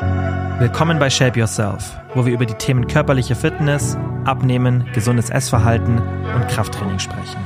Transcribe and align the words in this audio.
Willkommen 0.00 0.98
bei 0.98 1.10
Shape 1.10 1.38
Yourself, 1.38 1.94
wo 2.14 2.24
wir 2.24 2.32
über 2.32 2.46
die 2.46 2.54
Themen 2.54 2.86
körperliche 2.86 3.34
Fitness, 3.34 3.98
Abnehmen, 4.24 4.88
gesundes 4.94 5.28
Essverhalten 5.28 5.98
und 5.98 6.48
Krafttraining 6.48 6.98
sprechen. 6.98 7.36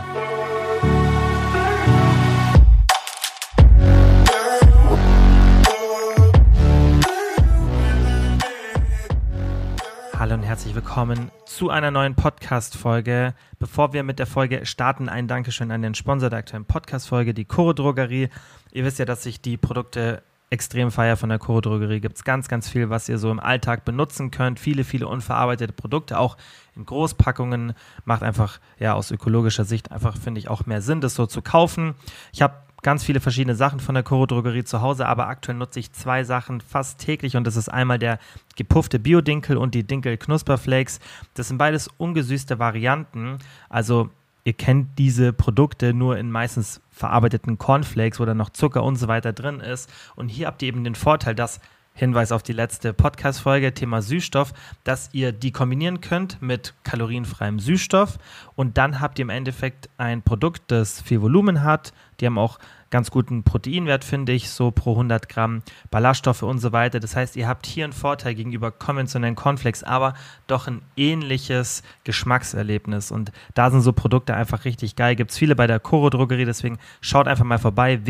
Hallo 10.17 10.35
und 10.35 10.45
herzlich 10.45 10.77
willkommen 10.77 11.33
zu 11.47 11.71
einer 11.71 11.91
neuen 11.91 12.15
Podcast-Folge. 12.15 13.35
Bevor 13.59 13.93
wir 13.93 14.05
mit 14.05 14.21
der 14.21 14.27
Folge 14.27 14.65
starten, 14.65 15.09
ein 15.09 15.27
Dankeschön 15.27 15.73
an 15.73 15.83
den 15.83 15.97
Sponsor 15.97 16.31
der 16.31 16.39
aktuellen 16.39 16.67
Podcast-Folge, 16.67 17.35
die 17.35 17.47
Choro 17.47 17.73
Drogerie. 17.73 18.29
Ihr 18.71 18.85
wisst 18.85 19.01
ja, 19.01 19.07
dass 19.07 19.27
ich 19.27 19.41
die 19.41 19.57
Produkte 19.57 20.23
extrem 20.51 20.91
feier 20.91 21.17
von 21.17 21.29
der 21.29 21.39
Choro 21.39 21.61
Drogerie. 21.61 22.01
Gibt 22.01 22.17
es 22.17 22.25
ganz, 22.25 22.49
ganz 22.49 22.69
viel, 22.69 22.91
was 22.91 23.09
ihr 23.09 23.19
so 23.19 23.31
im 23.31 23.41
Alltag 23.41 23.85
benutzen 23.85 24.31
könnt. 24.31 24.61
Viele, 24.61 24.85
viele 24.85 25.09
unverarbeitete 25.09 25.73
Produkte, 25.73 26.19
auch 26.19 26.37
in 26.77 26.87
Großpackungen. 26.87 27.75
Macht 28.05 28.23
einfach, 28.23 28.61
ja, 28.79 28.95
aus 28.95 29.11
ökologischer 29.11 29.65
Sicht 29.65 29.91
einfach, 29.91 30.17
finde 30.17 30.39
ich, 30.39 30.49
auch 30.49 30.67
mehr 30.67 30.83
Sinn, 30.83 31.01
das 31.01 31.15
so 31.15 31.27
zu 31.27 31.43
kaufen. 31.43 31.95
Ich 32.33 32.43
habe 32.43 32.55
ganz 32.85 33.03
viele 33.03 33.19
verschiedene 33.19 33.57
Sachen 33.57 33.81
von 33.81 33.95
der 33.95 34.05
Choro 34.05 34.27
Drogerie 34.27 34.63
zu 34.63 34.81
Hause, 34.81 35.07
aber 35.07 35.27
aktuell 35.27 35.57
nutze 35.57 35.81
ich 35.81 35.93
zwei 35.93 36.23
Sachen 36.23 36.61
fast 36.61 37.01
täglich 37.01 37.37
und 37.37 37.45
das 37.45 37.57
ist 37.57 37.71
einmal 37.71 37.99
der 37.99 38.19
gepuffte 38.57 39.01
Bio-Dinkel 39.01 39.57
und 39.57 39.75
die 39.75 39.85
Dinkel 39.85 40.19
Knusperflakes. 40.19 41.01
Das 41.33 41.49
sind 41.49 41.59
beides 41.59 41.89
ungesüßte 41.97 42.59
Varianten. 42.59 43.39
Also 43.71 44.11
ihr 44.45 44.53
kennt 44.53 44.99
diese 44.99 45.33
Produkte 45.33 45.95
nur 45.95 46.19
in 46.19 46.31
meistens 46.31 46.81
verarbeiteten 46.91 47.59
Cornflakes, 47.59 48.21
wo 48.21 48.25
dann 48.25 48.37
noch 48.37 48.51
Zucker 48.51 48.83
und 48.85 48.97
so 48.97 49.09
weiter 49.09 49.33
drin 49.33 49.61
ist. 49.61 49.91
Und 50.15 50.29
hier 50.29 50.47
habt 50.47 50.63
ihr 50.63 50.69
eben 50.69 50.85
den 50.85 50.95
Vorteil, 50.95 51.35
dass 51.35 51.61
Hinweis 51.97 52.33
auf 52.33 52.43
die 52.43 52.53
letzte 52.53 52.93
Podcast-Folge, 52.93 53.73
Thema 53.73 54.03
Süßstoff, 54.03 54.53
dass 54.83 55.11
ihr 55.13 55.31
die 55.31 55.53
kombinieren 55.53 56.01
könnt 56.01 56.43
mit 56.43 56.75
kalorienfreiem 56.83 57.61
Süßstoff 57.61 58.19
und 58.57 58.77
dann 58.79 59.01
habt 59.01 59.21
ihr 59.21 59.23
im 59.23 59.31
Endeffekt 59.31 59.89
ein 59.97 60.23
Produkt, 60.23 60.63
das 60.73 61.01
viel 61.01 61.23
Volumen 61.23 61.63
hat. 61.63 61.93
Die 62.19 62.27
haben 62.27 62.37
auch 62.37 62.59
ganz 62.91 63.11
guten 63.13 63.45
Proteinwert, 63.45 64.05
finde 64.05 64.33
ich, 64.33 64.51
so 64.51 64.73
pro 64.73 64.93
100 64.93 65.29
Gramm 65.29 65.63
Ballaststoffe 65.91 66.43
und 66.43 66.59
so 66.59 66.73
weiter. 66.73 67.01
Das 67.01 67.15
heißt, 67.15 67.37
ihr 67.37 67.47
habt 67.47 67.67
hier 67.67 67.85
einen 67.85 67.93
Vorteil 67.93 68.35
gegenüber 68.35 68.73
konventionellen 68.73 69.35
Cornflakes, 69.37 69.83
aber 69.85 70.15
doch 70.47 70.67
ein 70.67 70.83
ähnliches 70.97 71.83
Geschmackserlebnis. 72.05 73.11
Und 73.11 73.33
da 73.55 73.71
sind 73.71 73.83
so 73.83 73.93
Produkte 73.93 74.35
einfach 74.35 74.65
richtig 74.65 74.97
geil. 74.97 75.17
Gibt 75.17 75.33
es 75.33 75.39
viele 75.39 75.57
bei 75.57 75.67
der 75.67 75.81
Coro 75.81 76.11
Drogerie, 76.11 76.45
deswegen 76.45 76.79
schaut 77.01 77.29
einfach 77.29 77.45
mal 77.45 77.59
vorbei. 77.59 78.01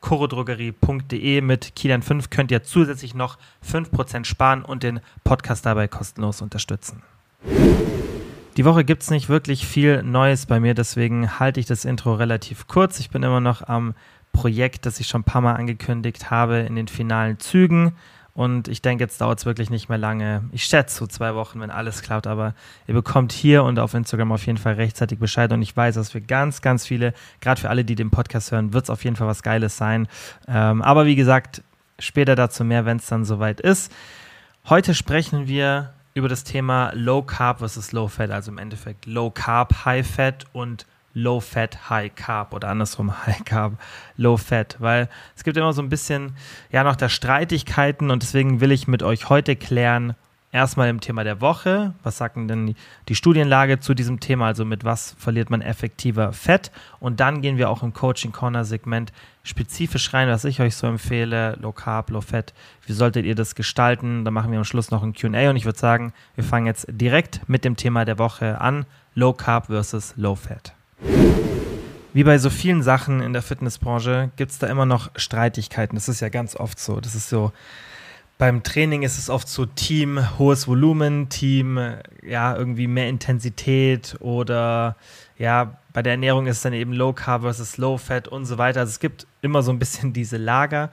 www.corodrogerie.de 0.00 1.40
mit 1.40 1.74
Kilian 1.76 2.02
5 2.02 2.30
könnt 2.30 2.50
ihr 2.50 2.62
zusätzlich 2.62 3.14
noch 3.14 3.38
5% 3.66 4.24
sparen 4.24 4.62
und 4.62 4.82
den 4.82 5.00
Podcast 5.24 5.66
dabei 5.66 5.88
kostenlos 5.88 6.42
unterstützen. 6.42 7.02
Die 8.56 8.64
Woche 8.64 8.84
gibt 8.84 9.02
es 9.02 9.10
nicht 9.10 9.28
wirklich 9.28 9.66
viel 9.66 10.02
Neues 10.02 10.46
bei 10.46 10.60
mir, 10.60 10.74
deswegen 10.74 11.38
halte 11.38 11.60
ich 11.60 11.66
das 11.66 11.84
Intro 11.84 12.14
relativ 12.14 12.66
kurz. 12.66 12.98
Ich 12.98 13.10
bin 13.10 13.22
immer 13.22 13.40
noch 13.40 13.62
am 13.66 13.94
Projekt, 14.32 14.86
das 14.86 15.00
ich 15.00 15.06
schon 15.06 15.22
ein 15.22 15.24
paar 15.24 15.40
Mal 15.40 15.54
angekündigt 15.54 16.30
habe, 16.30 16.58
in 16.58 16.76
den 16.76 16.88
finalen 16.88 17.38
Zügen. 17.38 17.92
Und 18.34 18.68
ich 18.68 18.80
denke, 18.80 19.04
jetzt 19.04 19.20
dauert 19.20 19.38
es 19.40 19.46
wirklich 19.46 19.70
nicht 19.70 19.88
mehr 19.88 19.98
lange. 19.98 20.44
Ich 20.52 20.64
schätze 20.64 20.96
so 20.96 21.06
zwei 21.06 21.34
Wochen, 21.34 21.60
wenn 21.60 21.70
alles 21.70 22.02
klappt. 22.02 22.26
Aber 22.26 22.54
ihr 22.86 22.94
bekommt 22.94 23.32
hier 23.32 23.64
und 23.64 23.78
auf 23.78 23.94
Instagram 23.94 24.32
auf 24.32 24.46
jeden 24.46 24.58
Fall 24.58 24.74
rechtzeitig 24.74 25.18
Bescheid. 25.18 25.52
Und 25.52 25.62
ich 25.62 25.76
weiß, 25.76 25.96
dass 25.96 26.10
für 26.10 26.20
ganz, 26.20 26.62
ganz 26.62 26.86
viele, 26.86 27.12
gerade 27.40 27.60
für 27.60 27.70
alle, 27.70 27.84
die 27.84 27.94
den 27.94 28.10
Podcast 28.10 28.52
hören, 28.52 28.72
wird 28.72 28.84
es 28.84 28.90
auf 28.90 29.04
jeden 29.04 29.16
Fall 29.16 29.26
was 29.26 29.42
Geiles 29.42 29.76
sein. 29.76 30.08
Ähm, 30.46 30.82
aber 30.82 31.06
wie 31.06 31.16
gesagt, 31.16 31.62
später 31.98 32.34
dazu 32.34 32.64
mehr, 32.64 32.84
wenn 32.86 32.98
es 32.98 33.06
dann 33.06 33.24
soweit 33.24 33.60
ist. 33.60 33.92
Heute 34.68 34.94
sprechen 34.94 35.46
wir 35.48 35.92
über 36.14 36.28
das 36.28 36.44
Thema 36.44 36.92
Low 36.94 37.22
Carb 37.22 37.58
versus 37.58 37.92
Low 37.92 38.08
Fat, 38.08 38.30
also 38.30 38.50
im 38.50 38.58
Endeffekt 38.58 39.06
Low 39.06 39.30
Carb, 39.30 39.84
High 39.84 40.06
Fat 40.06 40.44
und 40.52 40.86
Low 41.14 41.40
Fat, 41.40 41.90
High 41.90 42.14
Carb 42.14 42.54
oder 42.54 42.68
andersrum 42.68 43.14
High 43.26 43.44
Carb, 43.44 43.78
Low 44.16 44.36
Fat, 44.36 44.76
weil 44.78 45.08
es 45.36 45.44
gibt 45.44 45.56
immer 45.56 45.72
so 45.72 45.82
ein 45.82 45.88
bisschen 45.88 46.36
ja 46.70 46.84
noch 46.84 46.96
da 46.96 47.08
Streitigkeiten 47.08 48.10
und 48.10 48.22
deswegen 48.22 48.60
will 48.60 48.72
ich 48.72 48.88
mit 48.88 49.02
euch 49.02 49.28
heute 49.28 49.56
klären, 49.56 50.14
erstmal 50.52 50.88
im 50.88 51.00
Thema 51.00 51.24
der 51.24 51.40
Woche. 51.40 51.94
Was 52.02 52.18
sagen 52.18 52.48
denn 52.48 52.74
die 53.08 53.14
Studienlage 53.14 53.80
zu 53.80 53.94
diesem 53.94 54.20
Thema? 54.20 54.46
Also 54.46 54.64
mit 54.64 54.84
was 54.84 55.14
verliert 55.18 55.50
man 55.50 55.62
effektiver 55.62 56.32
Fett? 56.32 56.70
Und 56.98 57.20
dann 57.20 57.40
gehen 57.40 57.56
wir 57.56 57.70
auch 57.70 57.82
im 57.82 57.92
Coaching 57.92 58.32
Corner 58.32 58.64
Segment 58.64 59.12
spezifisch 59.42 60.12
rein, 60.12 60.28
was 60.28 60.44
ich 60.44 60.60
euch 60.60 60.76
so 60.76 60.86
empfehle. 60.86 61.56
Low 61.60 61.72
Carb, 61.72 62.10
Low 62.10 62.20
Fett. 62.20 62.52
Wie 62.86 62.92
solltet 62.92 63.24
ihr 63.24 63.34
das 63.34 63.54
gestalten? 63.54 64.24
Da 64.24 64.30
machen 64.30 64.50
wir 64.50 64.58
am 64.58 64.64
Schluss 64.64 64.90
noch 64.90 65.02
ein 65.02 65.14
Q&A 65.14 65.50
und 65.50 65.56
ich 65.56 65.64
würde 65.64 65.78
sagen, 65.78 66.12
wir 66.34 66.44
fangen 66.44 66.66
jetzt 66.66 66.86
direkt 66.88 67.48
mit 67.48 67.64
dem 67.64 67.76
Thema 67.76 68.04
der 68.04 68.18
Woche 68.18 68.60
an. 68.60 68.86
Low 69.14 69.32
Carb 69.32 69.66
versus 69.66 70.14
Low 70.16 70.34
Fat. 70.34 70.74
Wie 72.12 72.24
bei 72.24 72.38
so 72.38 72.50
vielen 72.50 72.82
Sachen 72.82 73.20
in 73.20 73.32
der 73.32 73.42
Fitnessbranche 73.42 74.30
gibt 74.36 74.50
es 74.50 74.58
da 74.58 74.66
immer 74.66 74.86
noch 74.86 75.10
Streitigkeiten. 75.16 75.96
Das 75.96 76.08
ist 76.08 76.20
ja 76.20 76.28
ganz 76.28 76.56
oft 76.56 76.78
so. 76.78 77.00
Das 77.00 77.14
ist 77.14 77.28
so, 77.28 77.52
beim 78.36 78.62
Training 78.62 79.02
ist 79.02 79.18
es 79.18 79.30
oft 79.30 79.48
so 79.48 79.66
Team, 79.66 80.38
hohes 80.38 80.66
Volumen, 80.66 81.28
Team, 81.28 81.78
ja, 82.26 82.56
irgendwie 82.56 82.86
mehr 82.86 83.08
Intensität 83.08 84.16
oder 84.20 84.96
ja, 85.38 85.78
bei 85.92 86.02
der 86.02 86.12
Ernährung 86.12 86.46
ist 86.46 86.56
es 86.56 86.62
dann 86.62 86.72
eben 86.72 86.92
Low 86.92 87.12
Carb 87.12 87.42
versus 87.42 87.76
Low 87.76 87.98
Fat 87.98 88.28
und 88.28 88.46
so 88.46 88.58
weiter. 88.58 88.80
Also 88.80 88.90
es 88.90 89.00
gibt 89.00 89.26
immer 89.42 89.62
so 89.62 89.70
ein 89.70 89.78
bisschen 89.78 90.12
diese 90.12 90.36
Lager 90.36 90.90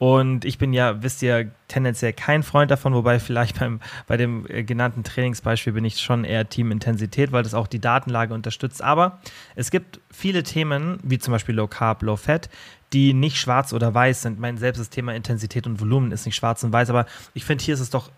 und 0.00 0.46
ich 0.46 0.56
bin 0.56 0.72
ja, 0.72 1.02
wisst 1.02 1.20
ihr, 1.20 1.50
tendenziell 1.68 2.14
kein 2.14 2.42
Freund 2.42 2.70
davon, 2.70 2.94
wobei 2.94 3.20
vielleicht 3.20 3.60
beim, 3.60 3.80
bei 4.06 4.16
dem 4.16 4.46
äh, 4.48 4.64
genannten 4.64 5.04
Trainingsbeispiel 5.04 5.74
bin 5.74 5.84
ich 5.84 6.00
schon 6.00 6.24
eher 6.24 6.48
Team 6.48 6.72
Intensität, 6.72 7.32
weil 7.32 7.42
das 7.42 7.52
auch 7.52 7.66
die 7.66 7.80
Datenlage 7.80 8.32
unterstützt. 8.32 8.82
Aber 8.82 9.20
es 9.56 9.70
gibt 9.70 10.00
viele 10.10 10.42
Themen, 10.42 10.98
wie 11.02 11.18
zum 11.18 11.32
Beispiel 11.32 11.54
Low 11.54 11.66
Carb, 11.66 12.02
Low 12.02 12.16
Fat, 12.16 12.48
die 12.92 13.14
nicht 13.14 13.36
schwarz 13.36 13.72
oder 13.72 13.94
weiß 13.94 14.22
sind. 14.22 14.40
Mein 14.40 14.58
selbst 14.58 14.80
das 14.80 14.90
Thema 14.90 15.14
Intensität 15.14 15.66
und 15.66 15.80
Volumen 15.80 16.10
ist 16.10 16.26
nicht 16.26 16.34
schwarz 16.34 16.64
und 16.64 16.72
weiß, 16.72 16.90
aber 16.90 17.06
ich 17.34 17.44
finde, 17.44 17.64
hier 17.64 17.74
ist 17.74 17.80
es 17.80 17.90
doch 17.90 18.10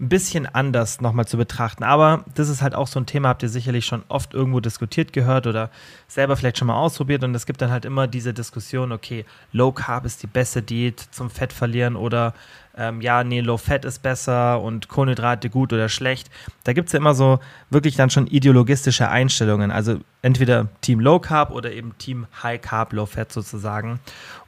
ein 0.00 0.08
bisschen 0.08 0.46
anders 0.46 1.00
nochmal 1.00 1.26
zu 1.26 1.36
betrachten. 1.36 1.82
Aber 1.82 2.24
das 2.34 2.48
ist 2.48 2.62
halt 2.62 2.74
auch 2.74 2.86
so 2.86 3.00
ein 3.00 3.06
Thema, 3.06 3.28
habt 3.28 3.42
ihr 3.42 3.48
sicherlich 3.48 3.84
schon 3.84 4.04
oft 4.08 4.34
irgendwo 4.34 4.60
diskutiert 4.60 5.12
gehört 5.12 5.46
oder 5.46 5.70
selber 6.06 6.36
vielleicht 6.36 6.58
schon 6.58 6.68
mal 6.68 6.76
ausprobiert. 6.76 7.24
Und 7.24 7.34
es 7.34 7.46
gibt 7.46 7.60
dann 7.60 7.70
halt 7.70 7.84
immer 7.84 8.06
diese 8.06 8.32
Diskussion, 8.32 8.92
okay, 8.92 9.24
Low 9.52 9.72
Carb 9.72 10.04
ist 10.04 10.22
die 10.22 10.28
beste 10.28 10.62
Diät 10.62 11.00
zum 11.00 11.30
Fett 11.30 11.52
verlieren 11.52 11.96
oder 11.96 12.34
ähm, 12.76 13.00
ja, 13.00 13.24
nee, 13.24 13.40
Low 13.40 13.58
Fat 13.58 13.84
ist 13.84 14.02
besser 14.02 14.60
und 14.60 14.88
Kohlenhydrate 14.88 15.50
gut 15.50 15.72
oder 15.72 15.88
schlecht. 15.88 16.30
Da 16.64 16.72
gibt 16.72 16.88
es 16.88 16.92
ja 16.92 16.98
immer 16.98 17.14
so 17.14 17.38
wirklich 17.70 17.96
dann 17.96 18.10
schon 18.10 18.26
ideologistische 18.26 19.08
Einstellungen. 19.08 19.70
Also 19.70 19.98
entweder 20.22 20.68
Team 20.80 21.00
Low 21.00 21.18
Carb 21.18 21.50
oder 21.50 21.72
eben 21.72 21.96
Team 21.98 22.26
High 22.42 22.60
Carb, 22.60 22.92
Low 22.92 23.06
Fat 23.06 23.32
sozusagen. 23.32 24.00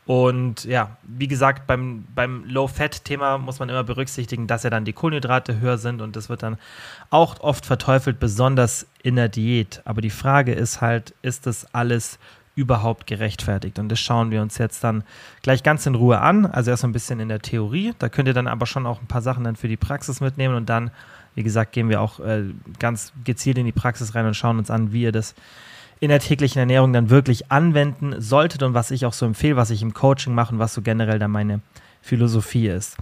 Und 0.07 0.65
ja, 0.65 0.97
wie 1.03 1.29
gesagt, 1.29 1.67
beim, 1.67 2.05
beim 2.15 2.45
Low-Fat-Thema 2.47 3.39
muss 3.39 3.59
man 3.59 3.71
immer 3.71 3.84
berücksichtigen, 3.84 4.47
dass 4.47 4.63
ja 4.63 4.69
dann 4.69 4.84
die 4.84 4.93
Kohlenhydrate 4.93 5.61
höher 5.61 5.79
sind 5.79 6.03
und 6.03 6.15
das 6.15 6.29
wird 6.29 6.43
dann 6.43 6.59
auch 7.09 7.41
oft 7.41 7.65
verteufelt, 7.65 8.21
besonders 8.21 8.87
in 9.03 9.17
der 9.17 9.29
Diät. 9.31 9.81
Aber 9.87 10.03
die 10.03 10.11
Frage 10.11 10.53
ist 10.53 10.83
halt, 10.83 11.15
ist 11.23 11.47
das 11.47 11.73
alles 11.75 12.19
überhaupt 12.54 13.06
gerechtfertigt? 13.06 13.78
Und 13.78 13.88
das 13.88 14.00
schauen 14.00 14.31
wir 14.31 14.42
uns 14.42 14.59
jetzt 14.59 14.84
dann 14.84 15.04
gleich 15.42 15.62
ganz 15.62 15.87
in 15.87 15.94
Ruhe 15.94 16.20
an. 16.20 16.47
Also 16.47 16.70
erst 16.70 16.84
ein 16.84 16.92
bisschen 16.92 17.20
in 17.20 17.28
der 17.28 17.41
Theorie. 17.41 17.94
Da 17.98 18.09
könnt 18.09 18.28
ihr 18.28 18.34
dann 18.34 18.47
aber 18.47 18.66
schon 18.66 18.87
auch 18.87 19.00
ein 19.00 19.06
paar 19.06 19.22
Sachen 19.22 19.44
dann 19.44 19.56
für 19.56 19.69
die 19.69 19.76
Praxis 19.76 20.20
mitnehmen 20.20 20.54
und 20.54 20.69
dann, 20.69 20.91
wie 21.34 21.42
gesagt, 21.42 21.72
gehen 21.72 21.88
wir 21.88 22.00
auch 22.00 22.20
äh, 22.20 22.44
ganz 22.78 23.12
gezielt 23.25 23.59
in 23.59 23.66
die 23.66 23.72
Praxis 23.72 24.15
rein 24.15 24.26
und 24.26 24.34
schauen 24.34 24.59
uns 24.59 24.70
an, 24.70 24.92
wie 24.92 25.03
ihr 25.03 25.12
das 25.12 25.34
in 26.00 26.09
der 26.09 26.20
täglichen 26.20 26.59
Ernährung 26.59 26.92
dann 26.92 27.10
wirklich 27.10 27.50
anwenden 27.50 28.20
solltet 28.20 28.62
und 28.62 28.75
was 28.75 28.91
ich 28.91 29.06
auch 29.06 29.12
so 29.12 29.26
empfehle, 29.26 29.56
was 29.56 29.71
ich 29.71 29.82
im 29.82 29.94
Coaching 29.94 30.34
mache 30.34 30.53
und 30.53 30.59
was 30.59 30.75
so 30.75 30.82
generell 30.82 31.19
dann 31.19 31.31
meine 31.31 31.60
Philosophie 32.03 32.69
ist. 32.69 32.97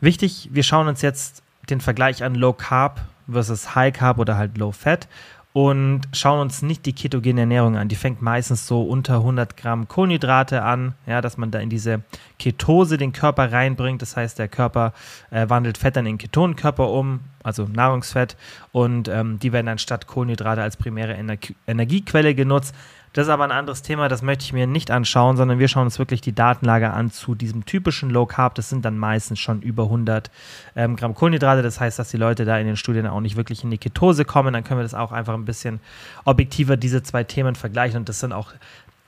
Wichtig, 0.00 0.50
wir 0.52 0.62
schauen 0.62 0.88
uns 0.88 1.00
jetzt 1.00 1.42
den 1.70 1.80
Vergleich 1.80 2.22
an 2.22 2.34
Low 2.34 2.52
Carb 2.52 3.00
versus 3.30 3.74
High 3.74 3.94
Carb 3.94 4.18
oder 4.18 4.36
halt 4.36 4.58
Low 4.58 4.72
Fat 4.72 5.08
und 5.54 6.00
schauen 6.12 6.40
uns 6.40 6.62
nicht 6.62 6.84
die 6.84 6.92
ketogene 6.92 7.42
Ernährung 7.42 7.76
an. 7.76 7.86
Die 7.86 7.94
fängt 7.94 8.20
meistens 8.20 8.66
so 8.66 8.82
unter 8.82 9.18
100 9.18 9.56
Gramm 9.56 9.86
Kohlenhydrate 9.86 10.62
an, 10.62 10.94
ja, 11.06 11.20
dass 11.20 11.36
man 11.36 11.52
da 11.52 11.60
in 11.60 11.70
diese 11.70 12.02
Ketose 12.40 12.98
den 12.98 13.12
Körper 13.12 13.52
reinbringt. 13.52 14.02
Das 14.02 14.16
heißt, 14.16 14.36
der 14.40 14.48
Körper 14.48 14.92
äh, 15.30 15.48
wandelt 15.48 15.78
Fett 15.78 15.94
dann 15.94 16.06
in 16.06 16.18
Ketonenkörper 16.18 16.90
um, 16.90 17.20
also 17.44 17.68
Nahrungsfett, 17.68 18.36
und 18.72 19.06
ähm, 19.06 19.38
die 19.38 19.52
werden 19.52 19.66
dann 19.66 19.78
statt 19.78 20.08
Kohlenhydrate 20.08 20.62
als 20.62 20.76
primäre 20.76 21.14
Ener 21.14 21.36
Energiequelle 21.66 22.34
genutzt. 22.34 22.74
Das 23.14 23.28
ist 23.28 23.32
aber 23.32 23.44
ein 23.44 23.52
anderes 23.52 23.82
Thema, 23.82 24.08
das 24.08 24.22
möchte 24.22 24.44
ich 24.44 24.52
mir 24.52 24.66
nicht 24.66 24.90
anschauen, 24.90 25.36
sondern 25.36 25.60
wir 25.60 25.68
schauen 25.68 25.84
uns 25.84 26.00
wirklich 26.00 26.20
die 26.20 26.34
Datenlage 26.34 26.90
an 26.90 27.12
zu 27.12 27.36
diesem 27.36 27.64
typischen 27.64 28.10
Low 28.10 28.26
Carb. 28.26 28.56
Das 28.56 28.68
sind 28.68 28.84
dann 28.84 28.98
meistens 28.98 29.38
schon 29.38 29.62
über 29.62 29.84
100 29.84 30.32
ähm, 30.74 30.96
Gramm 30.96 31.14
Kohlenhydrate. 31.14 31.62
Das 31.62 31.78
heißt, 31.78 31.96
dass 31.96 32.10
die 32.10 32.16
Leute 32.16 32.44
da 32.44 32.58
in 32.58 32.66
den 32.66 32.76
Studien 32.76 33.06
auch 33.06 33.20
nicht 33.20 33.36
wirklich 33.36 33.62
in 33.62 33.70
die 33.70 33.78
Ketose 33.78 34.24
kommen. 34.24 34.52
Dann 34.52 34.64
können 34.64 34.80
wir 34.80 34.82
das 34.82 34.94
auch 34.94 35.12
einfach 35.12 35.34
ein 35.34 35.44
bisschen 35.44 35.78
objektiver, 36.24 36.76
diese 36.76 37.04
zwei 37.04 37.22
Themen 37.22 37.54
vergleichen. 37.54 37.98
Und 37.98 38.08
das 38.08 38.18
sind 38.18 38.32
auch 38.32 38.52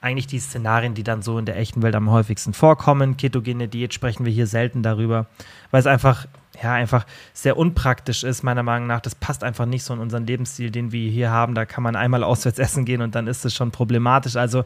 eigentlich 0.00 0.28
die 0.28 0.38
Szenarien, 0.38 0.94
die 0.94 1.02
dann 1.02 1.22
so 1.22 1.36
in 1.36 1.46
der 1.46 1.58
echten 1.58 1.82
Welt 1.82 1.96
am 1.96 2.08
häufigsten 2.08 2.52
vorkommen. 2.52 3.16
Ketogene 3.16 3.66
Diät 3.66 3.92
sprechen 3.92 4.24
wir 4.24 4.32
hier 4.32 4.46
selten 4.46 4.84
darüber, 4.84 5.26
weil 5.72 5.80
es 5.80 5.86
einfach, 5.88 6.26
ja, 6.62 6.72
einfach 6.72 7.06
sehr 7.32 7.56
unpraktisch 7.56 8.24
ist, 8.24 8.42
meiner 8.42 8.62
Meinung 8.62 8.86
nach. 8.86 9.00
Das 9.00 9.14
passt 9.14 9.44
einfach 9.44 9.66
nicht 9.66 9.84
so 9.84 9.94
in 9.94 10.00
unseren 10.00 10.26
Lebensstil, 10.26 10.70
den 10.70 10.92
wir 10.92 11.10
hier 11.10 11.30
haben. 11.30 11.54
Da 11.54 11.64
kann 11.64 11.82
man 11.82 11.96
einmal 11.96 12.24
auswärts 12.24 12.58
essen 12.66 12.84
gehen 12.84 13.02
und 13.02 13.14
dann 13.14 13.26
ist 13.26 13.44
es 13.44 13.54
schon 13.54 13.70
problematisch. 13.70 14.36
Also 14.36 14.64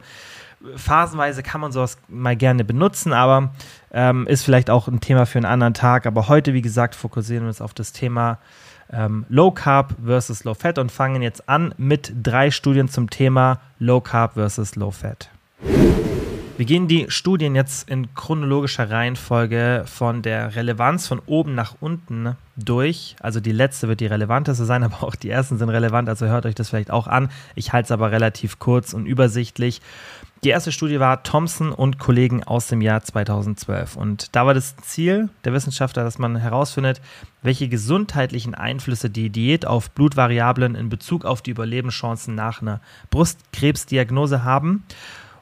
phasenweise 0.75 1.43
kann 1.43 1.61
man 1.61 1.71
sowas 1.71 1.97
mal 2.07 2.35
gerne 2.35 2.63
benutzen, 2.63 3.13
aber 3.13 3.51
ähm, 3.91 4.27
ist 4.27 4.43
vielleicht 4.43 4.69
auch 4.69 4.87
ein 4.87 5.01
Thema 5.01 5.25
für 5.25 5.39
einen 5.39 5.45
anderen 5.45 5.73
Tag. 5.73 6.05
Aber 6.05 6.27
heute, 6.27 6.53
wie 6.53 6.61
gesagt, 6.61 6.95
fokussieren 6.95 7.43
wir 7.43 7.49
uns 7.49 7.61
auf 7.61 7.73
das 7.73 7.93
Thema 7.93 8.37
ähm, 8.91 9.25
Low 9.29 9.51
Carb 9.51 9.95
versus 10.03 10.43
Low 10.43 10.53
Fat 10.53 10.77
und 10.77 10.91
fangen 10.91 11.21
jetzt 11.21 11.47
an 11.49 11.73
mit 11.77 12.13
drei 12.21 12.51
Studien 12.51 12.89
zum 12.89 13.09
Thema 13.09 13.59
Low 13.79 14.01
Carb 14.01 14.33
versus 14.33 14.75
Low 14.75 14.91
Fat. 14.91 15.29
Wir 16.61 16.67
gehen 16.67 16.87
die 16.87 17.07
Studien 17.09 17.55
jetzt 17.55 17.89
in 17.89 18.13
chronologischer 18.13 18.91
Reihenfolge 18.91 19.83
von 19.87 20.21
der 20.21 20.55
Relevanz 20.55 21.07
von 21.07 21.19
oben 21.25 21.55
nach 21.55 21.77
unten 21.79 22.37
durch. 22.55 23.15
Also 23.19 23.39
die 23.39 23.51
letzte 23.51 23.87
wird 23.87 23.99
die 23.99 24.05
relevanteste 24.05 24.65
sein, 24.65 24.83
aber 24.83 25.01
auch 25.01 25.15
die 25.15 25.31
ersten 25.31 25.57
sind 25.57 25.69
relevant, 25.69 26.07
also 26.07 26.27
hört 26.27 26.45
euch 26.45 26.53
das 26.53 26.69
vielleicht 26.69 26.91
auch 26.91 27.07
an. 27.07 27.31
Ich 27.55 27.73
halte 27.73 27.85
es 27.85 27.91
aber 27.91 28.11
relativ 28.11 28.59
kurz 28.59 28.93
und 28.93 29.07
übersichtlich. 29.07 29.81
Die 30.43 30.49
erste 30.49 30.71
Studie 30.71 30.99
war 30.99 31.23
Thompson 31.23 31.71
und 31.71 31.97
Kollegen 31.97 32.43
aus 32.43 32.67
dem 32.67 32.81
Jahr 32.81 33.01
2012. 33.01 33.95
Und 33.95 34.35
da 34.35 34.45
war 34.45 34.53
das 34.53 34.75
Ziel 34.77 35.29
der 35.45 35.53
Wissenschaftler, 35.53 36.03
dass 36.03 36.19
man 36.19 36.35
herausfindet, 36.35 37.01
welche 37.41 37.69
gesundheitlichen 37.69 38.53
Einflüsse 38.53 39.09
die 39.09 39.31
Diät 39.31 39.65
auf 39.65 39.89
Blutvariablen 39.89 40.75
in 40.75 40.89
Bezug 40.89 41.25
auf 41.25 41.41
die 41.41 41.49
Überlebenschancen 41.49 42.35
nach 42.35 42.61
einer 42.61 42.81
Brustkrebsdiagnose 43.09 44.43
haben. 44.43 44.83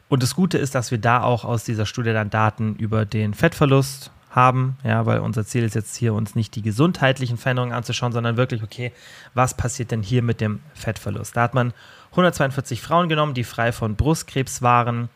Und 0.10 0.24
das 0.24 0.36
Gute 0.36 0.58
ist, 0.58 0.76
dass 0.76 0.92
wir 0.92 0.98
da 0.98 1.24
auch 1.24 1.46
aus 1.46 1.64
dieser 1.64 1.86
Studie 1.86 2.12
dann 2.12 2.30
Daten 2.32 2.76
über 2.76 3.06
den 3.06 3.34
Fettverlust 3.34 4.12
haben, 4.32 4.78
ja, 4.84 5.06
weil 5.06 5.20
unser 5.20 5.46
Ziel 5.46 5.64
ist 5.64 5.76
jetzt 5.76 5.96
hier, 5.96 6.14
uns 6.14 6.36
nicht 6.36 6.56
die 6.56 6.62
gesundheitlichen 6.62 7.38
Veränderungen 7.38 7.74
anzuschauen, 7.74 8.12
sondern 8.12 8.38
wirklich, 8.38 8.62
okay, 8.64 8.92
was 9.34 9.56
passiert 9.56 9.92
denn 9.92 10.04
hier 10.04 10.22
mit 10.22 10.42
dem 10.42 10.62
Fettverlust? 10.74 11.38
Da 11.38 11.44
hat 11.44 11.54
man 11.54 11.74
142 12.12 12.82
Frauen 12.82 13.08
genommen, 13.08 13.34
die 13.34 13.44
frei 13.44 13.72
von 13.72 13.96
Brustkrebs 13.96 14.62
waren. 14.62 15.10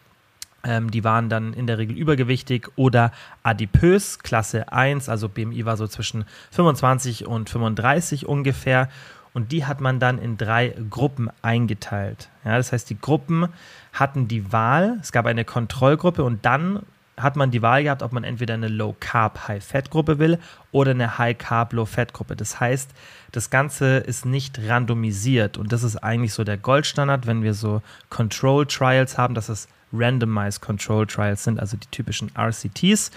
Ähm, 0.64 0.90
die 0.92 1.04
waren 1.04 1.28
dann 1.28 1.54
in 1.54 1.68
der 1.68 1.78
Regel 1.78 1.98
übergewichtig 1.98 2.70
oder 2.76 3.12
adipös, 3.44 4.20
Klasse 4.20 4.72
1, 4.72 5.10
also 5.10 5.28
BMI 5.28 5.66
war 5.66 5.76
so 5.76 5.88
zwischen 5.88 6.26
25 6.52 7.28
und 7.28 7.50
35 7.50 8.28
ungefähr. 8.28 8.90
Und 9.34 9.52
die 9.52 9.66
hat 9.66 9.82
man 9.82 10.00
dann 10.00 10.20
in 10.20 10.38
drei 10.38 10.76
Gruppen 10.90 11.30
eingeteilt. 11.42 12.30
Ja, 12.46 12.58
das 12.58 12.72
heißt, 12.72 12.90
die 12.90 13.00
Gruppen 13.00 13.48
hatten 13.92 14.28
die 14.28 14.52
Wahl, 14.52 14.98
es 15.02 15.12
gab 15.12 15.26
eine 15.26 15.44
Kontrollgruppe 15.44 16.24
und 16.24 16.46
dann 16.46 16.84
hat 17.18 17.36
man 17.36 17.52
die 17.52 17.62
Wahl 17.62 17.84
gehabt, 17.84 18.02
ob 18.02 18.12
man 18.12 18.24
entweder 18.24 18.56
eine 18.56 18.68
Low 18.68 18.96
Carb 19.00 19.48
High 19.48 19.64
Fat 19.64 19.92
Gruppe 19.92 20.18
will 20.18 20.40
oder 20.72 20.92
eine 20.92 21.18
High 21.18 21.38
Carb 21.38 21.74
Low 21.74 21.86
Fat 21.86 22.14
Gruppe. 22.14 22.36
Das 22.36 22.60
heißt, 22.60 22.92
das 23.32 23.50
Ganze 23.50 23.98
ist 23.98 24.26
nicht 24.26 24.60
randomisiert 24.68 25.58
und 25.58 25.72
das 25.72 25.84
ist 25.84 25.98
eigentlich 25.98 26.34
so 26.34 26.44
der 26.44 26.58
Goldstandard, 26.58 27.28
wenn 27.28 27.44
wir 27.44 27.54
so 27.54 27.82
Control 28.10 28.66
Trials 28.66 29.18
haben, 29.18 29.36
dass 29.36 29.50
es 29.50 29.68
Randomized 29.94 30.62
Control 30.62 31.06
Trials 31.06 31.44
sind, 31.44 31.60
also 31.60 31.78
die 31.78 31.88
typischen 31.88 32.32
RCTs. 32.36 33.12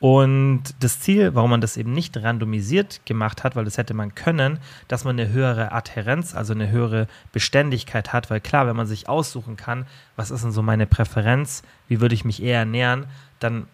Und 0.00 0.62
das 0.78 1.00
Ziel, 1.00 1.34
warum 1.34 1.50
man 1.50 1.60
das 1.60 1.76
eben 1.76 1.92
nicht 1.92 2.16
randomisiert 2.16 3.00
gemacht 3.04 3.42
hat, 3.42 3.56
weil 3.56 3.64
das 3.64 3.78
hätte 3.78 3.94
man 3.94 4.14
können, 4.14 4.60
dass 4.86 5.04
man 5.04 5.18
eine 5.18 5.32
höhere 5.32 5.72
Adhärenz, 5.72 6.36
also 6.36 6.52
eine 6.52 6.70
höhere 6.70 7.08
Beständigkeit 7.32 8.12
hat, 8.12 8.30
weil 8.30 8.40
klar, 8.40 8.68
wenn 8.68 8.76
man 8.76 8.86
sich 8.86 9.08
aussuchen 9.08 9.56
kann, 9.56 9.86
was 10.14 10.30
ist 10.30 10.44
denn 10.44 10.52
so 10.52 10.62
meine 10.62 10.86
Präferenz, 10.86 11.62
wie 11.88 12.00
würde 12.00 12.14
ich 12.14 12.24
mich 12.24 12.42
eher 12.42 12.60
ernähren, 12.60 13.06
dann 13.40 13.66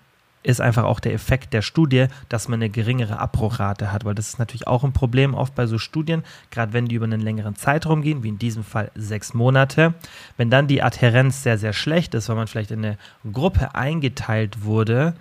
ist 0.45 0.61
einfach 0.61 0.85
auch 0.85 1.01
der 1.01 1.15
Effekt 1.15 1.53
der 1.55 1.63
Studie, 1.63 2.07
dass 2.29 2.49
man 2.49 2.59
eine 2.59 2.69
geringere 2.69 3.19
Abbruchrate 3.19 3.91
hat, 3.91 4.05
weil 4.05 4.15
das 4.15 4.29
ist 4.29 4.39
natürlich 4.39 4.67
auch 4.67 4.85
ein 4.85 4.93
Problem 4.93 5.35
oft 5.35 5.55
bei 5.55 5.67
so 5.67 5.79
Studien, 5.79 6.23
gerade 6.51 6.75
wenn 6.75 6.87
die 6.87 6.97
über 6.97 7.07
einen 7.07 7.23
längeren 7.23 7.57
Zeitraum 7.57 8.03
gehen, 8.03 8.23
wie 8.23 8.29
in 8.29 8.39
diesem 8.39 8.63
Fall 8.63 8.91
sechs 8.95 9.33
Monate. 9.33 9.95
Wenn 10.37 10.51
dann 10.51 10.69
die 10.69 10.83
Adhärenz 10.83 11.43
sehr, 11.43 11.57
sehr 11.57 11.73
schlecht 11.73 12.15
ist, 12.15 12.29
weil 12.29 12.37
man 12.37 12.47
vielleicht 12.47 12.71
in 12.71 12.85
eine 12.85 12.99
Gruppe 13.33 13.75
eingeteilt 13.75 14.65
wurde, 14.65 15.15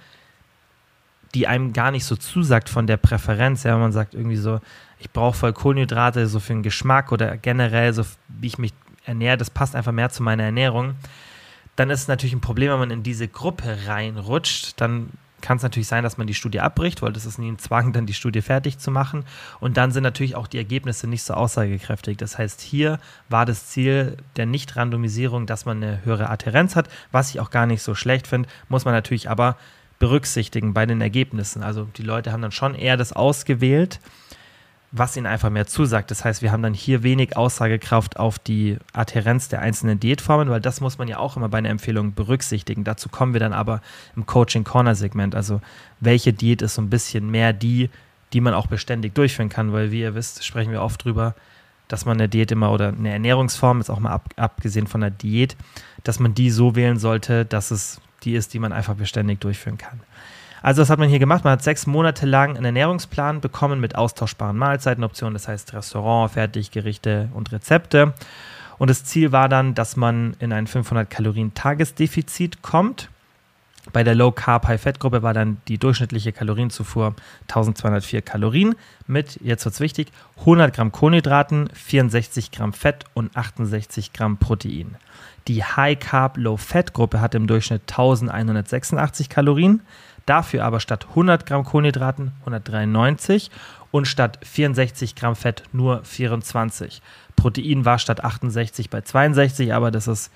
die 1.34 1.48
einem 1.48 1.74
gar 1.74 1.92
nicht 1.92 2.06
so 2.06 2.16
zusagt 2.16 2.70
von 2.70 2.88
der 2.88 2.98
Präferenz, 2.98 3.64
ja, 3.64 3.74
wenn 3.74 3.82
man 3.82 3.92
sagt 3.92 4.14
irgendwie 4.14 4.38
so, 4.38 4.60
ich 5.00 5.12
brauche 5.12 5.38
voll 5.38 5.54
Kohlenhydrate 5.54 6.28
so 6.28 6.40
für 6.40 6.54
den 6.54 6.64
Geschmack 6.64 7.12
oder 7.12 7.38
generell 7.38 7.94
so, 7.94 8.04
wie 8.28 8.48
ich 8.48 8.58
mich 8.58 8.74
ernähre, 9.06 9.38
das 9.38 9.50
passt 9.50 9.76
einfach 9.76 9.92
mehr 9.92 10.10
zu 10.10 10.24
meiner 10.24 10.44
Ernährung 10.44 10.96
dann 11.76 11.90
ist 11.90 12.02
es 12.02 12.08
natürlich 12.08 12.34
ein 12.34 12.42
Problem, 12.42 12.72
wenn 12.72 12.80
man 12.80 12.92
in 12.92 13.04
diese 13.04 13.28
Gruppe 13.28 13.88
reinrutscht. 13.88 14.80
Dann 14.80 15.10
kann 15.42 15.58
es 15.58 15.64
natürlich 15.64 15.88
sein, 15.88 16.04
dass 16.04 16.18
man 16.18 16.28
die 16.28 16.34
Studie 16.34 16.62
abbricht, 16.62 17.02
weil 17.02 17.12
das 17.12 17.26
ist 17.26 17.38
nie 17.38 17.52
ein 17.52 17.60
Zwang, 17.60 17.92
dann 17.92 18.06
die 18.06 18.14
Studie 18.14 18.42
fertig 18.42 18.78
zu 18.78 18.92
machen. 18.92 19.26
Und 19.60 19.76
dann 19.76 19.92
sind 19.92 20.04
natürlich 20.04 20.36
auch 20.36 20.48
die 20.48 20.58
Ergebnisse 20.58 21.08
nicht 21.08 21.24
so 21.24 21.34
aussagekräftig. 21.34 22.18
Das 22.18 22.38
heißt, 22.38 22.62
hier 22.62 23.00
war 23.28 23.46
das 23.46 23.68
Ziel 23.68 24.18
der 24.38 24.46
Nicht-Randomisierung, 24.46 25.46
dass 25.46 25.66
man 25.66 25.84
eine 25.84 26.06
höhere 26.06 26.30
Adhärenz 26.30 26.76
hat, 26.76 26.88
was 27.12 27.32
ich 27.32 27.40
auch 27.40 27.50
gar 27.50 27.66
nicht 27.66 27.82
so 27.82 27.96
schlecht 27.96 28.28
finde, 28.28 28.48
muss 28.70 28.86
man 28.86 28.94
natürlich 28.94 29.30
aber 29.30 29.58
berücksichtigen 30.04 30.74
bei 30.74 30.86
den 30.86 31.00
Ergebnissen. 31.00 31.64
Also 31.64 31.88
die 31.96 32.04
Leute 32.04 32.34
haben 32.34 32.42
dann 32.42 32.52
schon 32.52 32.76
eher 32.76 32.98
das 32.98 33.14
ausgewählt 33.14 34.02
was 34.96 35.18
ihnen 35.18 35.26
einfach 35.26 35.50
mehr 35.50 35.66
zusagt. 35.66 36.12
Das 36.12 36.24
heißt, 36.24 36.44
wir 36.44 36.52
haben 36.52 36.62
dann 36.62 36.76
hier 36.76 37.02
wenig 37.02 37.36
Aussagekraft 37.36 38.18
auf 38.18 38.38
die 38.38 38.78
Adhärenz 38.94 39.50
der 39.50 39.60
einzelnen 39.60 40.00
Diätformen, 40.00 40.52
weil 40.52 40.62
das 40.62 40.82
muss 40.82 41.00
man 41.00 41.08
ja 41.08 41.18
auch 41.18 41.36
immer 41.36 41.50
bei 41.50 41.58
einer 41.58 41.70
Empfehlung 41.70 42.14
berücksichtigen. 42.14 42.84
Dazu 42.84 43.10
kommen 43.10 43.34
wir 43.34 43.40
dann 43.40 43.54
aber 43.54 43.82
im 44.16 44.28
Coaching 44.28 44.64
Corner 44.64 44.94
Segment. 44.94 45.34
Also 45.34 45.62
welche 46.00 46.32
Diät 46.32 46.62
ist 46.62 46.76
so 46.76 46.84
ein 46.84 46.92
bisschen 46.92 47.32
mehr 47.32 47.54
die, 47.54 47.90
die 48.34 48.42
man 48.42 48.54
auch 48.54 48.68
beständig 48.68 49.16
durchführen 49.16 49.50
kann, 49.50 49.74
weil 49.74 49.90
wie 49.90 50.02
ihr 50.02 50.14
wisst, 50.14 50.46
sprechen 50.46 50.72
wir 50.72 50.84
oft 50.84 51.04
drüber, 51.04 51.34
dass 51.88 52.06
man 52.06 52.18
eine 52.18 52.30
Diät 52.30 52.52
immer 52.52 52.72
oder 52.72 52.90
eine 52.90 53.12
Ernährungsform, 53.12 53.80
jetzt 53.80 53.90
auch 53.90 54.00
mal 54.00 54.12
ab, 54.12 54.30
abgesehen 54.36 54.86
von 54.86 55.02
der 55.02 55.10
Diät, 55.10 55.58
dass 56.04 56.20
man 56.20 56.36
die 56.36 56.52
so 56.52 56.76
wählen 56.76 57.00
sollte, 57.00 57.46
dass 57.46 57.72
es 57.72 58.00
die 58.26 58.36
ist, 58.36 58.54
die 58.54 58.60
man 58.60 58.72
einfach 58.72 58.96
beständig 58.96 59.40
durchführen 59.40 59.78
kann. 59.78 60.00
Also 60.62 60.82
was 60.82 60.90
hat 60.90 60.98
man 60.98 61.10
hier 61.10 61.20
gemacht? 61.20 61.44
Man 61.44 61.52
hat 61.52 61.64
sechs 61.64 61.86
Monate 61.86 62.26
lang 62.26 62.56
einen 62.56 62.66
Ernährungsplan 62.66 63.42
bekommen 63.42 63.82
mit 63.82 63.96
austauschbaren 63.96 64.58
Mahlzeitenoptionen, 64.58 65.34
das 65.34 65.50
heißt 65.50 65.74
Restaurant, 65.74 66.32
Fertiggerichte 66.32 67.30
und 67.34 67.52
Rezepte. 67.52 68.14
Und 68.78 68.90
das 68.90 69.04
Ziel 69.04 69.34
war 69.34 69.50
dann, 69.50 69.76
dass 69.76 69.98
man 69.98 70.36
in 70.40 70.54
ein 70.54 70.68
500 70.68 71.10
Kalorien 71.10 71.54
Tagesdefizit 71.54 72.62
kommt. 72.62 73.10
Bei 73.92 74.06
der 74.06 74.16
Low 74.16 74.32
Carb 74.32 74.66
High 74.68 74.82
Fat 74.82 75.02
Gruppe 75.02 75.22
war 75.22 75.34
dann 75.34 75.58
die 75.68 75.78
durchschnittliche 75.78 76.32
Kalorienzufuhr 76.32 77.14
1204 77.50 78.22
Kalorien 78.22 78.76
mit, 79.06 79.40
jetzt 79.42 79.66
wird 79.66 79.76
es 79.76 79.82
wichtig, 79.82 80.08
100 80.40 80.74
Gramm 80.74 80.94
Kohlenhydraten, 80.94 81.70
64 81.74 82.52
Gramm 82.52 82.72
Fett 82.72 83.04
und 83.14 83.36
68 83.36 84.14
Gramm 84.14 84.38
Protein. 84.38 84.96
Die 85.48 85.64
High 85.64 86.00
Carb 86.00 86.38
Low 86.38 86.58
Fat 86.58 86.94
Gruppe 86.94 87.20
hatte 87.20 87.38
im 87.38 87.48
Durchschnitt 87.48 87.84
1186 87.90 89.30
Kalorien, 89.30 89.82
Dafür 90.26 90.64
aber 90.64 90.80
statt 90.80 91.08
100 91.10 91.46
Gramm 91.46 91.66
Kohlenhydraten 91.66 92.32
193 92.42 93.52
und 93.92 94.08
statt 94.08 94.40
64 94.44 95.16
Gramm 95.16 95.36
Fett 95.36 95.64
nur 95.74 96.04
24. 96.04 97.02
Protein 97.36 97.84
war 97.84 98.00
statt 98.00 98.24
68 98.24 98.90
bei 98.90 99.02
62, 99.02 99.74
aber 99.74 99.92
das 99.92 100.08
ist 100.08 100.32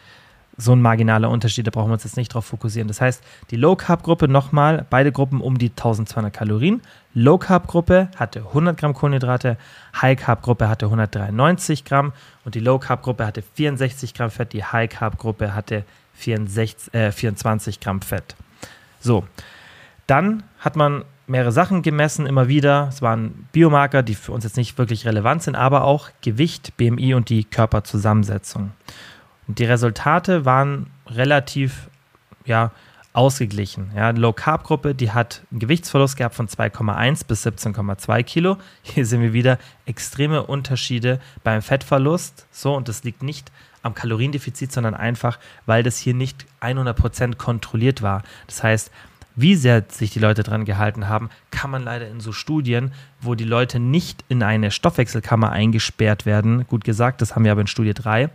so 0.58 0.72
ein 0.72 0.82
marginaler 0.82 1.30
Unterschied, 1.30 1.68
da 1.68 1.72
brauchen 1.72 1.90
wir 1.90 1.94
uns 1.94 2.04
jetzt 2.04 2.18
nicht 2.18 2.34
drauf 2.34 2.46
fokussieren. 2.46 2.88
Das 2.88 3.00
heißt, 3.00 3.24
die 3.52 3.58
Low 3.58 3.76
Carb 3.76 4.02
Gruppe 4.02 4.28
nochmal, 4.28 4.86
beide 4.90 5.12
Gruppen 5.12 5.40
um 5.40 5.58
die 5.60 5.70
1200 5.70 6.34
Kalorien. 6.34 6.82
Low 7.14 7.38
Carb 7.38 7.68
Gruppe 7.68 8.10
hatte 8.16 8.40
100 8.40 8.76
Gramm 8.76 8.94
Kohlenhydrate, 8.94 9.58
High 10.02 10.20
Carb 10.20 10.42
Gruppe 10.42 10.68
hatte 10.68 10.88
193 10.88 11.86
Gramm 11.86 12.12
und 12.44 12.56
die 12.56 12.60
Low 12.60 12.80
Carb 12.80 13.04
Gruppe 13.04 13.26
hatte 13.28 13.44
64 13.54 14.16
Gramm 14.16 14.32
Fett, 14.32 14.54
die 14.54 14.64
High 14.64 14.90
Carb 14.90 15.20
Gruppe 15.20 15.54
hatte 15.54 15.84
64, 16.16 16.94
äh, 16.94 17.12
24 17.12 17.80
Gramm 17.80 18.02
Fett. 18.02 18.36
So, 19.00 19.26
dann 20.08 20.44
hat 20.60 20.76
man 20.76 21.06
mehrere 21.28 21.52
Sachen 21.52 21.82
gemessen, 21.84 22.26
immer 22.26 22.48
wieder. 22.48 22.88
Es 22.90 23.02
waren 23.02 23.48
Biomarker, 23.52 24.02
die 24.02 24.16
für 24.16 24.32
uns 24.32 24.44
jetzt 24.44 24.58
nicht 24.58 24.78
wirklich 24.78 25.06
relevant 25.06 25.44
sind, 25.44 25.56
aber 25.56 25.84
auch 25.84 26.10
Gewicht, 26.22 26.76
BMI 26.78 27.14
und 27.14 27.30
die 27.30 27.44
Körperzusammensetzung. 27.44 28.72
Und 29.48 29.60
die 29.60 29.66
Resultate 29.66 30.46
waren 30.46 30.88
relativ 31.08 31.89
ja, 32.46 32.72
ausgeglichen. 33.13 33.92
Ja, 33.96 34.12
Low 34.12 34.34
Carb 34.34 34.63
Gruppe, 34.63 34.94
die 34.94 35.12
hat 35.12 35.42
einen 35.51 35.60
Gewichtsverlust 35.60 36.18
gehabt 36.18 36.36
von 36.36 36.48
2,1 36.48 37.25
bis 37.25 37.46
17,2 37.46 38.24
Kilo. 38.24 38.58
Hier 38.84 39.06
sehen 39.06 39.22
wir 39.22 39.34
wieder 39.34 39.58
extreme 39.86 40.44
Unterschiede 40.44 41.20
beim 41.44 41.62
Fettverlust. 41.62 42.46
So, 42.51 42.75
und 42.75 42.88
das 42.88 43.04
liegt 43.04 43.24
nicht 43.24 43.51
am 43.84 43.94
Kaloriendefizit, 43.94 44.72
sondern 44.72 44.96
einfach, 44.96 45.39
weil 45.66 45.82
das 45.82 45.98
hier 45.98 46.13
nicht 46.13 46.46
100% 46.62 47.36
kontrolliert 47.38 48.01
war. 48.01 48.24
Das 48.48 48.62
heißt, 48.62 48.92
Wie 49.39 49.54
sehr 49.54 49.86
sich 49.88 50.10
die 50.10 50.20
Leute 50.20 50.42
dran 50.42 50.66
gehalten 50.66 51.08
haben, 51.08 51.30
kann 51.51 51.70
man 51.70 51.84
leider 51.84 52.08
in 52.08 52.20
so 52.20 52.32
Studien, 52.32 52.92
wo 53.22 53.36
die 53.36 53.44
Leute 53.44 53.80
nicht 53.80 54.25
in 54.30 54.42
eine 54.42 54.72
Stoffwechselkammer 54.72 55.51
eingesperrt 55.51 56.25
werden, 56.25 56.66
gut 56.66 56.84
gesagt, 56.84 57.22
das 57.22 57.36
haben 57.36 57.46
wir 57.46 57.51
aber 57.51 57.62
in 57.62 57.68
Studie 57.68 57.94
3, 57.94 58.32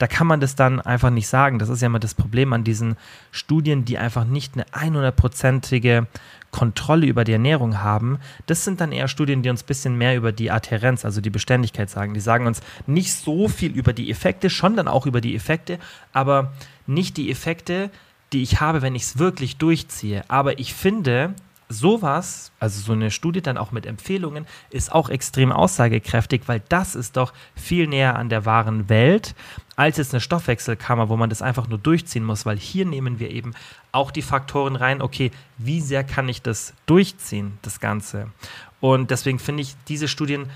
da 0.00 0.06
kann 0.06 0.26
man 0.26 0.40
das 0.40 0.56
dann 0.56 0.80
einfach 0.80 1.10
nicht 1.10 1.28
sagen. 1.28 1.58
Das 1.58 1.68
ist 1.68 1.82
ja 1.82 1.86
immer 1.86 1.98
das 1.98 2.14
Problem 2.14 2.54
an 2.54 2.64
diesen 2.64 2.96
Studien, 3.32 3.84
die 3.84 3.98
einfach 3.98 4.24
nicht 4.24 4.54
eine 4.54 4.64
100%ige 4.64 6.06
Kontrolle 6.50 7.06
über 7.06 7.24
die 7.24 7.34
Ernährung 7.34 7.82
haben. 7.82 8.18
Das 8.46 8.64
sind 8.64 8.80
dann 8.80 8.92
eher 8.92 9.08
Studien, 9.08 9.42
die 9.42 9.50
uns 9.50 9.62
ein 9.62 9.66
bisschen 9.66 9.98
mehr 9.98 10.16
über 10.16 10.32
die 10.32 10.50
Adhärenz, 10.50 11.04
also 11.04 11.20
die 11.20 11.28
Beständigkeit 11.28 11.90
sagen. 11.90 12.14
Die 12.14 12.20
sagen 12.20 12.46
uns 12.46 12.62
nicht 12.86 13.12
so 13.12 13.46
viel 13.46 13.72
über 13.72 13.92
die 13.92 14.10
Effekte, 14.10 14.48
schon 14.48 14.74
dann 14.74 14.88
auch 14.88 15.04
über 15.04 15.20
die 15.20 15.36
Effekte, 15.36 15.78
aber 16.14 16.54
nicht 16.86 17.18
die 17.18 17.30
Effekte, 17.30 17.90
die 18.32 18.42
ich 18.42 18.58
habe, 18.58 18.80
wenn 18.80 18.94
ich 18.94 19.02
es 19.02 19.18
wirklich 19.18 19.58
durchziehe. 19.58 20.24
Aber 20.28 20.58
ich 20.58 20.72
finde, 20.72 21.34
sowas, 21.70 22.50
also 22.58 22.80
so 22.80 22.92
eine 22.92 23.10
Studie 23.10 23.40
dann 23.40 23.56
auch 23.56 23.70
mit 23.70 23.86
Empfehlungen, 23.86 24.44
ist 24.70 24.92
auch 24.92 25.08
extrem 25.08 25.52
aussagekräftig, 25.52 26.42
weil 26.46 26.60
das 26.68 26.94
ist 26.94 27.16
doch 27.16 27.32
viel 27.54 27.86
näher 27.86 28.16
an 28.16 28.28
der 28.28 28.44
wahren 28.44 28.88
Welt 28.88 29.34
als 29.76 29.96
jetzt 29.96 30.12
eine 30.12 30.20
Stoffwechselkammer, 30.20 31.08
wo 31.08 31.16
man 31.16 31.30
das 31.30 31.40
einfach 31.40 31.68
nur 31.68 31.78
durchziehen 31.78 32.24
muss, 32.24 32.44
weil 32.44 32.58
hier 32.58 32.84
nehmen 32.84 33.18
wir 33.18 33.30
eben 33.30 33.54
auch 33.92 34.10
die 34.10 34.20
Faktoren 34.20 34.76
rein, 34.76 35.00
okay, 35.00 35.30
wie 35.56 35.80
sehr 35.80 36.04
kann 36.04 36.28
ich 36.28 36.42
das 36.42 36.74
durchziehen, 36.84 37.58
das 37.62 37.80
Ganze. 37.80 38.26
Und 38.80 39.10
deswegen 39.10 39.38
finde 39.38 39.62
ich 39.62 39.76
diese 39.88 40.08
Studien 40.08 40.50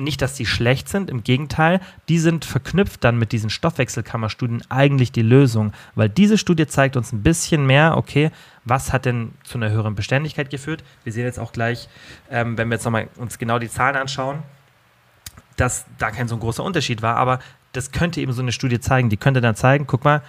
nicht, 0.00 0.22
dass 0.22 0.36
sie 0.36 0.46
schlecht 0.46 0.88
sind, 0.88 1.10
im 1.10 1.22
Gegenteil, 1.22 1.80
die 2.08 2.18
sind 2.18 2.44
verknüpft 2.44 3.04
dann 3.04 3.18
mit 3.18 3.32
diesen 3.32 3.50
Stoffwechselkammerstudien 3.50 4.62
eigentlich 4.68 5.12
die 5.12 5.22
Lösung, 5.22 5.72
weil 5.94 6.08
diese 6.08 6.38
Studie 6.38 6.66
zeigt 6.66 6.96
uns 6.96 7.12
ein 7.12 7.22
bisschen 7.22 7.66
mehr, 7.66 7.96
okay, 7.96 8.30
was 8.64 8.92
hat 8.92 9.04
denn 9.04 9.32
zu 9.44 9.58
einer 9.58 9.70
höheren 9.70 9.94
Beständigkeit 9.94 10.50
geführt? 10.50 10.84
Wir 11.04 11.12
sehen 11.12 11.24
jetzt 11.24 11.38
auch 11.38 11.52
gleich, 11.52 11.88
ähm, 12.30 12.58
wenn 12.58 12.68
wir 12.68 12.74
jetzt 12.74 12.84
nochmal 12.84 13.08
uns 13.16 13.38
genau 13.38 13.58
die 13.58 13.68
Zahlen 13.68 13.96
anschauen, 13.96 14.42
dass 15.56 15.86
da 15.98 16.10
kein 16.10 16.28
so 16.28 16.36
großer 16.36 16.64
Unterschied 16.64 17.02
war, 17.02 17.16
aber 17.16 17.40
das 17.72 17.92
könnte 17.92 18.20
eben 18.20 18.32
so 18.32 18.42
eine 18.42 18.52
Studie 18.52 18.80
zeigen. 18.80 19.10
Die 19.10 19.16
könnte 19.16 19.40
dann 19.40 19.54
zeigen, 19.54 19.86
guck 19.86 20.04
mal, 20.04 20.22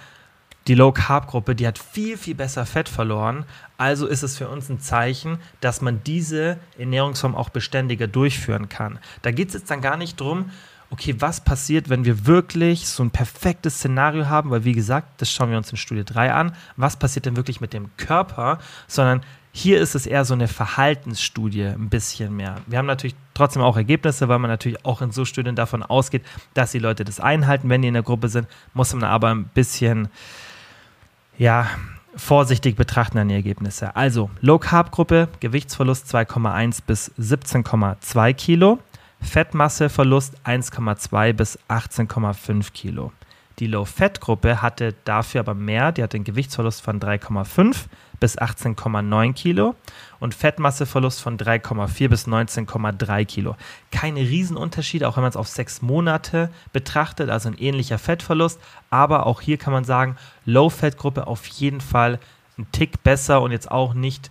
die 0.68 0.74
Low-Carb-Gruppe, 0.74 1.54
die 1.54 1.66
hat 1.66 1.78
viel, 1.78 2.16
viel 2.16 2.34
besser 2.34 2.66
Fett 2.66 2.88
verloren. 2.88 3.44
Also 3.78 4.06
ist 4.06 4.22
es 4.22 4.36
für 4.38 4.48
uns 4.48 4.68
ein 4.68 4.80
Zeichen, 4.80 5.38
dass 5.60 5.80
man 5.80 6.02
diese 6.04 6.58
Ernährungsform 6.78 7.34
auch 7.34 7.48
beständiger 7.48 8.06
durchführen 8.06 8.68
kann. 8.68 8.98
Da 9.22 9.32
geht 9.32 9.48
es 9.48 9.54
jetzt 9.54 9.70
dann 9.70 9.80
gar 9.80 9.96
nicht 9.96 10.20
darum, 10.20 10.50
okay, 10.90 11.16
was 11.18 11.42
passiert, 11.42 11.88
wenn 11.88 12.04
wir 12.04 12.26
wirklich 12.26 12.86
so 12.86 13.02
ein 13.02 13.10
perfektes 13.10 13.76
Szenario 13.76 14.26
haben, 14.26 14.50
weil 14.50 14.64
wie 14.64 14.74
gesagt, 14.74 15.20
das 15.22 15.32
schauen 15.32 15.50
wir 15.50 15.56
uns 15.56 15.70
in 15.70 15.78
Studie 15.78 16.04
3 16.04 16.32
an, 16.32 16.54
was 16.76 16.96
passiert 16.96 17.24
denn 17.26 17.36
wirklich 17.36 17.60
mit 17.62 17.72
dem 17.72 17.90
Körper, 17.96 18.58
sondern 18.86 19.22
hier 19.52 19.80
ist 19.80 19.94
es 19.94 20.06
eher 20.06 20.24
so 20.24 20.34
eine 20.34 20.48
Verhaltensstudie, 20.48 21.64
ein 21.64 21.88
bisschen 21.88 22.36
mehr. 22.36 22.56
Wir 22.66 22.78
haben 22.78 22.86
natürlich 22.86 23.14
trotzdem 23.34 23.62
auch 23.62 23.76
Ergebnisse, 23.76 24.28
weil 24.28 24.38
man 24.38 24.50
natürlich 24.50 24.84
auch 24.84 25.02
in 25.02 25.12
so 25.12 25.24
Studien 25.24 25.56
davon 25.56 25.82
ausgeht, 25.82 26.22
dass 26.54 26.72
die 26.72 26.78
Leute 26.78 27.04
das 27.04 27.20
einhalten, 27.20 27.68
wenn 27.68 27.82
die 27.82 27.88
in 27.88 27.94
der 27.94 28.02
Gruppe 28.02 28.28
sind, 28.28 28.46
muss 28.72 28.92
man 28.94 29.04
aber 29.04 29.34
ein 29.34 29.44
bisschen 29.44 30.08
ja, 31.42 31.66
vorsichtig 32.14 32.76
betrachten 32.76 33.18
an 33.18 33.28
die 33.28 33.34
Ergebnisse. 33.34 33.96
Also, 33.96 34.30
Low-Carb-Gruppe, 34.42 35.28
Gewichtsverlust 35.40 36.06
2,1 36.14 36.78
bis 36.86 37.10
17,2 37.18 38.32
Kilo, 38.34 38.78
Fettmasseverlust 39.20 40.36
1,2 40.44 41.32
bis 41.32 41.58
18,5 41.68 42.72
Kilo. 42.72 43.12
Die 43.58 43.66
Low-Fat-Gruppe 43.66 44.62
hatte 44.62 44.94
dafür 45.04 45.40
aber 45.40 45.54
mehr, 45.54 45.92
die 45.92 46.02
hatte 46.02 46.16
einen 46.16 46.24
Gewichtsverlust 46.24 46.82
von 46.82 47.00
3,5 47.00 47.86
bis 48.18 48.38
18,9 48.38 49.32
Kilo 49.34 49.74
und 50.20 50.34
Fettmasseverlust 50.34 51.20
von 51.20 51.36
3,4 51.36 52.08
bis 52.08 52.26
19,3 52.26 53.24
Kilo. 53.24 53.56
Keine 53.90 54.20
Riesenunterschiede, 54.20 55.08
auch 55.08 55.16
wenn 55.16 55.22
man 55.22 55.30
es 55.30 55.36
auf 55.36 55.48
sechs 55.48 55.82
Monate 55.82 56.50
betrachtet, 56.72 57.30
also 57.30 57.48
ein 57.48 57.58
ähnlicher 57.58 57.98
Fettverlust, 57.98 58.60
aber 58.90 59.26
auch 59.26 59.40
hier 59.40 59.58
kann 59.58 59.72
man 59.72 59.84
sagen, 59.84 60.16
Low-Fat-Gruppe 60.44 61.26
auf 61.26 61.46
jeden 61.46 61.80
Fall 61.80 62.20
ein 62.58 62.66
Tick 62.70 63.02
besser 63.02 63.42
und 63.42 63.50
jetzt 63.50 63.70
auch 63.70 63.92
nicht, 63.92 64.30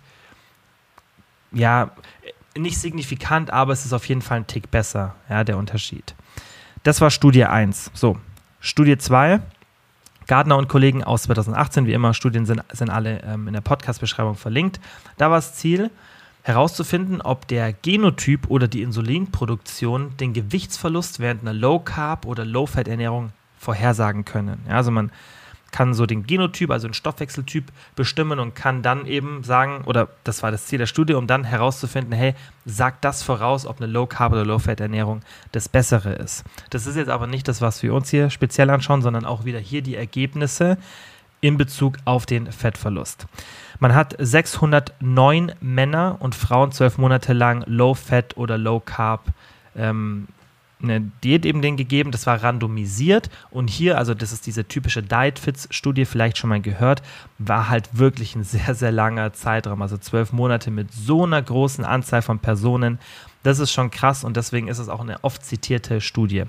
ja, 1.52 1.90
nicht 2.56 2.78
signifikant, 2.78 3.50
aber 3.50 3.72
es 3.72 3.84
ist 3.84 3.92
auf 3.92 4.08
jeden 4.08 4.22
Fall 4.22 4.38
ein 4.38 4.46
Tick 4.46 4.70
besser, 4.70 5.14
ja, 5.28 5.44
der 5.44 5.58
Unterschied. 5.58 6.14
Das 6.82 7.00
war 7.00 7.10
Studie 7.10 7.44
1. 7.44 7.90
So, 7.94 8.18
Studie 8.62 8.96
2 8.96 9.40
Gardner 10.28 10.56
und 10.56 10.68
Kollegen 10.68 11.02
aus 11.02 11.24
2018, 11.24 11.86
wie 11.86 11.92
immer, 11.92 12.14
Studien 12.14 12.46
sind, 12.46 12.62
sind 12.72 12.90
alle 12.90 13.20
ähm, 13.24 13.48
in 13.48 13.54
der 13.54 13.60
Podcast-Beschreibung 13.60 14.36
verlinkt. 14.36 14.80
Da 15.18 15.30
war 15.30 15.38
das 15.38 15.56
Ziel, 15.56 15.90
herauszufinden, 16.42 17.20
ob 17.20 17.48
der 17.48 17.72
Genotyp 17.72 18.48
oder 18.48 18.68
die 18.68 18.82
Insulinproduktion 18.82 20.16
den 20.18 20.32
Gewichtsverlust 20.32 21.18
während 21.18 21.42
einer 21.42 21.52
Low-Carb- 21.52 22.24
oder 22.24 22.44
Low-Fat-Ernährung 22.44 23.32
vorhersagen 23.58 24.24
können. 24.24 24.60
Ja, 24.68 24.76
also 24.76 24.92
man 24.92 25.10
kann 25.72 25.94
so 25.94 26.06
den 26.06 26.26
Genotyp, 26.26 26.70
also 26.70 26.86
den 26.86 26.94
Stoffwechseltyp 26.94 27.72
bestimmen 27.96 28.38
und 28.38 28.54
kann 28.54 28.82
dann 28.82 29.06
eben 29.06 29.42
sagen, 29.42 29.82
oder 29.86 30.08
das 30.22 30.42
war 30.42 30.50
das 30.50 30.66
Ziel 30.66 30.78
der 30.78 30.86
Studie, 30.86 31.14
um 31.14 31.26
dann 31.26 31.44
herauszufinden, 31.44 32.12
hey, 32.12 32.34
sagt 32.64 33.04
das 33.04 33.22
voraus, 33.22 33.66
ob 33.66 33.80
eine 33.80 33.90
Low-Carb- 33.90 34.32
oder 34.32 34.44
Low-Fat-Ernährung 34.44 35.22
das 35.50 35.68
Bessere 35.68 36.12
ist. 36.12 36.44
Das 36.70 36.86
ist 36.86 36.96
jetzt 36.96 37.08
aber 37.08 37.26
nicht 37.26 37.48
das, 37.48 37.60
was 37.60 37.82
wir 37.82 37.94
uns 37.94 38.10
hier 38.10 38.30
speziell 38.30 38.70
anschauen, 38.70 39.02
sondern 39.02 39.24
auch 39.24 39.44
wieder 39.44 39.58
hier 39.58 39.82
die 39.82 39.96
Ergebnisse 39.96 40.76
in 41.40 41.56
Bezug 41.56 41.96
auf 42.04 42.24
den 42.24 42.52
Fettverlust. 42.52 43.26
Man 43.80 43.94
hat 43.94 44.14
609 44.18 45.52
Männer 45.60 46.16
und 46.20 46.36
Frauen 46.36 46.70
zwölf 46.70 46.98
Monate 46.98 47.32
lang 47.32 47.64
Low-Fat 47.66 48.36
oder 48.36 48.56
Low-Carb 48.56 49.24
ähm, 49.74 50.28
eine 50.82 51.00
Diät 51.22 51.46
eben 51.46 51.62
den 51.62 51.76
gegeben, 51.76 52.10
das 52.10 52.26
war 52.26 52.42
randomisiert 52.42 53.30
und 53.50 53.68
hier, 53.68 53.98
also 53.98 54.14
das 54.14 54.32
ist 54.32 54.46
diese 54.46 54.66
typische 54.66 55.02
Diet-Fits-Studie, 55.02 56.04
vielleicht 56.04 56.38
schon 56.38 56.50
mal 56.50 56.60
gehört, 56.60 57.02
war 57.38 57.68
halt 57.68 57.98
wirklich 57.98 58.34
ein 58.34 58.44
sehr, 58.44 58.74
sehr 58.74 58.92
langer 58.92 59.32
Zeitraum, 59.32 59.82
also 59.82 59.96
zwölf 59.96 60.32
Monate 60.32 60.70
mit 60.70 60.92
so 60.92 61.24
einer 61.24 61.40
großen 61.40 61.84
Anzahl 61.84 62.22
von 62.22 62.38
Personen. 62.38 62.98
Das 63.42 63.58
ist 63.58 63.72
schon 63.72 63.90
krass 63.90 64.24
und 64.24 64.36
deswegen 64.36 64.68
ist 64.68 64.78
es 64.78 64.88
auch 64.88 65.00
eine 65.00 65.22
oft 65.24 65.44
zitierte 65.44 66.00
Studie. 66.00 66.44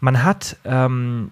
Man 0.00 0.24
hat, 0.24 0.56
ähm, 0.64 1.30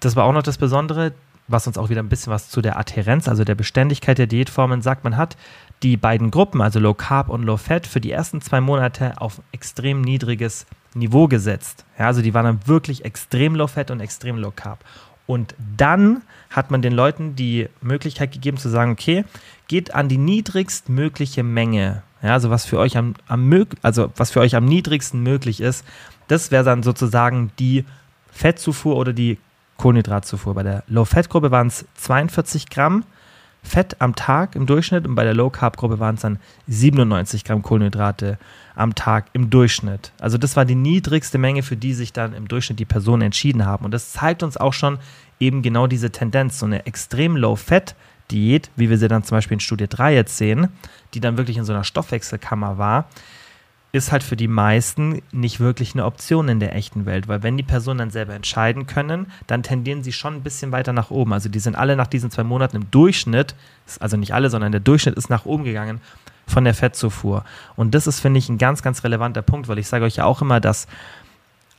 das 0.00 0.14
war 0.16 0.24
auch 0.24 0.32
noch 0.32 0.44
das 0.44 0.58
Besondere, 0.58 1.12
was 1.48 1.66
uns 1.66 1.78
auch 1.78 1.90
wieder 1.90 2.02
ein 2.02 2.08
bisschen 2.08 2.32
was 2.32 2.48
zu 2.48 2.62
der 2.62 2.78
Adhärenz, 2.78 3.28
also 3.28 3.44
der 3.44 3.54
Beständigkeit 3.54 4.18
der 4.18 4.26
Diätformen 4.26 4.82
sagt. 4.82 5.04
Man 5.04 5.16
hat 5.16 5.36
die 5.82 5.96
beiden 5.96 6.30
Gruppen, 6.30 6.60
also 6.60 6.78
Low 6.78 6.94
Carb 6.94 7.28
und 7.28 7.42
Low 7.42 7.56
Fat, 7.56 7.86
für 7.86 8.00
die 8.00 8.12
ersten 8.12 8.40
zwei 8.40 8.60
Monate 8.60 9.20
auf 9.20 9.40
extrem 9.50 10.00
niedriges 10.00 10.66
Niveau 10.94 11.28
gesetzt. 11.28 11.84
Ja, 11.98 12.06
also 12.06 12.22
die 12.22 12.34
waren 12.34 12.44
dann 12.44 12.60
wirklich 12.66 13.04
extrem 13.04 13.54
low 13.54 13.66
fat 13.66 13.90
und 13.90 14.00
extrem 14.00 14.36
low 14.36 14.52
carb. 14.54 14.84
Und 15.26 15.54
dann 15.76 16.22
hat 16.50 16.70
man 16.70 16.82
den 16.82 16.92
Leuten 16.92 17.36
die 17.36 17.68
Möglichkeit 17.80 18.32
gegeben 18.32 18.56
zu 18.56 18.68
sagen, 18.68 18.92
okay, 18.92 19.24
geht 19.68 19.94
an 19.94 20.08
die 20.08 20.18
niedrigstmögliche 20.18 21.42
Menge. 21.42 22.02
Ja, 22.22 22.34
also 22.34 22.50
was 22.50 22.66
für 22.66 22.78
euch 22.78 22.96
am, 22.96 23.14
am 23.26 23.66
also 23.82 24.12
was 24.16 24.30
für 24.30 24.40
euch 24.40 24.54
am 24.54 24.64
niedrigsten 24.64 25.22
möglich 25.22 25.60
ist, 25.60 25.84
das 26.28 26.50
wäre 26.50 26.64
dann 26.64 26.82
sozusagen 26.82 27.50
die 27.58 27.84
Fettzufuhr 28.30 28.96
oder 28.96 29.12
die 29.12 29.38
Kohlenhydratzufuhr. 29.76 30.54
Bei 30.54 30.62
der 30.62 30.84
Low-Fat-Gruppe 30.86 31.50
waren 31.50 31.66
es 31.68 31.84
42 31.94 32.70
Gramm 32.70 33.04
Fett 33.62 33.96
am 34.00 34.14
Tag 34.16 34.56
im 34.56 34.66
Durchschnitt 34.66 35.06
und 35.06 35.14
bei 35.14 35.24
der 35.24 35.34
Low-Carb-Gruppe 35.34 36.00
waren 36.00 36.16
es 36.16 36.22
dann 36.22 36.38
97 36.66 37.44
Gramm 37.44 37.62
Kohlenhydrate 37.62 38.38
am 38.74 38.94
Tag 38.94 39.26
im 39.32 39.50
Durchschnitt. 39.50 40.12
Also 40.20 40.36
das 40.36 40.56
war 40.56 40.64
die 40.64 40.74
niedrigste 40.74 41.38
Menge, 41.38 41.62
für 41.62 41.76
die 41.76 41.94
sich 41.94 42.12
dann 42.12 42.34
im 42.34 42.48
Durchschnitt 42.48 42.80
die 42.80 42.84
Personen 42.84 43.22
entschieden 43.22 43.64
haben. 43.64 43.84
Und 43.84 43.92
das 43.92 44.12
zeigt 44.12 44.42
uns 44.42 44.56
auch 44.56 44.72
schon 44.72 44.98
eben 45.38 45.62
genau 45.62 45.86
diese 45.86 46.10
Tendenz, 46.10 46.58
so 46.58 46.66
eine 46.66 46.86
extrem 46.86 47.36
Low-Fat-Diät, 47.36 48.70
wie 48.76 48.90
wir 48.90 48.98
sie 48.98 49.08
dann 49.08 49.24
zum 49.24 49.36
Beispiel 49.36 49.54
in 49.54 49.60
Studie 49.60 49.88
3 49.88 50.14
jetzt 50.14 50.36
sehen, 50.36 50.68
die 51.14 51.20
dann 51.20 51.36
wirklich 51.36 51.56
in 51.56 51.64
so 51.64 51.72
einer 51.72 51.84
Stoffwechselkammer 51.84 52.78
war, 52.78 53.08
ist 53.92 54.10
halt 54.10 54.22
für 54.22 54.36
die 54.36 54.48
meisten 54.48 55.20
nicht 55.32 55.60
wirklich 55.60 55.92
eine 55.92 56.06
Option 56.06 56.48
in 56.48 56.60
der 56.60 56.74
echten 56.74 57.04
Welt, 57.04 57.28
weil 57.28 57.42
wenn 57.42 57.58
die 57.58 57.62
Personen 57.62 57.98
dann 57.98 58.10
selber 58.10 58.32
entscheiden 58.32 58.86
können, 58.86 59.26
dann 59.46 59.62
tendieren 59.62 60.02
sie 60.02 60.12
schon 60.12 60.36
ein 60.36 60.42
bisschen 60.42 60.72
weiter 60.72 60.94
nach 60.94 61.10
oben. 61.10 61.34
Also 61.34 61.50
die 61.50 61.58
sind 61.58 61.76
alle 61.76 61.94
nach 61.94 62.06
diesen 62.06 62.30
zwei 62.30 62.42
Monaten 62.42 62.76
im 62.76 62.90
Durchschnitt, 62.90 63.54
also 64.00 64.16
nicht 64.16 64.32
alle, 64.32 64.48
sondern 64.48 64.72
der 64.72 64.80
Durchschnitt 64.80 65.16
ist 65.16 65.28
nach 65.28 65.44
oben 65.44 65.64
gegangen 65.64 66.00
von 66.46 66.64
der 66.64 66.72
Fettzufuhr. 66.72 67.44
Und 67.76 67.94
das 67.94 68.06
ist, 68.06 68.20
finde 68.20 68.38
ich, 68.38 68.48
ein 68.48 68.56
ganz, 68.56 68.82
ganz 68.82 69.04
relevanter 69.04 69.42
Punkt, 69.42 69.68
weil 69.68 69.78
ich 69.78 69.88
sage 69.88 70.06
euch 70.06 70.16
ja 70.16 70.24
auch 70.24 70.40
immer, 70.40 70.58
dass 70.58 70.86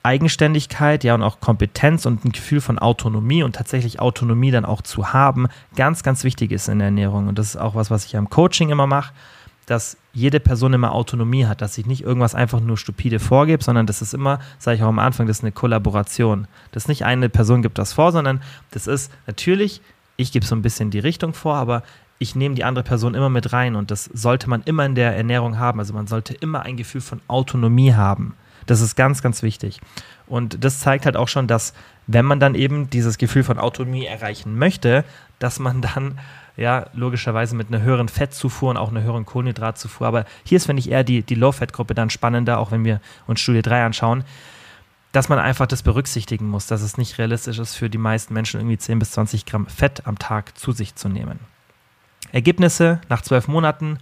Eigenständigkeit, 0.04 1.04
ja, 1.04 1.16
und 1.16 1.24
auch 1.24 1.40
Kompetenz 1.40 2.06
und 2.06 2.26
ein 2.26 2.32
Gefühl 2.32 2.62
von 2.62 2.78
Autonomie 2.78 3.42
und 3.42 3.56
tatsächlich 3.56 4.00
Autonomie 4.00 4.52
dann 4.52 4.66
auch 4.66 4.84
zu 4.84 5.14
haben, 5.14 5.48
ganz, 5.76 6.04
ganz 6.04 6.24
wichtig 6.24 6.52
ist 6.52 6.68
in 6.68 6.78
der 6.78 6.88
Ernährung. 6.88 7.28
Und 7.28 7.40
das 7.40 7.48
ist 7.48 7.58
auch 7.58 7.74
was, 7.74 7.90
was 7.90 8.06
ich 8.06 8.12
ja 8.12 8.20
im 8.20 8.30
Coaching 8.30 8.70
immer 8.70 8.86
mache 8.86 9.14
dass 9.66 9.98
jede 10.12 10.40
Person 10.40 10.74
immer 10.74 10.94
Autonomie 10.94 11.46
hat, 11.46 11.62
dass 11.62 11.78
ich 11.78 11.86
nicht 11.86 12.04
irgendwas 12.04 12.36
einfach 12.36 12.60
nur 12.60 12.78
stupide 12.78 13.20
vorgebe, 13.20 13.64
sondern 13.64 13.86
das 13.88 14.02
ist 14.02 14.14
immer, 14.14 14.40
sage 14.60 14.78
ich 14.78 14.84
auch 14.84 14.90
am 14.90 15.00
Anfang, 15.00 15.28
das 15.28 15.38
ist 15.38 15.44
eine 15.44 15.52
Kollaboration. 15.52 16.48
Dass 16.72 16.88
nicht 16.88 17.06
eine 17.06 17.30
Person 17.30 17.62
gibt 17.62 17.78
das 17.78 17.94
vor, 17.94 18.12
sondern 18.12 18.42
das 18.72 18.88
ist 18.88 19.12
natürlich, 19.26 19.82
ich 20.18 20.32
gebe 20.32 20.46
so 20.46 20.56
ein 20.56 20.62
bisschen 20.62 20.92
die 20.92 21.00
Richtung 21.00 21.34
vor, 21.34 21.56
aber 21.56 21.84
ich 22.20 22.36
nehme 22.36 22.56
die 22.56 22.64
andere 22.64 22.84
Person 22.84 23.16
immer 23.16 23.30
mit 23.30 23.54
rein 23.54 23.76
und 23.76 23.92
das 23.92 24.06
sollte 24.06 24.50
man 24.50 24.62
immer 24.64 24.86
in 24.86 24.96
der 24.96 25.16
Ernährung 25.16 25.58
haben. 25.58 25.80
Also 25.80 25.94
man 25.94 26.08
sollte 26.08 26.34
immer 26.34 26.62
ein 26.62 26.78
Gefühl 26.78 27.02
von 27.02 27.22
Autonomie 27.28 27.94
haben. 27.94 28.36
Das 28.66 28.82
ist 28.82 28.96
ganz, 28.96 29.22
ganz 29.22 29.44
wichtig. 29.44 29.82
Und 30.28 30.64
das 30.64 30.80
zeigt 30.80 31.06
halt 31.06 31.18
auch 31.18 31.28
schon, 31.28 31.48
dass 31.48 31.74
wenn 32.08 32.26
man 32.26 32.40
dann 32.40 32.56
eben 32.56 32.90
dieses 32.90 33.18
Gefühl 33.18 33.44
von 33.44 33.60
Autonomie 33.60 34.06
erreichen 34.06 34.58
möchte, 34.58 35.04
dass 35.40 35.60
man 35.60 35.82
dann 35.82 36.20
ja 36.58 36.88
logischerweise 36.94 37.56
mit 37.56 37.68
einer 37.68 37.82
höheren 37.82 38.10
Fettzufuhr 38.10 38.70
und 38.70 38.78
auch 38.78 38.90
einer 38.90 39.04
höheren 39.04 39.26
Kohlenhydratzufuhr, 39.26 40.08
aber 40.08 40.26
hier 40.44 40.58
ist, 40.58 40.66
finde 40.66 40.82
ich, 40.82 40.92
eher 40.92 41.04
die, 41.04 41.24
die 41.24 41.36
Low-Fat-Gruppe 41.36 41.94
dann 41.94 42.10
spannender, 42.10 42.60
auch 42.60 42.72
wenn 42.72 42.86
wir 42.86 43.02
uns 43.28 43.42
Studie 43.42 43.62
3 43.62 43.86
anschauen, 43.86 44.24
dass 45.12 45.30
man 45.30 45.40
einfach 45.40 45.68
das 45.68 45.84
berücksichtigen 45.84 46.48
muss, 46.48 46.68
dass 46.68 46.82
es 46.82 46.98
nicht 46.98 47.18
realistisch 47.20 47.60
ist 47.60 47.76
für 47.76 47.90
die 47.90 47.98
meisten 47.98 48.34
Menschen 48.34 48.60
irgendwie 48.60 48.78
10 48.78 49.00
bis 49.00 49.12
20 49.12 49.46
Gramm 49.46 49.68
Fett 49.68 50.06
am 50.06 50.18
Tag 50.18 50.58
zu 50.58 50.72
sich 50.72 50.96
zu 50.96 51.08
nehmen. 51.08 51.40
Ergebnisse 52.32 53.00
nach 53.10 53.22
zwölf 53.22 53.48
Monaten. 53.48 54.00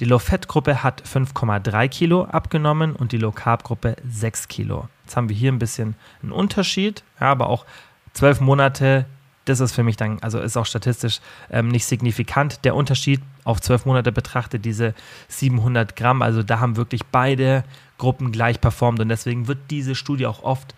Die 0.00 0.04
Low-Fat-Gruppe 0.04 0.82
hat 0.82 1.02
5,3 1.02 1.88
Kilo 1.88 2.24
abgenommen 2.24 2.94
und 2.94 3.12
die 3.12 3.18
Low-Carb-Gruppe 3.18 3.96
6 4.06 4.48
Kilo. 4.48 4.88
Jetzt 5.04 5.16
haben 5.16 5.28
wir 5.28 5.36
hier 5.36 5.50
ein 5.50 5.58
bisschen 5.58 5.94
einen 6.22 6.32
Unterschied, 6.32 7.02
ja, 7.20 7.30
aber 7.30 7.48
auch 7.48 7.64
zwölf 8.12 8.40
Monate, 8.40 9.06
das 9.44 9.60
ist 9.60 9.72
für 9.72 9.82
mich 9.82 9.96
dann, 9.96 10.18
also 10.20 10.38
ist 10.40 10.56
auch 10.56 10.66
statistisch 10.66 11.20
ähm, 11.50 11.68
nicht 11.68 11.86
signifikant. 11.86 12.64
Der 12.64 12.74
Unterschied 12.74 13.20
auf 13.44 13.60
zwölf 13.60 13.86
Monate 13.86 14.12
betrachtet, 14.12 14.64
diese 14.64 14.94
700 15.28 15.96
Gramm, 15.96 16.22
also 16.22 16.42
da 16.42 16.60
haben 16.60 16.76
wirklich 16.76 17.04
beide 17.06 17.64
Gruppen 17.98 18.32
gleich 18.32 18.60
performt 18.60 19.00
und 19.00 19.08
deswegen 19.08 19.48
wird 19.48 19.58
diese 19.70 19.94
Studie 19.94 20.26
auch 20.26 20.42
oft 20.42 20.74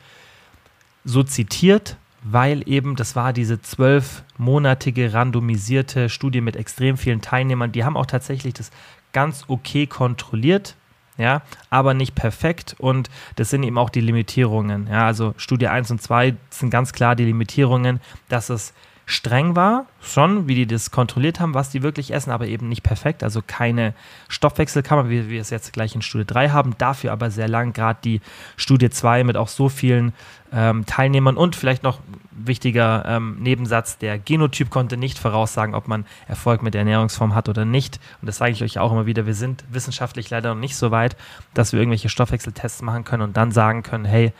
so 1.04 1.22
zitiert, 1.22 1.96
weil 2.22 2.62
eben 2.68 2.94
das 2.94 3.16
war 3.16 3.32
diese 3.32 3.60
zwölfmonatige 3.60 5.12
randomisierte 5.12 6.08
Studie 6.08 6.40
mit 6.40 6.56
extrem 6.56 6.96
vielen 6.96 7.20
Teilnehmern. 7.20 7.72
Die 7.72 7.84
haben 7.84 7.96
auch 7.96 8.06
tatsächlich 8.06 8.54
das 8.54 8.70
ganz 9.12 9.44
okay 9.48 9.86
kontrolliert, 9.86 10.76
ja, 11.18 11.42
aber 11.70 11.94
nicht 11.94 12.14
perfekt 12.14 12.74
und 12.78 13.10
das 13.36 13.50
sind 13.50 13.62
eben 13.62 13.78
auch 13.78 13.90
die 13.90 14.00
Limitierungen. 14.00 14.88
Ja, 14.88 15.06
also 15.06 15.34
Studie 15.36 15.68
1 15.68 15.90
und 15.90 16.00
2 16.00 16.34
sind 16.50 16.70
ganz 16.70 16.92
klar 16.92 17.16
die 17.16 17.24
Limitierungen, 17.24 18.00
dass 18.28 18.50
es 18.50 18.72
streng 19.06 19.56
war, 19.56 19.86
schon, 20.00 20.48
wie 20.48 20.54
die 20.54 20.66
das 20.66 20.90
kontrolliert 20.90 21.40
haben, 21.40 21.54
was 21.54 21.70
die 21.70 21.82
wirklich 21.82 22.12
essen, 22.12 22.30
aber 22.30 22.46
eben 22.46 22.68
nicht 22.68 22.82
perfekt. 22.82 23.22
Also 23.22 23.42
keine 23.44 23.94
Stoffwechselkammer, 24.28 25.10
wie 25.10 25.28
wir 25.28 25.40
es 25.40 25.50
jetzt 25.50 25.72
gleich 25.72 25.94
in 25.94 26.02
Studie 26.02 26.26
3 26.26 26.50
haben, 26.50 26.74
dafür 26.78 27.12
aber 27.12 27.30
sehr 27.30 27.48
lang, 27.48 27.72
gerade 27.72 27.98
die 28.02 28.20
Studie 28.56 28.90
2 28.90 29.24
mit 29.24 29.36
auch 29.36 29.48
so 29.48 29.68
vielen 29.68 30.12
ähm, 30.52 30.86
Teilnehmern 30.86 31.36
und 31.36 31.56
vielleicht 31.56 31.82
noch 31.82 31.98
wichtiger 32.30 33.04
ähm, 33.06 33.36
Nebensatz, 33.40 33.98
der 33.98 34.18
Genotyp 34.18 34.70
konnte 34.70 34.96
nicht 34.96 35.18
voraussagen, 35.18 35.74
ob 35.74 35.88
man 35.88 36.04
Erfolg 36.28 36.62
mit 36.62 36.74
der 36.74 36.80
Ernährungsform 36.80 37.34
hat 37.34 37.48
oder 37.48 37.64
nicht. 37.64 38.00
Und 38.20 38.26
das 38.26 38.38
sage 38.38 38.52
ich 38.52 38.62
euch 38.62 38.78
auch 38.78 38.92
immer 38.92 39.06
wieder, 39.06 39.26
wir 39.26 39.34
sind 39.34 39.64
wissenschaftlich 39.70 40.30
leider 40.30 40.54
noch 40.54 40.60
nicht 40.60 40.76
so 40.76 40.90
weit, 40.90 41.16
dass 41.54 41.72
wir 41.72 41.80
irgendwelche 41.80 42.08
Stoffwechseltests 42.08 42.82
machen 42.82 43.04
können 43.04 43.22
und 43.22 43.36
dann 43.36 43.52
sagen 43.52 43.82
können, 43.82 44.04
hey, 44.04 44.32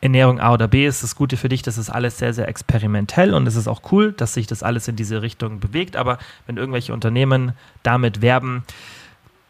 Ernährung 0.00 0.40
A 0.40 0.52
oder 0.52 0.68
B 0.68 0.86
ist 0.86 1.02
das 1.02 1.16
Gute 1.16 1.36
für 1.36 1.48
dich. 1.48 1.62
Das 1.62 1.78
ist 1.78 1.90
alles 1.90 2.18
sehr, 2.18 2.32
sehr 2.32 2.48
experimentell 2.48 3.34
und 3.34 3.46
es 3.46 3.56
ist 3.56 3.66
auch 3.66 3.82
cool, 3.90 4.12
dass 4.12 4.34
sich 4.34 4.46
das 4.46 4.62
alles 4.62 4.86
in 4.88 4.96
diese 4.96 5.22
Richtung 5.22 5.60
bewegt. 5.60 5.96
Aber 5.96 6.18
wenn 6.46 6.56
irgendwelche 6.56 6.92
Unternehmen 6.92 7.52
damit 7.82 8.22
werben, 8.22 8.62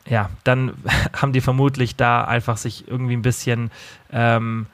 ja, 0.09 0.31
dann 0.45 0.73
haben 1.13 1.33
die 1.33 1.41
vermutlich 1.41 1.97
da 1.97 2.25
einfach 2.25 2.57
sich 2.57 2.89
irgendwie 2.89 3.15
ein 3.15 3.23
bisschen 3.23 3.71
ähm, 4.11 4.67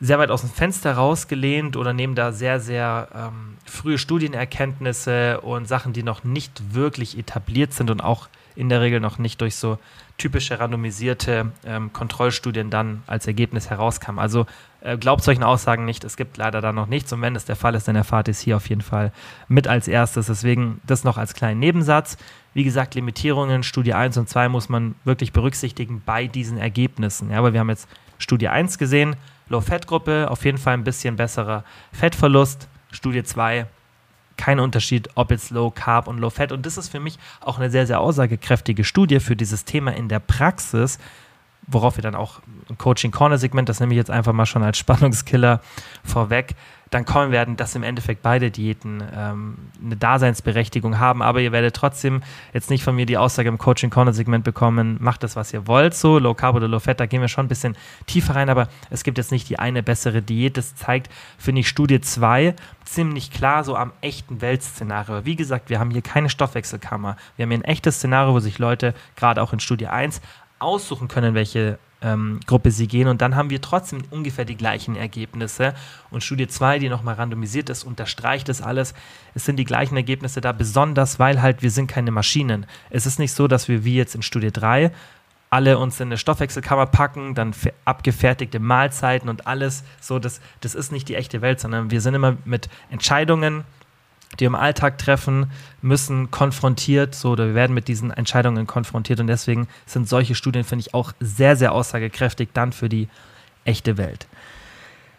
sehr 0.00 0.18
weit 0.18 0.30
aus 0.30 0.42
dem 0.42 0.50
Fenster 0.50 0.94
rausgelehnt 0.94 1.76
oder 1.76 1.92
nehmen 1.92 2.14
da 2.14 2.32
sehr, 2.32 2.60
sehr 2.60 3.08
ähm, 3.14 3.56
frühe 3.64 3.98
Studienerkenntnisse 3.98 5.40
und 5.40 5.66
Sachen, 5.66 5.92
die 5.92 6.02
noch 6.02 6.22
nicht 6.22 6.74
wirklich 6.74 7.18
etabliert 7.18 7.72
sind 7.72 7.90
und 7.90 8.02
auch 8.02 8.28
in 8.56 8.68
der 8.68 8.80
Regel 8.80 9.00
noch 9.00 9.18
nicht 9.18 9.40
durch 9.40 9.54
so 9.54 9.78
typische 10.18 10.58
randomisierte 10.58 11.52
ähm, 11.64 11.92
Kontrollstudien 11.92 12.70
dann 12.70 13.02
als 13.06 13.26
Ergebnis 13.26 13.70
herauskam. 13.70 14.18
Also 14.18 14.46
äh, 14.80 14.96
glaubt 14.96 15.22
solchen 15.22 15.42
Aussagen 15.42 15.84
nicht, 15.84 16.04
es 16.04 16.16
gibt 16.16 16.36
leider 16.38 16.60
da 16.60 16.72
noch 16.72 16.86
nichts 16.86 17.12
und 17.12 17.20
wenn 17.20 17.34
das 17.34 17.44
der 17.44 17.56
Fall 17.56 17.74
ist, 17.74 17.86
dann 17.86 17.96
erfahrt 17.96 18.28
ihr 18.28 18.32
es 18.32 18.40
hier 18.40 18.56
auf 18.56 18.68
jeden 18.68 18.80
Fall 18.80 19.12
mit 19.48 19.68
als 19.68 19.88
erstes. 19.88 20.26
Deswegen 20.26 20.80
das 20.86 21.04
noch 21.04 21.18
als 21.18 21.34
kleinen 21.34 21.60
Nebensatz. 21.60 22.16
Wie 22.54 22.64
gesagt, 22.64 22.94
Limitierungen, 22.94 23.62
Studie 23.62 23.92
1 23.92 24.16
und 24.16 24.28
2 24.28 24.48
muss 24.48 24.68
man 24.68 24.94
wirklich 25.04 25.32
berücksichtigen 25.32 26.02
bei 26.04 26.26
diesen 26.26 26.56
Ergebnissen. 26.56 27.30
Ja, 27.30 27.38
aber 27.38 27.52
wir 27.52 27.60
haben 27.60 27.68
jetzt 27.68 27.88
Studie 28.18 28.48
1 28.48 28.78
gesehen, 28.78 29.16
Low-Fat-Gruppe, 29.50 30.30
auf 30.30 30.44
jeden 30.44 30.58
Fall 30.58 30.74
ein 30.74 30.84
bisschen 30.84 31.16
besserer 31.16 31.64
Fettverlust. 31.92 32.68
Studie 32.90 33.22
2 33.22 33.66
kein 34.36 34.60
Unterschied, 34.60 35.08
ob 35.14 35.30
jetzt 35.30 35.50
Low 35.50 35.70
Carb 35.70 36.08
und 36.08 36.18
Low 36.18 36.30
Fat. 36.30 36.52
Und 36.52 36.66
das 36.66 36.76
ist 36.76 36.88
für 36.88 37.00
mich 37.00 37.18
auch 37.40 37.58
eine 37.58 37.70
sehr, 37.70 37.86
sehr 37.86 38.00
aussagekräftige 38.00 38.84
Studie 38.84 39.20
für 39.20 39.36
dieses 39.36 39.64
Thema 39.64 39.94
in 39.94 40.08
der 40.08 40.20
Praxis, 40.20 40.98
worauf 41.66 41.96
wir 41.96 42.02
dann 42.02 42.14
auch 42.14 42.40
im 42.68 42.78
Coaching 42.78 43.10
Corner 43.10 43.38
Segment, 43.38 43.68
das 43.68 43.80
nehme 43.80 43.92
ich 43.92 43.98
jetzt 43.98 44.10
einfach 44.10 44.32
mal 44.32 44.46
schon 44.46 44.62
als 44.62 44.78
Spannungskiller 44.78 45.60
vorweg, 46.04 46.54
dann 46.90 47.04
kommen 47.04 47.32
werden, 47.32 47.56
dass 47.56 47.74
im 47.74 47.82
Endeffekt 47.82 48.22
beide 48.22 48.50
Diäten 48.50 49.02
ähm, 49.14 49.56
eine 49.84 49.96
Daseinsberechtigung 49.96 50.98
haben. 50.98 51.20
Aber 51.20 51.40
ihr 51.40 51.50
werdet 51.50 51.74
trotzdem 51.74 52.22
jetzt 52.52 52.70
nicht 52.70 52.84
von 52.84 52.94
mir 52.94 53.06
die 53.06 53.18
Aussage 53.18 53.48
im 53.48 53.58
Coaching 53.58 53.90
Corner 53.90 54.12
Segment 54.12 54.44
bekommen, 54.44 54.96
macht 55.00 55.22
das, 55.22 55.34
was 55.34 55.52
ihr 55.52 55.66
wollt, 55.66 55.94
so 55.94 56.18
Low 56.18 56.34
Carb 56.34 56.54
oder 56.54 56.68
Low 56.68 56.78
Fat, 56.78 57.00
da 57.00 57.06
gehen 57.06 57.20
wir 57.20 57.28
schon 57.28 57.46
ein 57.46 57.48
bisschen 57.48 57.76
tiefer 58.06 58.36
rein, 58.36 58.48
aber 58.48 58.68
es 58.90 59.02
gibt 59.02 59.18
jetzt 59.18 59.32
nicht 59.32 59.48
die 59.48 59.58
eine 59.58 59.82
bessere 59.82 60.22
Diät. 60.22 60.56
Das 60.56 60.76
zeigt, 60.76 61.10
finde 61.38 61.60
ich, 61.60 61.68
Studie 61.68 62.00
2 62.00 62.54
ziemlich 62.84 63.32
klar 63.32 63.64
so 63.64 63.76
am 63.76 63.92
echten 64.00 64.40
Weltszenario. 64.40 65.24
Wie 65.24 65.36
gesagt, 65.36 65.70
wir 65.70 65.80
haben 65.80 65.90
hier 65.90 66.02
keine 66.02 66.30
Stoffwechselkammer. 66.30 67.16
Wir 67.36 67.44
haben 67.44 67.50
hier 67.50 67.58
ein 67.58 67.64
echtes 67.64 67.96
Szenario, 67.96 68.32
wo 68.32 68.40
sich 68.40 68.58
Leute 68.58 68.94
gerade 69.16 69.42
auch 69.42 69.52
in 69.52 69.60
Studie 69.60 69.88
1 69.88 70.20
aussuchen 70.58 71.08
können, 71.08 71.34
welche 71.34 71.78
ähm, 72.02 72.40
Gruppe 72.46 72.70
sie 72.70 72.86
gehen. 72.86 73.08
Und 73.08 73.20
dann 73.22 73.36
haben 73.36 73.50
wir 73.50 73.60
trotzdem 73.60 74.02
ungefähr 74.10 74.44
die 74.44 74.56
gleichen 74.56 74.96
Ergebnisse. 74.96 75.74
Und 76.10 76.22
Studie 76.22 76.48
2, 76.48 76.78
die 76.78 76.88
nochmal 76.88 77.14
randomisiert 77.14 77.70
ist, 77.70 77.84
unterstreicht 77.84 78.48
das 78.48 78.62
alles. 78.62 78.94
Es 79.34 79.44
sind 79.44 79.56
die 79.56 79.64
gleichen 79.64 79.96
Ergebnisse 79.96 80.40
da, 80.40 80.52
besonders 80.52 81.18
weil 81.18 81.42
halt 81.42 81.62
wir 81.62 81.70
sind 81.70 81.86
keine 81.86 82.10
Maschinen. 82.10 82.66
Es 82.90 83.06
ist 83.06 83.18
nicht 83.18 83.32
so, 83.32 83.48
dass 83.48 83.68
wir 83.68 83.84
wie 83.84 83.96
jetzt 83.96 84.14
in 84.14 84.22
Studie 84.22 84.52
3 84.52 84.92
alle 85.48 85.78
uns 85.78 86.00
in 86.00 86.08
eine 86.08 86.18
Stoffwechselkammer 86.18 86.86
packen, 86.86 87.34
dann 87.34 87.54
abgefertigte 87.84 88.58
Mahlzeiten 88.58 89.28
und 89.28 89.46
alles. 89.46 89.84
So, 90.00 90.18
das, 90.18 90.40
das 90.60 90.74
ist 90.74 90.90
nicht 90.92 91.08
die 91.08 91.14
echte 91.14 91.40
Welt, 91.40 91.60
sondern 91.60 91.90
wir 91.90 92.00
sind 92.00 92.14
immer 92.14 92.36
mit 92.44 92.68
Entscheidungen 92.90 93.64
die 94.40 94.44
im 94.44 94.54
Alltag 94.54 94.98
treffen, 94.98 95.50
müssen 95.82 96.30
konfrontiert, 96.30 97.14
so 97.14 97.30
oder 97.30 97.46
wir 97.48 97.54
werden 97.54 97.74
mit 97.74 97.88
diesen 97.88 98.10
Entscheidungen 98.10 98.66
konfrontiert 98.66 99.20
und 99.20 99.26
deswegen 99.26 99.68
sind 99.86 100.08
solche 100.08 100.34
Studien, 100.34 100.64
finde 100.64 100.84
ich, 100.86 100.94
auch 100.94 101.12
sehr, 101.20 101.56
sehr 101.56 101.72
aussagekräftig 101.72 102.50
dann 102.52 102.72
für 102.72 102.88
die 102.88 103.08
echte 103.64 103.96
Welt. 103.96 104.26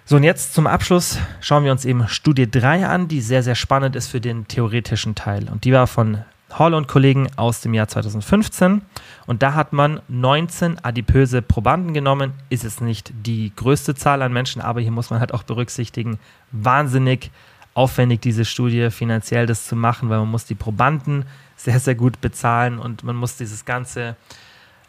So, 0.06 0.16
und 0.16 0.24
jetzt 0.24 0.54
zum 0.54 0.68
Abschluss 0.68 1.18
schauen 1.42 1.66
wir 1.66 1.72
uns 1.74 1.84
eben 1.84 2.08
Studie 2.08 2.50
3 2.50 2.88
an, 2.88 3.10
die 3.10 3.20
sehr, 3.20 3.44
sehr 3.44 3.56
spannend 3.56 3.96
ist 3.96 4.08
für 4.08 4.22
den 4.22 4.48
theoretischen 4.48 5.16
Teil. 5.16 5.50
Und 5.50 5.66
die 5.66 5.74
war 5.74 5.86
von 5.86 6.24
Hall 6.54 6.74
und 6.74 6.88
Kollegen 6.88 7.28
aus 7.36 7.60
dem 7.60 7.74
Jahr 7.74 7.90
2015. 7.90 8.84
Und 9.26 9.44
da 9.44 9.54
hat 9.54 9.74
man 9.74 10.00
19 10.08 10.84
adipöse 10.84 11.42
Probanden 11.42 11.94
genommen. 11.94 12.32
Ist 12.50 12.64
es 12.64 12.80
nicht 12.80 13.12
die 13.26 13.52
größte 13.56 13.96
Zahl 13.96 14.22
an 14.22 14.32
Menschen, 14.32 14.62
aber 14.62 14.80
hier 14.80 14.92
muss 14.92 15.10
man 15.10 15.20
halt 15.20 15.34
auch 15.34 15.44
berücksichtigen, 15.44 16.20
wahnsinnig 16.52 17.32
aufwendig, 17.78 18.22
diese 18.22 18.44
Studie 18.44 18.90
finanziell 18.90 19.46
das 19.46 19.68
zu 19.68 19.76
machen, 19.76 20.10
weil 20.10 20.18
man 20.18 20.32
muss 20.32 20.46
die 20.46 20.56
Probanden 20.56 21.26
sehr, 21.56 21.80
sehr 21.80 21.94
gut 21.94 22.20
bezahlen 22.22 22.80
und 22.80 23.04
man 23.04 23.16
muss 23.16 23.38
dieses 23.38 23.66
ganze, 23.66 24.16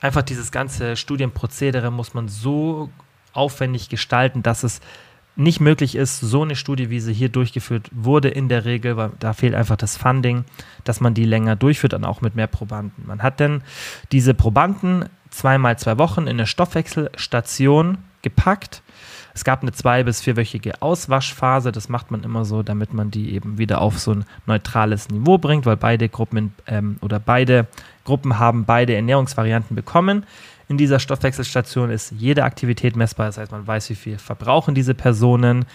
einfach 0.01 0.23
dieses 0.23 0.51
ganze 0.51 0.97
Studienprozedere 0.97 1.91
muss 1.91 2.15
man 2.15 2.29
so 2.29 2.89
aufwendig 3.35 3.91
gestalten, 3.91 4.43
dass 4.43 4.63
es 4.63 4.81
nicht 5.37 5.61
möglich 5.61 5.97
ist, 5.97 6.21
so 6.21 6.43
eine 6.43 6.57
Studie, 6.57 6.89
wie 6.89 6.99
sie 6.99 7.13
hier 7.13 7.29
durchgeführt 7.29 7.91
wurde, 7.93 8.29
in 8.29 8.49
der 8.49 8.65
Regel, 8.65 8.97
weil 8.97 9.11
da 9.21 9.35
fehlt 9.35 9.55
einfach 9.55 9.77
das 9.77 9.99
Funding, 9.99 10.47
dass 10.85 11.01
man 11.01 11.13
die 11.13 11.27
länger 11.27 11.57
durchführt 11.57 11.93
und 11.93 12.07
auch 12.07 12.23
mit 12.23 12.37
mehr 12.37 12.47
Probanden. 12.47 13.07
Man 13.07 13.23
hat 13.23 13.39
dann 13.39 13.63
diese 14.13 14.33
Probanden 14.33 15.05
zweimal 15.29 15.79
zwei 15.79 15.99
Wochen 15.99 16.23
in 16.23 16.29
eine 16.29 16.47
Stoffwechselstation 16.47 17.99
gepackt 18.23 18.83
es 19.39 19.45
gab 19.45 19.63
eine 19.63 19.71
zwei- 19.71 20.03
bis 20.03 20.21
vierwöchige 20.21 20.83
Auswaschphase. 20.83 21.71
Das 21.71 21.89
macht 21.89 22.11
man 22.11 22.25
immer 22.25 22.45
so, 22.45 22.65
damit 22.65 22.93
man 22.93 23.13
die 23.13 23.33
eben 23.33 23.57
wieder 23.57 23.81
auf 23.81 24.01
so 24.01 24.11
ein 24.11 24.25
neutrales 24.47 25.11
Niveau 25.11 25.39
bringt, 25.39 25.65
weil 25.65 25.77
beide 25.77 26.09
Gruppen 26.09 26.55
ähm, 26.67 26.97
oder 27.03 27.21
beide 27.21 27.69
Gruppen 28.05 28.41
haben 28.41 28.65
beide 28.65 28.97
Ernährungsvarianten 28.97 29.77
bekommen. 29.77 30.27
In 30.67 30.77
dieser 30.77 30.99
Stoffwechselstation 30.99 31.89
ist 31.89 32.11
jede 32.19 32.43
Aktivität 32.43 32.97
messbar. 32.97 33.27
Das 33.27 33.39
heißt, 33.39 33.53
man 33.53 33.65
weiß, 33.65 33.91
wie 33.91 33.95
viel 33.95 34.19
verbrauchen 34.19 34.75
diese 34.75 34.95
Personen, 34.95 35.67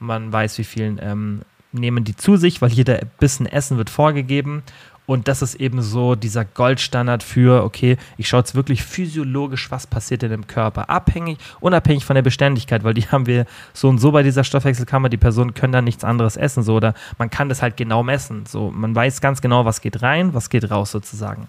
man 0.00 0.32
weiß, 0.32 0.58
wie 0.58 0.64
viel 0.64 0.98
ähm, 1.00 1.42
nehmen 1.70 2.02
die 2.02 2.16
zu 2.16 2.36
sich, 2.36 2.60
weil 2.60 2.72
jeder 2.72 3.02
Bissen 3.20 3.46
Essen 3.46 3.78
wird 3.78 3.88
vorgegeben 3.88 4.64
Und 5.04 5.26
das 5.26 5.42
ist 5.42 5.56
eben 5.56 5.82
so 5.82 6.14
dieser 6.14 6.44
Goldstandard 6.44 7.24
für, 7.24 7.64
okay, 7.64 7.96
ich 8.16 8.28
schaue 8.28 8.40
jetzt 8.40 8.54
wirklich 8.54 8.84
physiologisch, 8.84 9.70
was 9.70 9.86
passiert 9.86 10.22
denn 10.22 10.30
im 10.30 10.46
Körper. 10.46 10.88
Abhängig, 10.88 11.38
unabhängig 11.60 12.04
von 12.04 12.14
der 12.14 12.22
Beständigkeit, 12.22 12.84
weil 12.84 12.94
die 12.94 13.02
haben 13.10 13.26
wir 13.26 13.46
so 13.72 13.88
und 13.88 13.98
so 13.98 14.12
bei 14.12 14.22
dieser 14.22 14.44
Stoffwechselkammer. 14.44 15.08
Die 15.08 15.16
Personen 15.16 15.54
können 15.54 15.72
dann 15.72 15.84
nichts 15.84 16.04
anderes 16.04 16.36
essen, 16.36 16.62
so 16.62 16.76
oder 16.76 16.94
man 17.18 17.30
kann 17.30 17.48
das 17.48 17.62
halt 17.62 17.76
genau 17.76 18.02
messen. 18.02 18.46
So, 18.46 18.70
man 18.70 18.94
weiß 18.94 19.20
ganz 19.20 19.40
genau, 19.40 19.64
was 19.64 19.80
geht 19.80 20.02
rein, 20.02 20.34
was 20.34 20.50
geht 20.50 20.70
raus 20.70 20.92
sozusagen. 20.92 21.48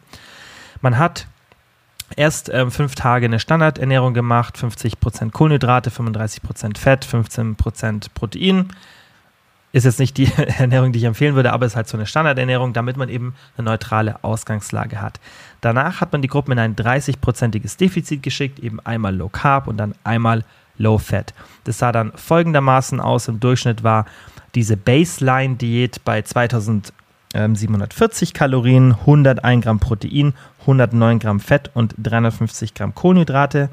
Man 0.81 0.97
hat 0.97 1.27
erst 2.15 2.49
ähm, 2.49 2.71
fünf 2.71 2.95
Tage 2.95 3.25
eine 3.25 3.39
Standardernährung 3.39 4.13
gemacht, 4.13 4.57
50% 4.57 5.31
Kohlenhydrate, 5.31 5.89
35% 5.89 6.77
Fett, 6.77 7.05
15% 7.05 8.07
Protein. 8.13 8.69
Ist 9.73 9.85
jetzt 9.85 9.99
nicht 9.99 10.17
die 10.17 10.31
Ernährung, 10.59 10.93
die 10.93 10.99
ich 10.99 11.05
empfehlen 11.05 11.35
würde, 11.35 11.51
aber 11.51 11.65
ist 11.65 11.75
halt 11.75 11.87
so 11.87 11.97
eine 11.97 12.05
Standardernährung, 12.05 12.73
damit 12.73 12.95
man 12.95 13.09
eben 13.09 13.33
eine 13.57 13.65
neutrale 13.65 14.23
Ausgangslage 14.23 15.01
hat. 15.01 15.19
Danach 15.61 15.99
hat 15.99 16.13
man 16.13 16.21
die 16.21 16.27
Gruppen 16.27 16.51
in 16.51 16.59
ein 16.59 16.75
30-prozentiges 16.75 17.77
Defizit 17.77 18.21
geschickt, 18.21 18.59
eben 18.59 18.79
einmal 18.81 19.15
Low 19.15 19.29
Carb 19.29 19.65
und 19.67 19.77
dann 19.77 19.95
einmal 20.03 20.45
Low 20.77 20.99
Fat. 20.99 21.33
Das 21.63 21.79
sah 21.79 21.91
dann 21.91 22.11
folgendermaßen 22.15 22.99
aus. 22.99 23.27
Im 23.27 23.39
Durchschnitt 23.39 23.83
war 23.83 24.05
diese 24.53 24.77
Baseline-Diät 24.77 26.05
bei 26.05 26.21
2740 26.21 28.35
Kalorien, 28.35 28.93
101 28.93 29.63
Gramm 29.63 29.79
Protein, 29.79 30.35
109 30.61 31.17
Gramm 31.17 31.39
Fett 31.39 31.71
und 31.73 31.95
350 31.97 32.75
Gramm 32.75 32.93
Kohlenhydrate. 32.93 33.71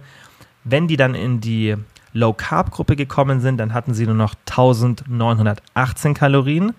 Wenn 0.64 0.88
die 0.88 0.96
dann 0.96 1.14
in 1.14 1.42
die 1.42 1.76
Low 2.12 2.32
Carb 2.32 2.70
Gruppe 2.70 2.96
gekommen 2.96 3.40
sind, 3.40 3.58
dann 3.58 3.72
hatten 3.72 3.94
sie 3.94 4.06
nur 4.06 4.14
noch 4.14 4.34
1918 4.48 6.14
Kalorien, 6.14 6.74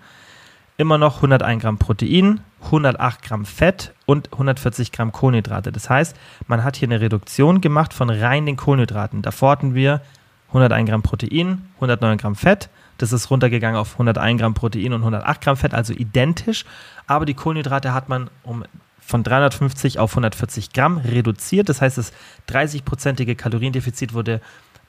immer 0.76 0.98
noch 0.98 1.16
101 1.16 1.62
Gramm 1.62 1.78
Protein, 1.78 2.40
108 2.64 3.22
Gramm 3.22 3.44
Fett 3.44 3.92
und 4.06 4.32
140 4.32 4.92
Gramm 4.92 5.12
Kohlenhydrate. 5.12 5.72
Das 5.72 5.88
heißt, 5.88 6.16
man 6.46 6.64
hat 6.64 6.76
hier 6.76 6.88
eine 6.88 7.00
Reduktion 7.00 7.60
gemacht 7.60 7.94
von 7.94 8.10
rein 8.10 8.46
den 8.46 8.56
Kohlenhydraten. 8.56 9.22
Davor 9.22 9.52
hatten 9.52 9.74
wir 9.74 10.00
101 10.48 10.88
Gramm 10.88 11.02
Protein, 11.02 11.62
109 11.76 12.18
Gramm 12.18 12.34
Fett. 12.34 12.68
Das 12.98 13.12
ist 13.12 13.30
runtergegangen 13.30 13.78
auf 13.80 13.92
101 13.94 14.40
Gramm 14.40 14.54
Protein 14.54 14.92
und 14.92 15.00
108 15.00 15.40
Gramm 15.40 15.56
Fett, 15.56 15.74
also 15.74 15.92
identisch. 15.92 16.64
Aber 17.06 17.24
die 17.24 17.34
Kohlenhydrate 17.34 17.94
hat 17.94 18.08
man 18.08 18.28
um 18.42 18.64
von 19.04 19.22
350 19.24 19.98
auf 19.98 20.12
140 20.12 20.72
Gramm 20.72 20.98
reduziert. 20.98 21.68
Das 21.68 21.80
heißt, 21.82 21.98
das 21.98 22.12
30-prozentige 22.48 23.34
Kaloriendefizit 23.34 24.14
wurde 24.14 24.40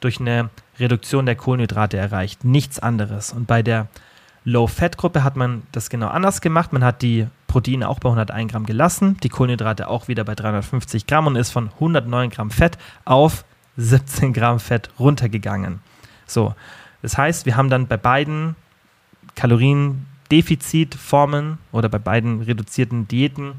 durch 0.03 0.19
eine 0.19 0.49
Reduktion 0.79 1.25
der 1.25 1.35
Kohlenhydrate 1.35 1.97
erreicht. 1.97 2.43
Nichts 2.43 2.79
anderes. 2.79 3.31
Und 3.31 3.47
bei 3.47 3.63
der 3.63 3.87
Low-Fat-Gruppe 4.45 5.23
hat 5.23 5.35
man 5.35 5.63
das 5.71 5.89
genau 5.89 6.07
anders 6.07 6.41
gemacht. 6.41 6.73
Man 6.73 6.83
hat 6.83 7.01
die 7.01 7.27
Proteine 7.47 7.87
auch 7.87 7.99
bei 7.99 8.09
101 8.09 8.51
Gramm 8.51 8.65
gelassen, 8.65 9.17
die 9.23 9.29
Kohlenhydrate 9.29 9.87
auch 9.87 10.07
wieder 10.07 10.23
bei 10.23 10.35
350 10.35 11.07
Gramm 11.07 11.27
und 11.27 11.35
ist 11.35 11.51
von 11.51 11.69
109 11.69 12.31
Gramm 12.31 12.51
Fett 12.51 12.77
auf 13.05 13.45
17 13.77 14.33
Gramm 14.33 14.59
Fett 14.59 14.89
runtergegangen. 14.99 15.79
So, 16.25 16.55
das 17.01 17.17
heißt, 17.17 17.45
wir 17.45 17.55
haben 17.55 17.69
dann 17.69 17.87
bei 17.87 17.97
beiden 17.97 18.55
Kaloriendefizitformen 19.35 21.59
oder 21.71 21.89
bei 21.89 21.99
beiden 21.99 22.41
reduzierten 22.41 23.07
Diäten 23.07 23.53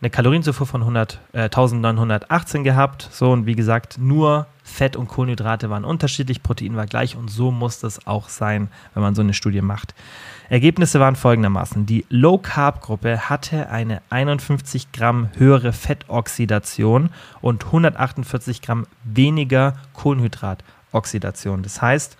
eine 0.00 0.10
Kalorienzufuhr 0.10 0.66
von 0.66 0.80
100, 0.80 1.20
äh, 1.32 1.50
1918 1.50 2.64
gehabt. 2.64 3.08
So 3.12 3.30
und 3.32 3.46
wie 3.46 3.54
gesagt, 3.54 3.98
nur 3.98 4.46
Fett 4.70 4.96
und 4.96 5.08
Kohlenhydrate 5.08 5.68
waren 5.68 5.84
unterschiedlich, 5.84 6.42
Protein 6.42 6.76
war 6.76 6.86
gleich 6.86 7.16
und 7.16 7.28
so 7.30 7.50
muss 7.50 7.80
das 7.80 8.06
auch 8.06 8.28
sein, 8.28 8.68
wenn 8.94 9.02
man 9.02 9.14
so 9.14 9.22
eine 9.22 9.34
Studie 9.34 9.60
macht. 9.60 9.94
Ergebnisse 10.48 11.00
waren 11.00 11.16
folgendermaßen. 11.16 11.86
Die 11.86 12.06
Low 12.08 12.38
Carb 12.38 12.80
Gruppe 12.80 13.28
hatte 13.28 13.68
eine 13.70 14.02
51 14.10 14.92
Gramm 14.92 15.28
höhere 15.36 15.72
Fettoxidation 15.72 17.10
und 17.40 17.66
148 17.66 18.62
Gramm 18.62 18.86
weniger 19.04 19.74
Kohlenhydratoxidation. 19.92 21.62
Das 21.62 21.82
heißt, 21.82 22.16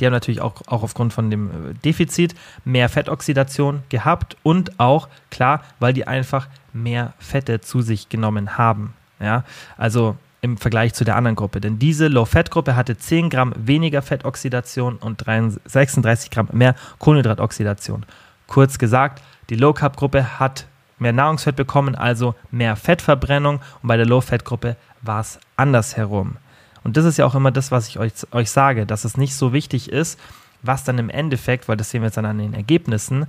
die 0.00 0.06
haben 0.06 0.12
natürlich 0.12 0.40
auch, 0.40 0.62
auch 0.66 0.82
aufgrund 0.82 1.12
von 1.12 1.30
dem 1.30 1.48
äh, 1.48 1.74
Defizit 1.84 2.34
mehr 2.64 2.88
Fettoxidation 2.88 3.82
gehabt 3.88 4.36
und 4.42 4.78
auch, 4.78 5.08
klar, 5.30 5.62
weil 5.80 5.92
die 5.92 6.06
einfach 6.06 6.48
mehr 6.72 7.12
Fette 7.18 7.60
zu 7.60 7.82
sich 7.82 8.08
genommen 8.08 8.56
haben. 8.56 8.94
Ja, 9.20 9.44
also 9.76 10.16
im 10.42 10.58
Vergleich 10.58 10.92
zu 10.92 11.04
der 11.04 11.16
anderen 11.16 11.36
Gruppe. 11.36 11.60
Denn 11.60 11.78
diese 11.78 12.08
Low-Fat-Gruppe 12.08 12.76
hatte 12.76 12.98
10 12.98 13.30
Gramm 13.30 13.54
weniger 13.56 14.02
Fettoxidation 14.02 14.96
und 14.96 15.24
36 15.24 16.30
Gramm 16.30 16.48
mehr 16.52 16.74
Kohlenhydratoxidation. 16.98 18.04
Kurz 18.48 18.78
gesagt, 18.78 19.22
die 19.50 19.54
Low-Carb-Gruppe 19.54 20.40
hat 20.40 20.66
mehr 20.98 21.12
Nahrungsfett 21.12 21.56
bekommen, 21.56 21.94
also 21.94 22.34
mehr 22.50 22.76
Fettverbrennung 22.76 23.60
und 23.82 23.88
bei 23.88 23.96
der 23.96 24.06
Low-Fat-Gruppe 24.06 24.76
war 25.00 25.20
es 25.20 25.38
andersherum. 25.56 26.36
Und 26.84 26.96
das 26.96 27.04
ist 27.04 27.18
ja 27.18 27.24
auch 27.24 27.36
immer 27.36 27.52
das, 27.52 27.70
was 27.70 27.88
ich 27.88 27.98
euch, 27.98 28.12
euch 28.32 28.50
sage, 28.50 28.84
dass 28.84 29.04
es 29.04 29.16
nicht 29.16 29.36
so 29.36 29.52
wichtig 29.52 29.90
ist, 29.90 30.18
was 30.62 30.84
dann 30.84 30.98
im 30.98 31.10
Endeffekt, 31.10 31.68
weil 31.68 31.76
das 31.76 31.90
sehen 31.90 32.02
wir 32.02 32.06
jetzt 32.06 32.16
dann 32.16 32.24
an 32.24 32.38
den 32.38 32.54
Ergebnissen, 32.54 33.26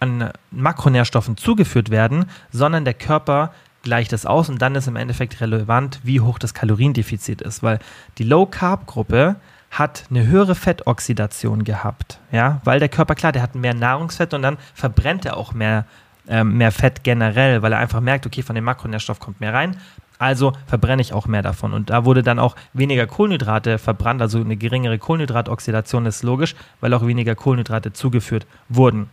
an 0.00 0.30
Makronährstoffen 0.50 1.36
zugeführt 1.36 1.90
werden, 1.90 2.26
sondern 2.52 2.84
der 2.84 2.94
Körper 2.94 3.52
gleicht 3.86 4.12
es 4.12 4.26
aus 4.26 4.48
und 4.48 4.60
dann 4.60 4.74
ist 4.74 4.88
im 4.88 4.96
Endeffekt 4.96 5.40
relevant, 5.40 6.00
wie 6.02 6.20
hoch 6.20 6.40
das 6.40 6.54
Kaloriendefizit 6.54 7.40
ist, 7.40 7.62
weil 7.62 7.78
die 8.18 8.24
Low 8.24 8.44
Carb 8.44 8.86
Gruppe 8.86 9.36
hat 9.70 10.04
eine 10.10 10.26
höhere 10.26 10.56
Fettoxidation 10.56 11.62
gehabt, 11.62 12.18
ja, 12.32 12.60
weil 12.64 12.80
der 12.80 12.88
Körper 12.88 13.14
klar, 13.14 13.30
der 13.30 13.42
hat 13.42 13.54
mehr 13.54 13.74
Nahrungsfett 13.74 14.34
und 14.34 14.42
dann 14.42 14.58
verbrennt 14.74 15.24
er 15.24 15.36
auch 15.36 15.54
mehr 15.54 15.84
ähm, 16.28 16.56
mehr 16.56 16.72
Fett 16.72 17.04
generell, 17.04 17.62
weil 17.62 17.72
er 17.72 17.78
einfach 17.78 18.00
merkt, 18.00 18.26
okay, 18.26 18.42
von 18.42 18.56
dem 18.56 18.64
Makronährstoff 18.64 19.20
kommt 19.20 19.40
mehr 19.40 19.54
rein, 19.54 19.76
also 20.18 20.52
verbrenne 20.66 21.00
ich 21.00 21.12
auch 21.12 21.28
mehr 21.28 21.42
davon. 21.42 21.72
Und 21.72 21.90
da 21.90 22.04
wurde 22.04 22.24
dann 22.24 22.40
auch 22.40 22.56
weniger 22.72 23.06
Kohlenhydrate 23.06 23.78
verbrannt, 23.78 24.20
also 24.20 24.40
eine 24.40 24.56
geringere 24.56 24.98
Kohlenhydratoxidation 24.98 26.06
ist 26.06 26.24
logisch, 26.24 26.56
weil 26.80 26.92
auch 26.94 27.06
weniger 27.06 27.36
Kohlenhydrate 27.36 27.92
zugeführt 27.92 28.48
wurden. 28.68 29.08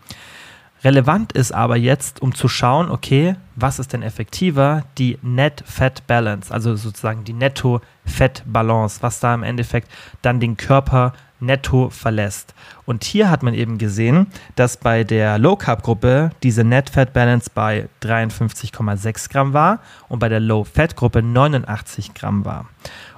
Relevant 0.84 1.32
ist 1.32 1.54
aber 1.54 1.78
jetzt, 1.78 2.22
um 2.22 2.36
zu 2.36 2.50
schauen, 2.50 2.92
okay, 2.92 3.36
was 3.56 3.80
ist 3.80 3.94
denn 3.94 4.04
effektiver? 4.04 4.84
Die 4.98 5.18
Net 5.22 5.64
Fat 5.66 6.06
Balance, 6.08 6.54
also 6.54 6.76
sozusagen 6.76 7.24
die 7.24 7.34
Netto 7.34 7.80
Fett 8.06 8.44
Balance, 8.46 9.02
was 9.02 9.22
da 9.22 9.34
im 9.34 9.44
Endeffekt 9.44 9.90
dann 10.22 10.42
den 10.42 10.58
Körper 10.58 11.14
netto 11.40 11.90
verlässt. 11.90 12.54
Und 12.86 13.04
hier 13.04 13.30
hat 13.30 13.44
man 13.44 13.54
eben 13.54 13.78
gesehen, 13.78 14.28
dass 14.56 14.78
bei 14.78 15.04
der 15.04 15.38
Low 15.38 15.56
Carb 15.56 15.84
Gruppe 15.84 16.32
diese 16.42 16.64
Net 16.64 16.90
Fat 16.90 17.14
Balance 17.14 17.50
bei 17.54 17.88
53,6 18.02 19.30
Gramm 19.32 19.54
war 19.54 19.80
und 20.10 20.20
bei 20.20 20.30
der 20.30 20.40
Low 20.40 20.66
Fat 20.66 20.96
Gruppe 20.96 21.22
89 21.22 22.14
Gramm 22.14 22.44
war. 22.44 22.66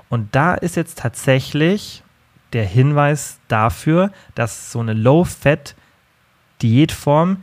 Und 0.09 0.35
da 0.35 0.53
ist 0.53 0.75
jetzt 0.75 0.99
tatsächlich 0.99 2.03
der 2.53 2.65
Hinweis 2.65 3.39
dafür, 3.47 4.11
dass 4.35 4.71
so 4.71 4.79
eine 4.79 4.93
Low 4.93 5.23
Fat 5.23 5.75
Diätform 6.61 7.37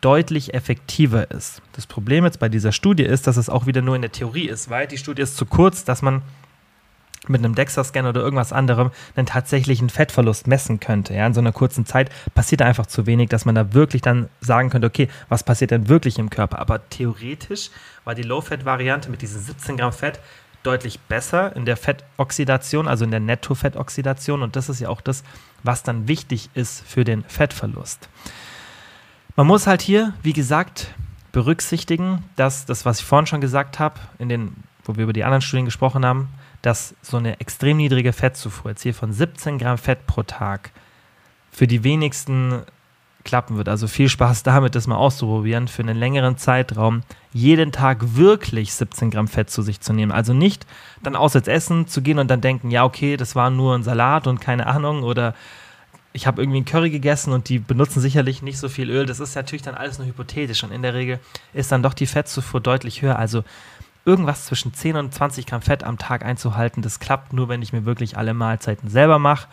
deutlich 0.00 0.54
effektiver 0.54 1.30
ist. 1.30 1.60
Das 1.72 1.86
Problem 1.86 2.24
jetzt 2.24 2.38
bei 2.38 2.48
dieser 2.48 2.72
Studie 2.72 3.02
ist, 3.02 3.26
dass 3.26 3.36
es 3.36 3.48
auch 3.48 3.66
wieder 3.66 3.82
nur 3.82 3.96
in 3.96 4.02
der 4.02 4.12
Theorie 4.12 4.48
ist, 4.48 4.70
weil 4.70 4.86
die 4.86 4.98
Studie 4.98 5.22
ist 5.22 5.36
zu 5.36 5.46
kurz, 5.46 5.84
dass 5.84 6.02
man 6.02 6.22
mit 7.26 7.44
einem 7.44 7.54
DEXA-Scan 7.54 8.06
oder 8.06 8.20
irgendwas 8.20 8.52
anderem 8.52 8.90
einen 9.16 9.26
tatsächlichen 9.26 9.90
Fettverlust 9.90 10.46
messen 10.46 10.80
könnte. 10.80 11.14
Ja, 11.14 11.26
in 11.26 11.34
so 11.34 11.40
einer 11.40 11.52
kurzen 11.52 11.84
Zeit 11.84 12.10
passiert 12.34 12.62
einfach 12.62 12.86
zu 12.86 13.06
wenig, 13.06 13.28
dass 13.28 13.44
man 13.44 13.54
da 13.54 13.74
wirklich 13.74 14.02
dann 14.02 14.28
sagen 14.40 14.70
könnte, 14.70 14.86
okay, 14.86 15.08
was 15.28 15.42
passiert 15.42 15.70
denn 15.72 15.88
wirklich 15.88 16.18
im 16.18 16.30
Körper? 16.30 16.58
Aber 16.58 16.88
theoretisch 16.88 17.70
war 18.04 18.14
die 18.14 18.22
Low-Fat-Variante 18.22 19.10
mit 19.10 19.20
diesen 19.22 19.42
17 19.42 19.76
Gramm 19.76 19.92
Fett 19.92 20.20
deutlich 20.62 21.00
besser 21.00 21.54
in 21.54 21.64
der 21.64 21.76
Fettoxidation, 21.76 22.88
also 22.88 23.04
in 23.04 23.10
der 23.10 23.20
Netto-Fettoxidation. 23.20 24.42
Und 24.42 24.56
das 24.56 24.68
ist 24.68 24.80
ja 24.80 24.88
auch 24.88 25.00
das, 25.00 25.22
was 25.62 25.82
dann 25.82 26.08
wichtig 26.08 26.50
ist 26.54 26.82
für 26.86 27.04
den 27.04 27.24
Fettverlust. 27.24 28.08
Man 29.38 29.46
muss 29.46 29.68
halt 29.68 29.82
hier, 29.82 30.14
wie 30.24 30.32
gesagt, 30.32 30.92
berücksichtigen, 31.30 32.24
dass 32.34 32.66
das, 32.66 32.84
was 32.84 32.98
ich 32.98 33.06
vorhin 33.06 33.28
schon 33.28 33.40
gesagt 33.40 33.78
habe, 33.78 33.94
in 34.18 34.28
den, 34.28 34.56
wo 34.82 34.96
wir 34.96 35.04
über 35.04 35.12
die 35.12 35.22
anderen 35.22 35.42
Studien 35.42 35.64
gesprochen 35.64 36.04
haben, 36.04 36.28
dass 36.60 36.96
so 37.02 37.18
eine 37.18 37.38
extrem 37.38 37.76
niedrige 37.76 38.12
Fettzufuhr, 38.12 38.72
jetzt 38.72 38.82
hier 38.82 38.94
von 38.94 39.12
17 39.12 39.58
Gramm 39.58 39.78
Fett 39.78 40.08
pro 40.08 40.24
Tag, 40.24 40.72
für 41.52 41.68
die 41.68 41.84
wenigsten 41.84 42.62
klappen 43.22 43.56
wird. 43.56 43.68
Also 43.68 43.86
viel 43.86 44.08
Spaß 44.08 44.42
damit, 44.42 44.74
das 44.74 44.88
mal 44.88 44.96
auszuprobieren, 44.96 45.68
für 45.68 45.82
einen 45.82 45.98
längeren 45.98 46.36
Zeitraum 46.36 47.02
jeden 47.32 47.70
Tag 47.70 48.16
wirklich 48.16 48.72
17 48.74 49.12
Gramm 49.12 49.28
Fett 49.28 49.50
zu 49.50 49.62
sich 49.62 49.80
zu 49.80 49.92
nehmen. 49.92 50.10
Also 50.10 50.34
nicht 50.34 50.66
dann 51.04 51.14
auswärts 51.14 51.46
essen 51.46 51.86
zu 51.86 52.02
gehen 52.02 52.18
und 52.18 52.28
dann 52.28 52.40
denken, 52.40 52.72
ja, 52.72 52.84
okay, 52.84 53.16
das 53.16 53.36
war 53.36 53.50
nur 53.50 53.76
ein 53.76 53.84
Salat 53.84 54.26
und 54.26 54.40
keine 54.40 54.66
Ahnung 54.66 55.04
oder 55.04 55.36
ich 56.12 56.26
habe 56.26 56.42
irgendwie 56.42 56.58
einen 56.58 56.66
Curry 56.66 56.90
gegessen 56.90 57.32
und 57.32 57.48
die 57.48 57.58
benutzen 57.58 58.00
sicherlich 58.00 58.42
nicht 58.42 58.58
so 58.58 58.68
viel 58.68 58.90
Öl. 58.90 59.06
Das 59.06 59.20
ist 59.20 59.34
natürlich 59.34 59.62
dann 59.62 59.74
alles 59.74 59.98
nur 59.98 60.06
hypothetisch 60.06 60.64
und 60.64 60.72
in 60.72 60.82
der 60.82 60.94
Regel 60.94 61.20
ist 61.52 61.70
dann 61.70 61.82
doch 61.82 61.94
die 61.94 62.06
Fettzufuhr 62.06 62.60
deutlich 62.60 63.02
höher. 63.02 63.18
Also 63.18 63.44
irgendwas 64.04 64.46
zwischen 64.46 64.72
10 64.72 64.96
und 64.96 65.14
20 65.14 65.46
Gramm 65.46 65.62
Fett 65.62 65.84
am 65.84 65.98
Tag 65.98 66.24
einzuhalten, 66.24 66.82
das 66.82 66.98
klappt 66.98 67.32
nur, 67.32 67.48
wenn 67.48 67.62
ich 67.62 67.72
mir 67.72 67.84
wirklich 67.84 68.16
alle 68.16 68.32
Mahlzeiten 68.32 68.88
selber 68.88 69.18
mache. 69.18 69.48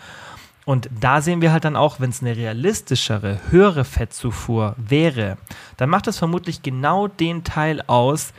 Und 0.63 0.89
da 0.99 1.21
sehen 1.21 1.41
wir 1.41 1.51
halt 1.51 1.65
dann 1.65 1.75
auch, 1.75 1.99
wenn 1.99 2.09
es 2.09 2.21
eine 2.21 2.35
realistischere, 2.35 3.39
höhere 3.49 3.85
Fettzufuhr 3.85 4.75
wäre, 4.77 5.37
dann 5.77 5.89
macht 5.89 6.07
es 6.07 6.17
vermutlich 6.17 6.63
genau 6.63 7.07
den 7.07 7.43
Teil 7.43 7.83
aus, 7.85 8.33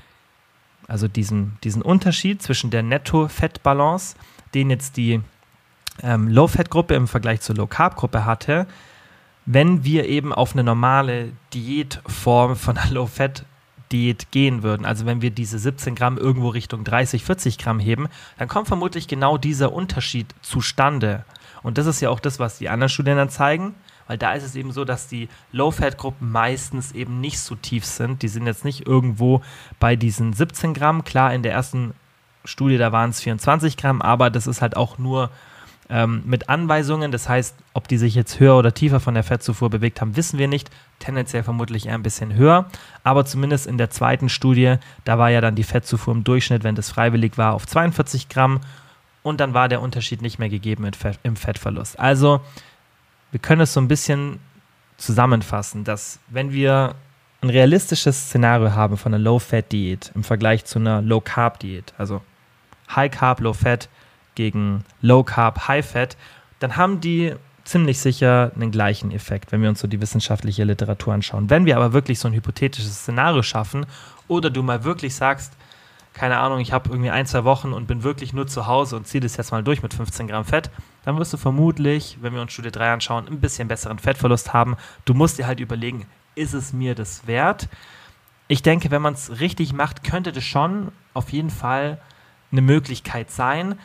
also 0.88 1.06
diesen, 1.06 1.58
diesen 1.62 1.82
Unterschied 1.82 2.42
zwischen 2.42 2.70
der 2.70 2.82
Netto-Fettbalance, 2.82 4.16
den 4.54 4.70
jetzt 4.70 4.96
die 4.96 5.20
ähm, 6.02 6.28
Low-Fat-Gruppe 6.28 6.94
im 6.94 7.08
Vergleich 7.08 7.40
zur 7.40 7.56
Low-Carb-Gruppe 7.56 8.24
hatte, 8.24 8.66
wenn 9.46 9.84
wir 9.84 10.06
eben 10.06 10.32
auf 10.32 10.52
eine 10.52 10.64
normale 10.64 11.32
Diätform 11.54 12.56
von 12.56 12.76
einer 12.76 12.92
Low-Fat-Diät 12.92 14.32
gehen 14.32 14.62
würden. 14.62 14.84
Also 14.84 15.06
wenn 15.06 15.22
wir 15.22 15.30
diese 15.30 15.58
17 15.58 15.94
Gramm 15.94 16.18
irgendwo 16.18 16.48
Richtung 16.48 16.84
30, 16.84 17.24
40 17.24 17.58
Gramm 17.58 17.78
heben, 17.78 18.08
dann 18.38 18.48
kommt 18.48 18.68
vermutlich 18.68 19.08
genau 19.08 19.38
dieser 19.38 19.72
Unterschied 19.72 20.34
zustande. 20.42 21.24
Und 21.62 21.78
das 21.78 21.86
ist 21.86 22.00
ja 22.00 22.10
auch 22.10 22.20
das, 22.20 22.38
was 22.38 22.58
die 22.58 22.68
anderen 22.68 22.88
Studien 22.88 23.16
dann 23.16 23.30
zeigen, 23.30 23.74
weil 24.06 24.18
da 24.18 24.32
ist 24.32 24.44
es 24.44 24.54
eben 24.54 24.72
so, 24.72 24.84
dass 24.84 25.08
die 25.08 25.28
Low-Fat-Gruppen 25.52 26.30
meistens 26.30 26.92
eben 26.92 27.20
nicht 27.20 27.40
so 27.40 27.54
tief 27.54 27.84
sind. 27.84 28.22
Die 28.22 28.28
sind 28.28 28.46
jetzt 28.46 28.64
nicht 28.64 28.86
irgendwo 28.86 29.42
bei 29.80 29.96
diesen 29.96 30.32
17 30.32 30.74
Gramm. 30.74 31.04
Klar, 31.04 31.34
in 31.34 31.42
der 31.42 31.52
ersten 31.52 31.94
Studie, 32.44 32.78
da 32.78 32.92
waren 32.92 33.10
es 33.10 33.20
24 33.20 33.76
Gramm, 33.76 34.02
aber 34.02 34.30
das 34.30 34.46
ist 34.46 34.62
halt 34.62 34.76
auch 34.76 34.98
nur 34.98 35.30
ähm, 35.88 36.22
mit 36.26 36.48
Anweisungen. 36.48 37.12
Das 37.12 37.28
heißt, 37.28 37.54
ob 37.72 37.88
die 37.88 37.98
sich 37.98 38.14
jetzt 38.14 38.40
höher 38.40 38.56
oder 38.56 38.74
tiefer 38.74 39.00
von 39.00 39.14
der 39.14 39.22
Fettzufuhr 39.22 39.70
bewegt 39.70 40.00
haben, 40.00 40.16
wissen 40.16 40.38
wir 40.38 40.48
nicht. 40.48 40.70
Tendenziell 40.98 41.42
vermutlich 41.42 41.86
eher 41.86 41.94
ein 41.94 42.02
bisschen 42.02 42.34
höher. 42.34 42.66
Aber 43.04 43.24
zumindest 43.24 43.66
in 43.66 43.78
der 43.78 43.90
zweiten 43.90 44.28
Studie, 44.28 44.76
da 45.04 45.18
war 45.18 45.30
ja 45.30 45.40
dann 45.40 45.54
die 45.54 45.62
Fettzufuhr 45.62 46.14
im 46.14 46.24
Durchschnitt, 46.24 46.64
wenn 46.64 46.74
das 46.74 46.90
freiwillig 46.90 47.38
war, 47.38 47.54
auf 47.54 47.66
42 47.66 48.28
Gramm 48.28 48.60
und 49.26 49.40
dann 49.40 49.54
war 49.54 49.68
der 49.68 49.82
Unterschied 49.82 50.22
nicht 50.22 50.38
mehr 50.38 50.48
gegeben 50.48 50.88
im 51.24 51.36
Fettverlust. 51.36 51.98
Also 51.98 52.40
wir 53.32 53.40
können 53.40 53.60
es 53.60 53.72
so 53.72 53.80
ein 53.80 53.88
bisschen 53.88 54.38
zusammenfassen, 54.98 55.82
dass 55.82 56.20
wenn 56.28 56.52
wir 56.52 56.94
ein 57.42 57.50
realistisches 57.50 58.28
Szenario 58.28 58.72
haben 58.72 58.96
von 58.96 59.12
einer 59.12 59.22
Low-Fat-Diät 59.22 60.12
im 60.14 60.22
Vergleich 60.22 60.64
zu 60.64 60.78
einer 60.78 61.02
Low-Carb-Diät, 61.02 61.92
also 61.98 62.22
High-Carb, 62.94 63.40
Low-Fat 63.40 63.88
gegen 64.36 64.84
Low-Carb, 65.02 65.66
High-Fat, 65.66 66.16
dann 66.60 66.76
haben 66.76 67.00
die 67.00 67.34
ziemlich 67.64 67.98
sicher 67.98 68.52
einen 68.54 68.70
gleichen 68.70 69.10
Effekt, 69.10 69.50
wenn 69.50 69.60
wir 69.60 69.68
uns 69.68 69.80
so 69.80 69.88
die 69.88 70.00
wissenschaftliche 70.00 70.62
Literatur 70.62 71.12
anschauen. 71.12 71.50
Wenn 71.50 71.66
wir 71.66 71.76
aber 71.76 71.92
wirklich 71.92 72.20
so 72.20 72.28
ein 72.28 72.34
hypothetisches 72.34 73.00
Szenario 73.00 73.42
schaffen 73.42 73.86
oder 74.28 74.50
du 74.50 74.62
mal 74.62 74.84
wirklich 74.84 75.16
sagst, 75.16 75.52
keine 76.14 76.38
Ahnung, 76.38 76.60
ich 76.60 76.72
habe 76.72 76.88
irgendwie 76.88 77.10
ein, 77.10 77.26
zwei 77.26 77.44
Wochen 77.44 77.72
und 77.74 77.86
bin 77.86 78.02
wirklich 78.02 78.32
nur 78.32 78.46
zu 78.46 78.66
Hause 78.66 78.96
und 78.96 79.06
ziehe 79.06 79.20
das 79.20 79.36
jetzt 79.36 79.50
mal 79.50 79.62
durch 79.62 79.82
mit 79.82 79.92
15 79.92 80.28
Gramm 80.28 80.46
Fett, 80.46 80.70
dann 81.04 81.18
wirst 81.18 81.34
du 81.34 81.36
vermutlich, 81.36 82.16
wenn 82.22 82.32
wir 82.32 82.40
uns 82.40 82.52
Studie 82.52 82.70
3 82.70 82.94
anschauen, 82.94 83.28
ein 83.28 83.40
bisschen 83.40 83.68
besseren 83.68 83.98
Fettverlust 83.98 84.54
haben. 84.54 84.76
Du 85.04 85.12
musst 85.12 85.38
dir 85.38 85.46
halt 85.46 85.60
überlegen, 85.60 86.06
ist 86.34 86.54
es 86.54 86.72
mir 86.72 86.94
das 86.94 87.26
wert? 87.26 87.68
Ich 88.48 88.62
denke, 88.62 88.90
wenn 88.90 89.02
man 89.02 89.14
es 89.14 89.40
richtig 89.40 89.72
macht, 89.74 90.04
könnte 90.04 90.32
das 90.32 90.44
schon 90.44 90.92
auf 91.12 91.30
jeden 91.30 91.50
Fall 91.50 92.00
eine 92.50 92.62
Möglichkeit 92.62 93.30
sein. 93.30 93.78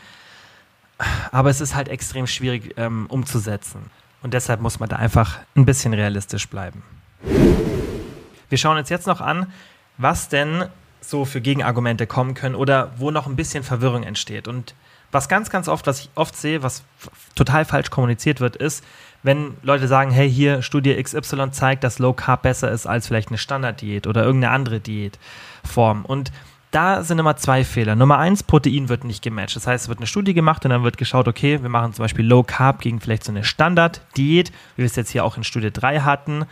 Aber 1.32 1.50
es 1.50 1.62
ist 1.62 1.76
halt 1.76 1.90
extrem 1.90 2.28
schwierig 2.28 2.74
ähm, 2.78 3.08
umzusetzen. 3.08 3.90
Und 4.22 4.34
deshalb 4.34 4.62
muss 4.62 4.80
man 4.80 4.90
da 4.90 4.98
einfach 4.98 5.40
ein 5.56 5.66
bisschen 5.66 5.94
realistisch 5.94 6.48
bleiben. 6.48 6.84
Wir 8.50 8.58
schauen 8.58 8.78
uns 8.78 8.90
jetzt 8.90 9.08
noch 9.08 9.22
an, 9.22 9.52
was 9.98 10.30
denn 10.30 10.66
so 11.00 11.26
für 11.26 11.42
Gegenargumente 11.42 12.06
kommen 12.06 12.34
können 12.34 12.56
oder 12.56 12.92
wo 12.98 13.12
noch 13.12 13.26
ein 13.26 13.36
bisschen 13.36 13.64
Verwirrung 13.64 14.04
entsteht. 14.04 14.48
Und 14.48 14.76
was 15.12 15.28
ganz, 15.28 15.50
ganz 15.50 15.68
oft, 15.68 15.88
was 15.88 16.02
ich 16.02 16.10
oft 16.16 16.36
sehe, 16.36 16.64
was 16.64 16.84
total 17.36 17.66
falsch 17.66 17.90
kommuniziert 17.90 18.40
wird, 18.40 18.56
ist, 18.56 18.84
wenn 19.24 19.56
Leute 19.62 19.88
sagen, 19.88 20.12
hey, 20.12 20.32
hier 20.32 20.62
Studie 20.62 21.02
XY 21.02 21.52
zeigt, 21.52 21.84
dass 21.84 22.00
Low 22.00 22.14
Carb 22.14 22.44
besser 22.44 22.72
ist 22.72 22.88
als 22.88 23.08
vielleicht 23.08 23.30
eine 23.30 23.38
Standarddiät 23.38 24.08
oder 24.08 24.24
irgendeine 24.24 24.54
andere 24.54 24.80
Diätform. 24.80 26.06
Und 26.06 26.32
da 26.72 27.04
sind 27.04 27.20
immer 27.20 27.36
zwei 27.36 27.64
Fehler. 27.66 27.96
Nummer 27.96 28.18
eins, 28.18 28.44
Protein 28.44 28.90
wird 28.90 29.04
nicht 29.04 29.22
gematcht. 29.22 29.58
Das 29.58 29.68
heißt, 29.68 29.84
es 29.86 29.90
wird 29.90 30.00
eine 30.00 30.08
Studie 30.08 30.34
gemacht 30.34 30.64
und 30.66 30.72
dann 30.72 30.84
wird 30.84 30.98
geschaut, 30.98 31.28
okay, 31.28 31.62
wir 31.62 31.70
machen 31.70 31.94
zum 31.94 32.04
Beispiel 32.04 32.26
Low 32.26 32.44
Carb 32.44 32.80
gegen 32.80 33.02
vielleicht 33.02 33.26
so 33.26 33.32
eine 33.32 33.44
Standarddiät, 33.44 34.52
wie 34.76 34.78
wir 34.78 34.86
es 34.86 34.96
jetzt 34.96 35.12
hier 35.12 35.26
auch 35.26 35.38
in 35.38 35.44
Studie 35.44 35.72
3 35.72 36.02
hatten. 36.02 36.46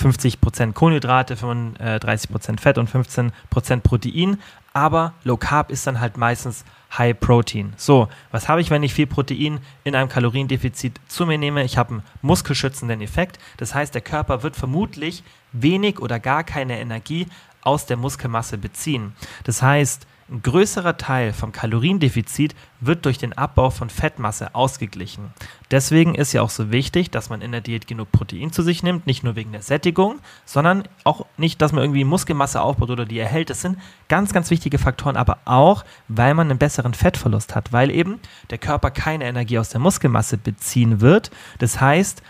50% 0.00 0.72
Kohlenhydrate, 0.72 1.34
35% 1.34 2.60
Fett 2.60 2.78
und 2.78 2.88
15% 2.88 3.32
Protein. 3.80 4.38
Aber 4.72 5.12
Low 5.24 5.36
Carb 5.36 5.70
ist 5.70 5.86
dann 5.86 6.00
halt 6.00 6.16
meistens 6.16 6.64
High 6.96 7.18
Protein. 7.18 7.74
So, 7.76 8.08
was 8.30 8.48
habe 8.48 8.60
ich, 8.60 8.70
wenn 8.70 8.82
ich 8.82 8.94
viel 8.94 9.06
Protein 9.06 9.58
in 9.84 9.94
einem 9.94 10.08
Kaloriendefizit 10.08 11.00
zu 11.08 11.26
mir 11.26 11.36
nehme? 11.36 11.64
Ich 11.64 11.76
habe 11.76 11.90
einen 11.90 12.02
muskelschützenden 12.22 13.00
Effekt. 13.00 13.38
Das 13.58 13.74
heißt, 13.74 13.94
der 13.94 14.00
Körper 14.00 14.42
wird 14.42 14.56
vermutlich 14.56 15.24
wenig 15.52 16.00
oder 16.00 16.18
gar 16.20 16.44
keine 16.44 16.78
Energie 16.78 17.26
aus 17.62 17.86
der 17.86 17.96
Muskelmasse 17.96 18.58
beziehen. 18.58 19.12
Das 19.44 19.62
heißt, 19.62 20.06
ein 20.30 20.42
größerer 20.42 20.98
Teil 20.98 21.32
vom 21.32 21.52
Kaloriendefizit 21.52 22.54
wird 22.80 23.06
durch 23.06 23.16
den 23.16 23.32
Abbau 23.32 23.70
von 23.70 23.88
Fettmasse 23.88 24.54
ausgeglichen. 24.54 25.32
Deswegen 25.70 26.14
ist 26.14 26.34
ja 26.34 26.42
auch 26.42 26.50
so 26.50 26.70
wichtig, 26.70 27.10
dass 27.10 27.30
man 27.30 27.40
in 27.40 27.50
der 27.50 27.62
Diät 27.62 27.86
genug 27.86 28.12
Protein 28.12 28.52
zu 28.52 28.62
sich 28.62 28.82
nimmt, 28.82 29.06
nicht 29.06 29.24
nur 29.24 29.36
wegen 29.36 29.52
der 29.52 29.62
Sättigung, 29.62 30.18
sondern 30.44 30.86
auch 31.04 31.24
nicht, 31.38 31.62
dass 31.62 31.72
man 31.72 31.82
irgendwie 31.82 32.04
Muskelmasse 32.04 32.60
aufbaut 32.60 32.90
oder 32.90 33.06
die 33.06 33.18
erhält. 33.18 33.48
Das 33.48 33.62
sind 33.62 33.78
ganz, 34.08 34.34
ganz 34.34 34.50
wichtige 34.50 34.76
Faktoren, 34.76 35.16
aber 35.16 35.38
auch, 35.46 35.84
weil 36.08 36.34
man 36.34 36.50
einen 36.50 36.58
besseren 36.58 36.92
Fettverlust 36.92 37.54
hat, 37.54 37.72
weil 37.72 37.90
eben 37.90 38.20
der 38.50 38.58
Körper 38.58 38.90
keine 38.90 39.24
Energie 39.24 39.58
aus 39.58 39.70
der 39.70 39.80
Muskelmasse 39.80 40.36
beziehen 40.36 41.00
wird. 41.00 41.30
Das 41.58 41.80
heißt, 41.80 42.22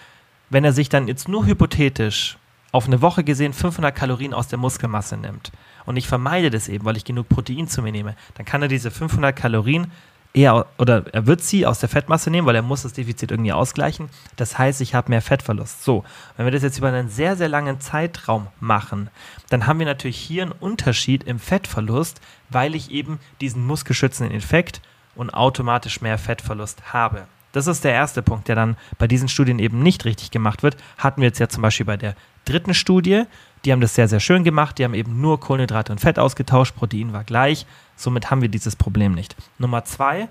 wenn 0.50 0.64
er 0.64 0.72
sich 0.72 0.88
dann 0.88 1.08
jetzt 1.08 1.28
nur 1.28 1.46
hypothetisch 1.46 2.38
auf 2.72 2.86
eine 2.86 3.00
Woche 3.00 3.24
gesehen 3.24 3.52
500 3.52 3.94
Kalorien 3.94 4.34
aus 4.34 4.48
der 4.48 4.58
Muskelmasse 4.58 5.16
nimmt 5.16 5.52
und 5.86 5.96
ich 5.96 6.06
vermeide 6.06 6.50
das 6.50 6.68
eben, 6.68 6.84
weil 6.84 6.96
ich 6.96 7.04
genug 7.04 7.28
Protein 7.28 7.66
zu 7.66 7.82
mir 7.82 7.92
nehme, 7.92 8.14
dann 8.34 8.44
kann 8.44 8.62
er 8.62 8.68
diese 8.68 8.90
500 8.90 9.34
Kalorien 9.34 9.90
eher 10.34 10.66
oder 10.78 11.04
er 11.12 11.26
wird 11.26 11.42
sie 11.42 11.66
aus 11.66 11.80
der 11.80 11.88
Fettmasse 11.88 12.30
nehmen, 12.30 12.46
weil 12.46 12.54
er 12.54 12.62
muss 12.62 12.82
das 12.82 12.92
Defizit 12.92 13.30
irgendwie 13.30 13.52
ausgleichen. 13.52 14.08
Das 14.36 14.58
heißt, 14.58 14.80
ich 14.80 14.94
habe 14.94 15.10
mehr 15.10 15.22
Fettverlust. 15.22 15.82
So, 15.84 16.04
wenn 16.36 16.46
wir 16.46 16.52
das 16.52 16.62
jetzt 16.62 16.78
über 16.78 16.88
einen 16.88 17.08
sehr, 17.08 17.36
sehr 17.36 17.48
langen 17.48 17.80
Zeitraum 17.80 18.48
machen, 18.60 19.08
dann 19.48 19.66
haben 19.66 19.78
wir 19.78 19.86
natürlich 19.86 20.18
hier 20.18 20.42
einen 20.42 20.52
Unterschied 20.52 21.24
im 21.24 21.38
Fettverlust, 21.38 22.20
weil 22.50 22.74
ich 22.74 22.90
eben 22.90 23.18
diesen 23.40 23.66
muskelschützenden 23.66 24.36
Effekt 24.36 24.80
und 25.14 25.30
automatisch 25.30 26.00
mehr 26.00 26.18
Fettverlust 26.18 26.92
habe. 26.92 27.26
Das 27.52 27.66
ist 27.66 27.82
der 27.82 27.92
erste 27.92 28.22
Punkt, 28.22 28.48
der 28.48 28.56
dann 28.56 28.76
bei 28.98 29.08
diesen 29.08 29.28
Studien 29.28 29.58
eben 29.58 29.82
nicht 29.82 30.04
richtig 30.04 30.30
gemacht 30.30 30.62
wird. 30.62 30.76
Hatten 30.98 31.22
wir 31.22 31.28
jetzt 31.28 31.38
ja 31.38 31.48
zum 31.48 31.62
Beispiel 31.62 31.86
bei 31.86 31.96
der 31.96 32.14
dritten 32.48 32.74
Studie. 32.74 33.24
Die 33.64 33.72
haben 33.72 33.80
das 33.80 33.94
sehr, 33.94 34.08
sehr 34.08 34.20
schön 34.20 34.44
gemacht. 34.44 34.78
Die 34.78 34.84
haben 34.84 34.94
eben 34.94 35.20
nur 35.20 35.40
Kohlenhydrate 35.40 35.92
und 35.92 36.00
Fett 36.00 36.18
ausgetauscht. 36.18 36.74
Protein 36.74 37.12
war 37.12 37.24
gleich. 37.24 37.66
Somit 37.96 38.30
haben 38.30 38.42
wir 38.42 38.48
dieses 38.48 38.76
Problem 38.76 39.12
nicht. 39.12 39.36
Nummer 39.58 39.84
zwei, 39.84 40.28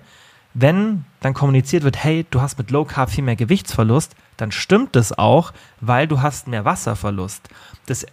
wenn 0.54 1.04
dann 1.20 1.34
kommuniziert 1.34 1.84
wird, 1.84 2.02
hey, 2.02 2.26
du 2.30 2.40
hast 2.40 2.58
mit 2.58 2.70
Low 2.70 2.84
Carb 2.84 3.10
viel 3.10 3.24
mehr 3.24 3.36
Gewichtsverlust, 3.36 4.14
dann 4.36 4.50
stimmt 4.50 4.96
das 4.96 5.16
auch, 5.16 5.52
weil 5.80 6.08
du 6.08 6.22
hast 6.22 6.48
mehr 6.48 6.64
Wasserverlust. 6.64 7.48
Das 7.86 8.06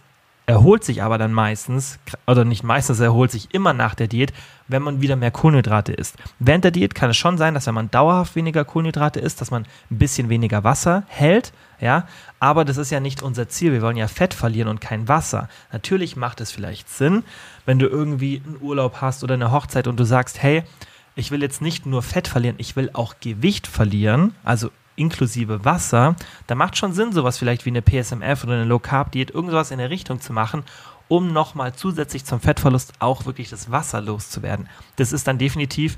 erholt 0.46 0.84
sich 0.84 1.02
aber 1.02 1.18
dann 1.18 1.32
meistens, 1.32 1.98
oder 2.26 2.44
nicht 2.44 2.62
meistens, 2.62 3.00
erholt 3.00 3.32
sich 3.32 3.52
immer 3.52 3.72
nach 3.72 3.96
der 3.96 4.06
Diät, 4.06 4.32
wenn 4.68 4.82
man 4.82 5.00
wieder 5.00 5.16
mehr 5.16 5.32
Kohlenhydrate 5.32 5.92
isst. 5.92 6.16
Während 6.38 6.64
der 6.64 6.70
Diät 6.70 6.94
kann 6.94 7.10
es 7.10 7.16
schon 7.16 7.36
sein, 7.36 7.54
dass 7.54 7.66
wenn 7.66 7.74
man 7.74 7.90
dauerhaft 7.90 8.36
weniger 8.36 8.64
Kohlenhydrate 8.64 9.18
isst, 9.18 9.40
dass 9.40 9.50
man 9.50 9.66
ein 9.90 9.98
bisschen 9.98 10.28
weniger 10.28 10.62
Wasser 10.62 11.02
hält, 11.08 11.52
ja, 11.80 12.06
aber 12.38 12.64
das 12.64 12.76
ist 12.76 12.90
ja 12.90 13.00
nicht 13.00 13.22
unser 13.22 13.48
Ziel. 13.48 13.72
Wir 13.72 13.82
wollen 13.82 13.96
ja 13.96 14.08
Fett 14.08 14.34
verlieren 14.34 14.68
und 14.68 14.80
kein 14.80 15.08
Wasser. 15.08 15.48
Natürlich 15.72 16.16
macht 16.16 16.40
es 16.40 16.52
vielleicht 16.52 16.88
Sinn, 16.88 17.24
wenn 17.66 17.78
du 17.78 17.86
irgendwie 17.86 18.40
einen 18.44 18.58
Urlaub 18.60 19.00
hast 19.00 19.24
oder 19.24 19.34
eine 19.34 19.50
Hochzeit 19.50 19.88
und 19.88 19.98
du 19.98 20.04
sagst, 20.04 20.42
hey, 20.42 20.62
ich 21.16 21.30
will 21.30 21.42
jetzt 21.42 21.60
nicht 21.60 21.86
nur 21.86 22.02
Fett 22.02 22.28
verlieren, 22.28 22.56
ich 22.58 22.76
will 22.76 22.90
auch 22.92 23.16
Gewicht 23.20 23.66
verlieren, 23.66 24.34
also 24.44 24.70
inklusive 24.96 25.64
Wasser, 25.64 26.16
da 26.46 26.54
macht 26.54 26.76
schon 26.76 26.92
Sinn, 26.92 27.12
sowas 27.12 27.38
vielleicht 27.38 27.64
wie 27.64 27.70
eine 27.70 27.82
PSMF 27.82 28.44
oder 28.44 28.54
eine 28.54 28.64
Low 28.64 28.78
Carb 28.78 29.12
Diät, 29.12 29.30
irgendwas 29.30 29.70
in 29.70 29.78
der 29.78 29.90
Richtung 29.90 30.20
zu 30.20 30.32
machen, 30.32 30.64
um 31.08 31.32
nochmal 31.32 31.74
zusätzlich 31.74 32.24
zum 32.24 32.40
Fettverlust 32.40 32.94
auch 32.98 33.26
wirklich 33.26 33.48
das 33.48 33.70
Wasser 33.70 34.00
loszuwerden. 34.00 34.68
Das 34.96 35.12
ist 35.12 35.28
dann 35.28 35.38
definitiv 35.38 35.96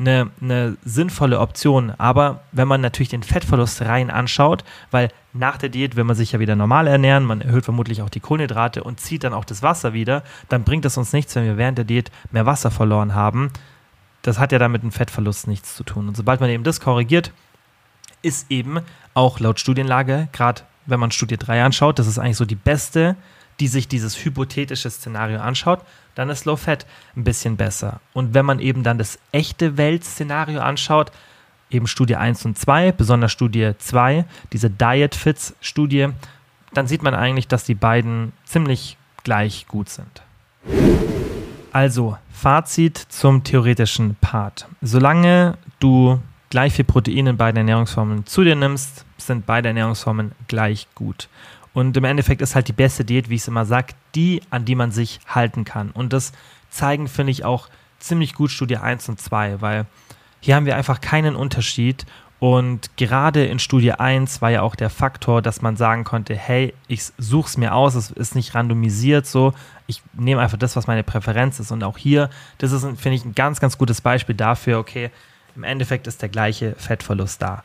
eine, 0.00 0.30
eine 0.40 0.76
sinnvolle 0.84 1.38
Option. 1.38 1.92
Aber 1.98 2.42
wenn 2.52 2.66
man 2.66 2.80
natürlich 2.80 3.10
den 3.10 3.22
Fettverlust 3.22 3.82
rein 3.82 4.10
anschaut, 4.10 4.64
weil 4.90 5.10
nach 5.32 5.58
der 5.58 5.68
Diät 5.68 5.94
will 5.96 6.04
man 6.04 6.16
sich 6.16 6.32
ja 6.32 6.40
wieder 6.40 6.56
normal 6.56 6.86
ernähren, 6.86 7.24
man 7.24 7.40
erhöht 7.40 7.64
vermutlich 7.64 8.02
auch 8.02 8.08
die 8.08 8.20
Kohlenhydrate 8.20 8.82
und 8.82 9.00
zieht 9.00 9.24
dann 9.24 9.34
auch 9.34 9.44
das 9.44 9.62
Wasser 9.62 9.92
wieder, 9.92 10.24
dann 10.48 10.64
bringt 10.64 10.84
es 10.84 10.96
uns 10.96 11.12
nichts, 11.12 11.34
wenn 11.36 11.44
wir 11.44 11.56
während 11.56 11.78
der 11.78 11.84
Diät 11.84 12.10
mehr 12.32 12.46
Wasser 12.46 12.70
verloren 12.70 13.14
haben. 13.14 13.50
Das 14.22 14.38
hat 14.38 14.52
ja 14.52 14.58
dann 14.58 14.72
mit 14.72 14.82
dem 14.82 14.92
Fettverlust 14.92 15.46
nichts 15.46 15.76
zu 15.76 15.84
tun. 15.84 16.08
Und 16.08 16.16
sobald 16.16 16.40
man 16.40 16.50
eben 16.50 16.64
das 16.64 16.80
korrigiert, 16.80 17.32
ist 18.22 18.50
eben 18.50 18.80
auch 19.14 19.40
laut 19.40 19.60
Studienlage, 19.60 20.28
gerade 20.32 20.62
wenn 20.86 21.00
man 21.00 21.10
Studie 21.10 21.36
3 21.36 21.64
anschaut, 21.64 21.98
das 21.98 22.06
ist 22.06 22.18
eigentlich 22.18 22.36
so 22.36 22.44
die 22.44 22.54
beste, 22.54 23.16
die 23.60 23.68
sich 23.68 23.88
dieses 23.88 24.24
hypothetische 24.24 24.90
Szenario 24.90 25.40
anschaut, 25.40 25.80
dann 26.14 26.30
ist 26.30 26.44
Low 26.44 26.56
Fat 26.56 26.86
ein 27.16 27.24
bisschen 27.24 27.56
besser. 27.56 28.00
Und 28.12 28.34
wenn 28.34 28.46
man 28.46 28.58
eben 28.58 28.82
dann 28.82 28.98
das 28.98 29.18
echte 29.32 29.76
Weltszenario 29.76 30.60
anschaut, 30.60 31.12
eben 31.70 31.86
Studie 31.86 32.16
1 32.16 32.44
und 32.46 32.58
2, 32.58 32.92
besonders 32.92 33.32
Studie 33.32 33.72
2, 33.78 34.24
diese 34.52 34.70
Diet 34.70 35.14
Fits 35.14 35.54
Studie, 35.60 36.08
dann 36.72 36.86
sieht 36.86 37.02
man 37.02 37.14
eigentlich, 37.14 37.48
dass 37.48 37.64
die 37.64 37.74
beiden 37.74 38.32
ziemlich 38.44 38.96
gleich 39.24 39.66
gut 39.68 39.88
sind. 39.88 40.22
Also, 41.72 42.16
Fazit 42.32 42.98
zum 42.98 43.44
theoretischen 43.44 44.16
Part. 44.16 44.66
Solange 44.80 45.56
du 45.78 46.20
gleich 46.50 46.74
viel 46.74 46.84
Protein 46.84 47.28
in 47.28 47.36
beiden 47.36 47.56
Ernährungsformen 47.56 48.26
zu 48.26 48.44
dir 48.44 48.56
nimmst, 48.56 49.06
sind 49.16 49.46
beide 49.46 49.68
Ernährungsformen 49.68 50.32
gleich 50.48 50.88
gut. 50.94 51.28
Und 51.72 51.96
im 51.96 52.04
Endeffekt 52.04 52.42
ist 52.42 52.56
halt 52.56 52.68
die 52.68 52.72
beste 52.72 53.04
Diät, 53.04 53.30
wie 53.30 53.36
ich 53.36 53.42
es 53.42 53.48
immer 53.48 53.64
sage, 53.64 53.94
die, 54.16 54.42
an 54.50 54.64
die 54.64 54.74
man 54.74 54.90
sich 54.90 55.20
halten 55.28 55.64
kann. 55.64 55.92
Und 55.92 56.12
das 56.12 56.32
zeigen, 56.68 57.06
finde 57.06 57.30
ich, 57.30 57.44
auch 57.44 57.68
ziemlich 58.00 58.34
gut 58.34 58.50
Studie 58.50 58.78
1 58.78 59.08
und 59.08 59.20
2, 59.20 59.60
weil 59.60 59.86
hier 60.40 60.56
haben 60.56 60.66
wir 60.66 60.76
einfach 60.76 61.00
keinen 61.00 61.36
Unterschied. 61.36 62.06
Und 62.40 62.96
gerade 62.96 63.44
in 63.44 63.58
Studie 63.58 63.92
1 63.92 64.40
war 64.40 64.50
ja 64.50 64.62
auch 64.62 64.74
der 64.74 64.90
Faktor, 64.90 65.42
dass 65.42 65.62
man 65.62 65.76
sagen 65.76 66.04
konnte, 66.04 66.34
hey, 66.34 66.74
ich 66.88 67.04
suche 67.18 67.48
es 67.48 67.56
mir 67.58 67.74
aus, 67.74 67.94
es 67.94 68.10
ist 68.10 68.34
nicht 68.34 68.54
randomisiert 68.54 69.26
so, 69.26 69.52
ich 69.86 70.02
nehme 70.14 70.40
einfach 70.40 70.56
das, 70.56 70.74
was 70.74 70.86
meine 70.86 71.02
Präferenz 71.04 71.60
ist. 71.60 71.70
Und 71.70 71.84
auch 71.84 71.98
hier, 71.98 72.30
das 72.58 72.72
ist, 72.72 72.82
finde 72.82 73.16
ich, 73.16 73.24
ein 73.24 73.34
ganz, 73.34 73.60
ganz 73.60 73.76
gutes 73.76 74.00
Beispiel 74.00 74.34
dafür, 74.34 74.78
okay, 74.78 75.10
im 75.56 75.64
Endeffekt 75.64 76.06
ist 76.06 76.22
der 76.22 76.28
gleiche 76.28 76.74
Fettverlust 76.76 77.40
da. 77.42 77.62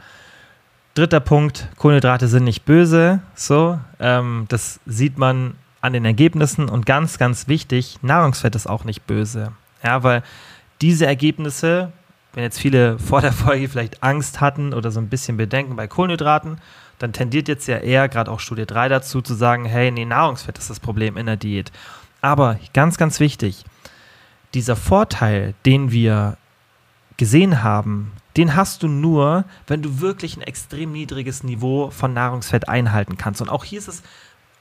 Dritter 0.93 1.19
Punkt, 1.19 1.67
Kohlenhydrate 1.78 2.28
sind 2.28 2.45
nicht 2.45 2.65
böse, 2.65 3.19
so, 3.34 3.80
ähm, 4.00 4.45
das 4.48 4.80
sieht 4.86 5.17
man 5.17 5.56
an 5.82 5.93
den 5.93 6.06
Ergebnissen 6.06 6.69
und 6.69 6.86
ganz, 6.86 7.17
ganz 7.17 7.48
wichtig, 7.48 8.00
Nahrungsfett 8.02 8.56
ist 8.56 8.67
auch 8.67 8.86
nicht 8.86 9.06
böse. 9.06 9.52
Ja, 9.84 10.04
weil 10.04 10.24
diese 10.82 11.06
Ergebnisse 11.06 11.91
wenn 12.36 12.43
jetzt 12.43 12.60
viele 12.60 13.00
vor 13.00 13.21
der 13.21 13.34
Folge 13.34 13.67
vielleicht 13.67 14.04
Angst 14.04 14.41
hatten 14.41 14.74
oder 14.74 14.91
so 14.91 15.00
ein 15.00 15.10
bisschen 15.10 15.38
Bedenken 15.38 15.76
bei 15.76 15.88
Kohlenhydraten, 15.88 16.60
dann 17.00 17.13
tendiert 17.13 17.48
jetzt 17.48 17.67
ja 17.67 17.78
eher 17.78 18.08
gerade 18.08 18.32
auch 18.32 18.39
Studie 18.39 18.65
3 18.65 18.89
dazu 18.89 19.21
zu 19.21 19.34
sagen, 19.34 19.65
hey, 19.65 19.91
nee, 19.91 20.06
Nahrungsfett 20.06 20.58
ist 20.58 20.69
das 20.69 20.80
Problem 20.80 21.17
in 21.17 21.26
der 21.26 21.36
Diät. 21.36 21.71
Aber 22.21 22.60
ganz, 22.74 22.98
ganz 22.98 23.19
wichtig, 23.19 23.65
dieser 24.54 24.76
Vorteil, 24.76 25.56
den 25.65 25.91
wir 25.91 26.38
gesehen 27.17 27.63
haben, 27.63 28.12
den 28.38 28.56
hast 28.56 28.84
du 28.84 28.88
nur, 28.88 29.45
wenn 29.67 29.82
du 29.82 30.01
wirklich 30.01 30.36
ein 30.36 30.41
extrem 30.41 30.91
niedriges 30.91 31.43
Niveau 31.43 31.89
von 31.89 32.13
Nahrungsfett 32.13 32.67
einhalten 32.67 33.17
kannst. 33.17 33.41
Und 33.41 33.49
auch 33.49 33.63
hier 33.63 33.80
ist 33.80 33.88
es 33.88 34.04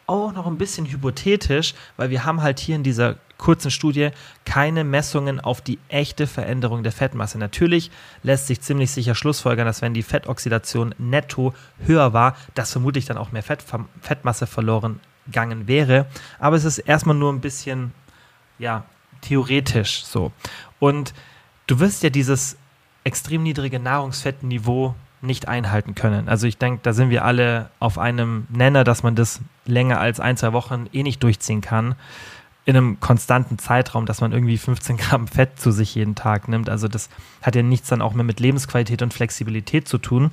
auch 0.07 0.33
noch 0.33 0.47
ein 0.47 0.59
bisschen 0.59 0.87
hypothetisch, 0.87 1.75
weil 1.97 2.11
wir 2.11 2.25
haben 2.25 2.43
halt 2.43 2.61
hier 2.61 2.77
in 2.77 2.83
dieser 2.83 3.17
kurzen 3.39 3.71
Studie 3.71 4.11
keine 4.45 4.85
Messungen 4.85 5.41
auf 5.41 5.61
die 5.61 5.79
echte 5.89 6.27
Veränderung 6.27 6.83
der 6.83 6.93
Fettmasse. 6.93 7.39
Natürlich 7.39 7.91
lässt 8.23 8.47
sich 8.47 8.61
ziemlich 8.61 8.91
sicher 8.91 9.15
schlussfolgern, 9.15 9.67
dass 9.67 9.83
wenn 9.83 9.95
die 9.95 10.03
Fettoxidation 10.03 10.95
netto 10.99 11.55
höher 11.85 12.13
war, 12.13 12.37
dass 12.55 12.73
vermutlich 12.73 13.07
dann 13.07 13.17
auch 13.17 13.33
mehr 13.33 13.43
Fett, 13.43 13.65
Fettmasse 14.01 14.47
verloren 14.47 15.01
gegangen 15.27 15.67
wäre. 15.67 16.07
Aber 16.39 16.57
es 16.57 16.65
ist 16.65 16.79
erstmal 16.79 17.17
nur 17.17 17.33
ein 17.33 17.41
bisschen, 17.41 17.93
ja, 18.59 18.85
theoretisch 19.23 20.05
so. 20.05 20.33
Und 20.79 21.15
du 21.67 21.81
wirst 21.81 22.03
ja 22.03 22.11
dieses 22.11 22.57
extrem 23.05 23.43
niedrige 23.43 23.79
Nahrungsfettniveau 23.79 24.95
nicht 25.21 25.49
einhalten 25.49 25.95
können. 25.95 26.29
Also 26.29 26.47
ich 26.47 26.59
denke, 26.59 26.81
da 26.83 26.93
sind 26.93 27.11
wir 27.11 27.25
alle 27.25 27.71
auf 27.81 27.99
einem 27.99 28.47
Nenner, 28.51 28.85
dass 28.85 29.03
man 29.03 29.15
das 29.15 29.41
länger 29.65 29.99
als 30.01 30.21
ein, 30.21 30.37
zwei 30.37 30.53
Wochen 30.53 30.87
eh 30.93 31.03
nicht 31.03 31.23
durchziehen 31.23 31.61
kann. 31.61 31.95
In 32.67 32.77
einem 32.77 33.01
konstanten 33.01 33.59
Zeitraum, 33.59 34.07
dass 34.07 34.21
man 34.21 34.33
irgendwie 34.33 34.59
15 34.59 34.97
Gramm 34.99 35.27
Fett 35.27 35.59
zu 35.59 35.71
sich 35.71 35.95
jeden 35.95 36.15
Tag 36.15 36.49
nimmt. 36.49 36.69
Also 36.69 36.89
das 36.89 37.09
hat 37.43 37.57
ja 37.57 37.63
nichts 37.63 37.89
dann 37.89 38.03
auch 38.03 38.15
mehr 38.15 38.25
mit 38.25 38.41
Lebensqualität 38.41 39.03
und 39.03 39.15
Flexibilität 39.15 39.89
zu 39.89 39.99
tun. 39.99 40.31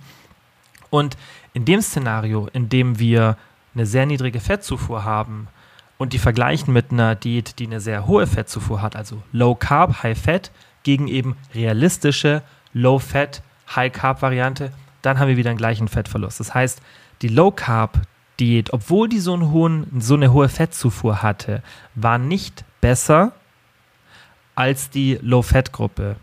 Und 0.90 1.18
in 1.54 1.66
dem 1.66 1.82
Szenario, 1.82 2.48
in 2.52 2.70
dem 2.70 3.00
wir 3.00 3.38
eine 3.74 3.86
sehr 3.86 4.06
niedrige 4.06 4.42
Fettzufuhr 4.42 5.06
haben 5.06 5.48
und 5.98 6.14
die 6.14 6.20
vergleichen 6.20 6.74
mit 6.74 6.92
einer 6.92 7.16
Diät, 7.16 7.60
die 7.60 7.68
eine 7.68 7.80
sehr 7.80 8.08
hohe 8.08 8.28
Fettzufuhr 8.28 8.82
hat, 8.82 8.98
also 8.98 9.22
Low 9.32 9.56
Carb, 9.56 10.04
High 10.04 10.20
Fat, 10.20 10.52
gegen 10.84 11.08
eben 11.08 11.36
realistische 11.54 12.42
Low 12.74 13.00
Fat, 13.00 13.42
High 13.76 13.92
Carb 13.92 14.22
Variante, 14.22 14.72
dann 15.02 15.20
haben 15.20 15.28
wir 15.28 15.38
wieder 15.38 15.50
einen 15.50 15.58
gleichen 15.58 15.88
Fettverlust. 15.88 16.40
Das 16.40 16.54
heißt, 16.54 16.82
die 17.22 17.28
Low 17.28 17.52
Carb 17.52 18.02
Diät, 18.40 18.74
obwohl 18.74 19.08
die 19.08 19.20
so, 19.20 19.40
hohen, 19.52 19.88
so 20.00 20.16
eine 20.16 20.34
hohe 20.34 20.50
Fettzufuhr 20.50 21.22
hatte, 21.22 21.62
war 21.96 22.18
nicht 22.18 22.64
besser 22.82 23.34
als 24.56 24.90
die 24.90 25.20
Low 25.22 25.42
Fat 25.42 25.72
Gruppe. 25.72 26.16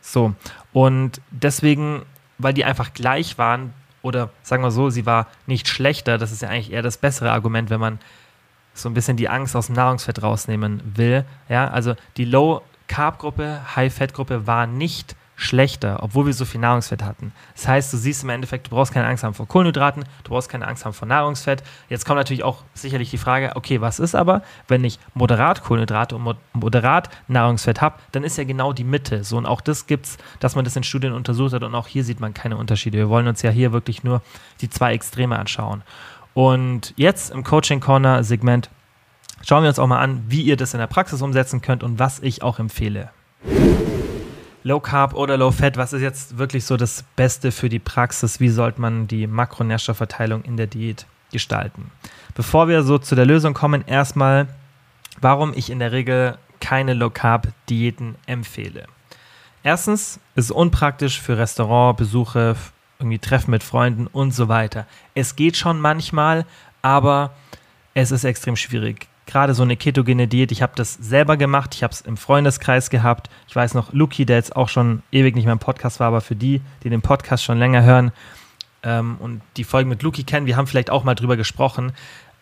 So, 0.00 0.34
und 0.72 1.20
deswegen, 1.30 2.02
weil 2.38 2.54
die 2.54 2.64
einfach 2.64 2.94
gleich 2.94 3.36
waren, 3.36 3.74
oder 4.02 4.30
sagen 4.42 4.62
wir 4.62 4.70
so, 4.70 4.88
sie 4.88 5.04
war 5.04 5.26
nicht 5.46 5.68
schlechter, 5.68 6.16
das 6.16 6.32
ist 6.32 6.40
ja 6.40 6.48
eigentlich 6.48 6.72
eher 6.72 6.82
das 6.82 6.96
bessere 6.96 7.32
Argument, 7.32 7.68
wenn 7.68 7.80
man 7.80 7.98
so 8.72 8.88
ein 8.88 8.94
bisschen 8.94 9.16
die 9.18 9.28
Angst 9.28 9.54
aus 9.54 9.66
dem 9.66 9.74
Nahrungsfett 9.74 10.22
rausnehmen 10.22 10.80
will. 10.96 11.24
Ja, 11.48 11.68
also 11.68 11.94
die 12.16 12.24
Low 12.24 12.62
Carb 12.90 13.20
Gruppe, 13.20 13.60
High 13.76 13.94
Fat 13.94 14.14
Gruppe 14.14 14.48
war 14.48 14.66
nicht 14.66 15.14
schlechter, 15.36 16.02
obwohl 16.02 16.26
wir 16.26 16.32
so 16.32 16.44
viel 16.44 16.60
Nahrungsfett 16.60 17.04
hatten. 17.04 17.32
Das 17.54 17.68
heißt, 17.68 17.92
du 17.92 17.96
siehst 17.96 18.24
im 18.24 18.30
Endeffekt, 18.30 18.66
du 18.66 18.70
brauchst 18.72 18.92
keine 18.92 19.06
Angst 19.06 19.22
haben 19.22 19.32
vor 19.32 19.46
Kohlenhydraten, 19.46 20.04
du 20.24 20.30
brauchst 20.30 20.48
keine 20.48 20.66
Angst 20.66 20.84
haben 20.84 20.92
vor 20.92 21.06
Nahrungsfett. 21.06 21.62
Jetzt 21.88 22.04
kommt 22.04 22.18
natürlich 22.18 22.42
auch 22.42 22.64
sicherlich 22.74 23.08
die 23.08 23.16
Frage, 23.16 23.52
okay, 23.54 23.80
was 23.80 24.00
ist 24.00 24.16
aber, 24.16 24.42
wenn 24.66 24.82
ich 24.82 24.98
moderat 25.14 25.62
Kohlenhydrate 25.62 26.16
und 26.16 26.36
moderat 26.52 27.10
Nahrungsfett 27.28 27.80
habe, 27.80 27.94
dann 28.10 28.24
ist 28.24 28.38
ja 28.38 28.44
genau 28.44 28.72
die 28.72 28.82
Mitte. 28.82 29.22
So 29.22 29.36
und 29.36 29.46
auch 29.46 29.60
das 29.60 29.86
gibt 29.86 30.06
es, 30.06 30.18
dass 30.40 30.56
man 30.56 30.64
das 30.64 30.74
in 30.74 30.82
Studien 30.82 31.12
untersucht 31.12 31.52
hat 31.54 31.62
und 31.62 31.76
auch 31.76 31.86
hier 31.86 32.02
sieht 32.02 32.18
man 32.18 32.34
keine 32.34 32.56
Unterschiede. 32.56 32.98
Wir 32.98 33.08
wollen 33.08 33.28
uns 33.28 33.40
ja 33.42 33.50
hier 33.50 33.70
wirklich 33.72 34.02
nur 34.02 34.20
die 34.60 34.68
zwei 34.68 34.94
Extreme 34.94 35.38
anschauen. 35.38 35.84
Und 36.34 36.92
jetzt 36.96 37.30
im 37.30 37.44
Coaching 37.44 37.78
Corner 37.78 38.24
Segment 38.24 38.68
schauen 39.46 39.62
wir 39.62 39.68
uns 39.68 39.78
auch 39.78 39.86
mal 39.86 40.00
an, 40.00 40.24
wie 40.28 40.42
ihr 40.42 40.56
das 40.56 40.74
in 40.74 40.80
der 40.80 40.86
Praxis 40.86 41.22
umsetzen 41.22 41.60
könnt 41.60 41.82
und 41.82 41.98
was 41.98 42.20
ich 42.20 42.42
auch 42.42 42.58
empfehle. 42.58 43.10
Low 44.62 44.80
Carb 44.80 45.14
oder 45.14 45.38
Low 45.38 45.50
Fat, 45.50 45.78
was 45.78 45.94
ist 45.94 46.02
jetzt 46.02 46.36
wirklich 46.36 46.66
so 46.66 46.76
das 46.76 47.04
Beste 47.16 47.50
für 47.50 47.70
die 47.70 47.78
Praxis? 47.78 48.40
Wie 48.40 48.50
sollte 48.50 48.80
man 48.80 49.06
die 49.06 49.26
Makronährstoffverteilung 49.26 50.42
in 50.42 50.58
der 50.58 50.66
Diät 50.66 51.06
gestalten? 51.32 51.90
Bevor 52.34 52.68
wir 52.68 52.82
so 52.82 52.98
zu 52.98 53.14
der 53.14 53.24
Lösung 53.24 53.54
kommen, 53.54 53.82
erstmal, 53.86 54.48
warum 55.20 55.54
ich 55.54 55.70
in 55.70 55.78
der 55.78 55.92
Regel 55.92 56.36
keine 56.60 56.92
Low 56.92 57.08
Carb 57.08 57.48
Diäten 57.70 58.16
empfehle. 58.26 58.84
Erstens 59.62 60.20
ist 60.34 60.46
es 60.46 60.50
unpraktisch 60.50 61.20
für 61.20 61.38
Restaurantbesuche, 61.38 62.54
irgendwie 62.98 63.18
Treffen 63.18 63.52
mit 63.52 63.62
Freunden 63.62 64.06
und 64.06 64.32
so 64.32 64.48
weiter. 64.48 64.86
Es 65.14 65.36
geht 65.36 65.56
schon 65.56 65.80
manchmal, 65.80 66.44
aber 66.82 67.32
es 67.94 68.10
ist 68.10 68.24
extrem 68.24 68.56
schwierig 68.56 69.08
gerade 69.26 69.54
so 69.54 69.62
eine 69.62 69.76
ketogene 69.76 70.26
Diät, 70.26 70.52
ich 70.52 70.62
habe 70.62 70.72
das 70.74 70.94
selber 70.94 71.36
gemacht, 71.36 71.74
ich 71.74 71.82
habe 71.82 71.92
es 71.92 72.00
im 72.00 72.16
Freundeskreis 72.16 72.90
gehabt. 72.90 73.30
Ich 73.48 73.54
weiß 73.54 73.74
noch, 73.74 73.92
Luki, 73.92 74.26
der 74.26 74.36
jetzt 74.36 74.56
auch 74.56 74.68
schon 74.68 75.02
ewig 75.12 75.34
nicht 75.34 75.44
mehr 75.44 75.52
im 75.52 75.58
Podcast 75.58 76.00
war, 76.00 76.08
aber 76.08 76.20
für 76.20 76.36
die, 76.36 76.60
die 76.82 76.90
den 76.90 77.02
Podcast 77.02 77.44
schon 77.44 77.58
länger 77.58 77.82
hören 77.82 78.12
ähm, 78.82 79.16
und 79.20 79.42
die 79.56 79.64
Folgen 79.64 79.88
mit 79.88 80.02
Luki 80.02 80.24
kennen, 80.24 80.46
wir 80.46 80.56
haben 80.56 80.66
vielleicht 80.66 80.90
auch 80.90 81.04
mal 81.04 81.14
drüber 81.14 81.36
gesprochen. 81.36 81.92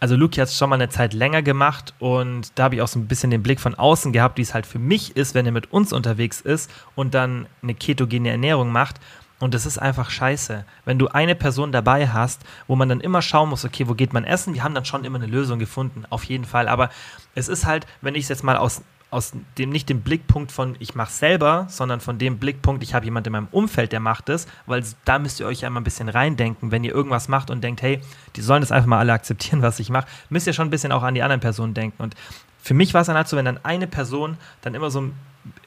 Also 0.01 0.15
Luki 0.15 0.41
hat 0.41 0.49
es 0.49 0.57
schon 0.57 0.71
mal 0.71 0.77
eine 0.77 0.89
Zeit 0.89 1.13
länger 1.13 1.43
gemacht 1.43 1.93
und 1.99 2.53
da 2.55 2.65
habe 2.65 2.77
ich 2.77 2.83
auch 2.83 2.89
so 2.89 3.01
ein 3.01 3.09
bisschen 3.09 3.31
den 3.31 3.43
Blick 3.43 3.59
von 3.59 3.75
außen 3.75 4.13
gehabt, 4.13 4.39
wie 4.39 4.43
es 4.43 4.55
halt 4.55 4.65
für 4.65 4.79
mich 4.79 5.17
ist, 5.17 5.35
wenn 5.35 5.45
er 5.45 5.53
mit 5.53 5.73
uns 5.73 5.93
unterwegs 5.93 6.41
ist 6.41 6.71
und 6.95 7.15
dann 7.15 7.47
eine 7.63 7.75
ketogene 7.75 8.31
Ernährung 8.31 8.71
macht. 8.71 9.01
Und 9.41 9.55
das 9.55 9.67
ist 9.67 9.79
einfach 9.79 10.11
scheiße. 10.11 10.65
Wenn 10.85 10.99
du 10.99 11.09
eine 11.09 11.35
Person 11.35 11.71
dabei 11.71 12.09
hast, 12.09 12.43
wo 12.67 12.75
man 12.75 12.89
dann 12.89 13.01
immer 13.01 13.23
schauen 13.23 13.51
muss, 13.51 13.65
okay, 13.65 13.89
wo 13.89 13.95
geht 13.95 14.13
man 14.13 14.25
essen? 14.25 14.55
Wir 14.55 14.65
haben 14.65 14.75
dann 14.75 14.85
schon 14.85 15.05
immer 15.05 15.19
eine 15.19 15.27
Lösung 15.27 15.59
gefunden, 15.59 16.05
auf 16.11 16.25
jeden 16.25 16.45
Fall. 16.45 16.69
Aber 16.69 16.91
es 17.35 17.49
ist 17.49 17.65
halt, 17.65 17.87
wenn 18.01 18.17
ich 18.17 18.25
es 18.25 18.29
jetzt 18.29 18.43
mal 18.43 18.57
aus, 18.57 18.83
aus 19.11 19.33
dem, 19.57 19.71
nicht 19.71 19.89
dem 19.89 20.03
Blickpunkt 20.03 20.51
von 20.51 20.77
ich 20.81 20.95
mache 20.95 21.13
selber, 21.13 21.67
sondern 21.69 22.01
von 22.01 22.19
dem 22.19 22.39
Blickpunkt, 22.39 22.83
ich 22.83 22.95
habe 22.95 23.05
jemanden 23.05 23.29
in 23.29 23.33
meinem 23.33 23.49
Umfeld, 23.53 23.93
der 23.93 24.01
macht 24.01 24.29
es, 24.29 24.47
weil 24.67 24.85
da 25.05 25.19
müsst 25.19 25.39
ihr 25.41 25.47
euch 25.47 25.61
ja 25.61 25.69
immer 25.69 25.81
ein 25.81 25.85
bisschen 25.85 26.09
reindenken, 26.09 26.73
wenn 26.73 26.85
ihr 26.85 26.93
irgendwas 26.93 27.29
macht 27.29 27.51
und 27.51 27.63
denkt, 27.63 27.81
hey, 27.81 28.01
die 28.37 28.43
sollen 28.43 28.61
das 28.61 28.73
einfach 28.73 28.89
mal 28.89 28.99
alle 28.99 29.13
akzeptieren, 29.13 29.63
was 29.63 29.79
ich 29.79 29.89
mache, 29.89 30.09
müsst 30.31 30.47
ihr 30.49 30.53
schon 30.53 30.67
ein 30.67 30.71
bisschen 30.71 30.93
auch 30.93 31.05
an 31.05 31.15
die 31.15 31.23
anderen 31.23 31.41
Personen 31.41 31.75
denken. 31.75 32.03
Und 32.03 32.17
für 32.61 32.75
mich 32.75 32.93
war 32.93 33.03
es 33.03 33.07
dann 33.07 33.17
halt 33.17 33.29
so, 33.29 33.37
wenn 33.37 33.45
dann 33.45 33.65
eine 33.65 33.87
Person 33.87 34.37
dann 34.63 34.75
immer 34.75 34.91
so 34.91 35.11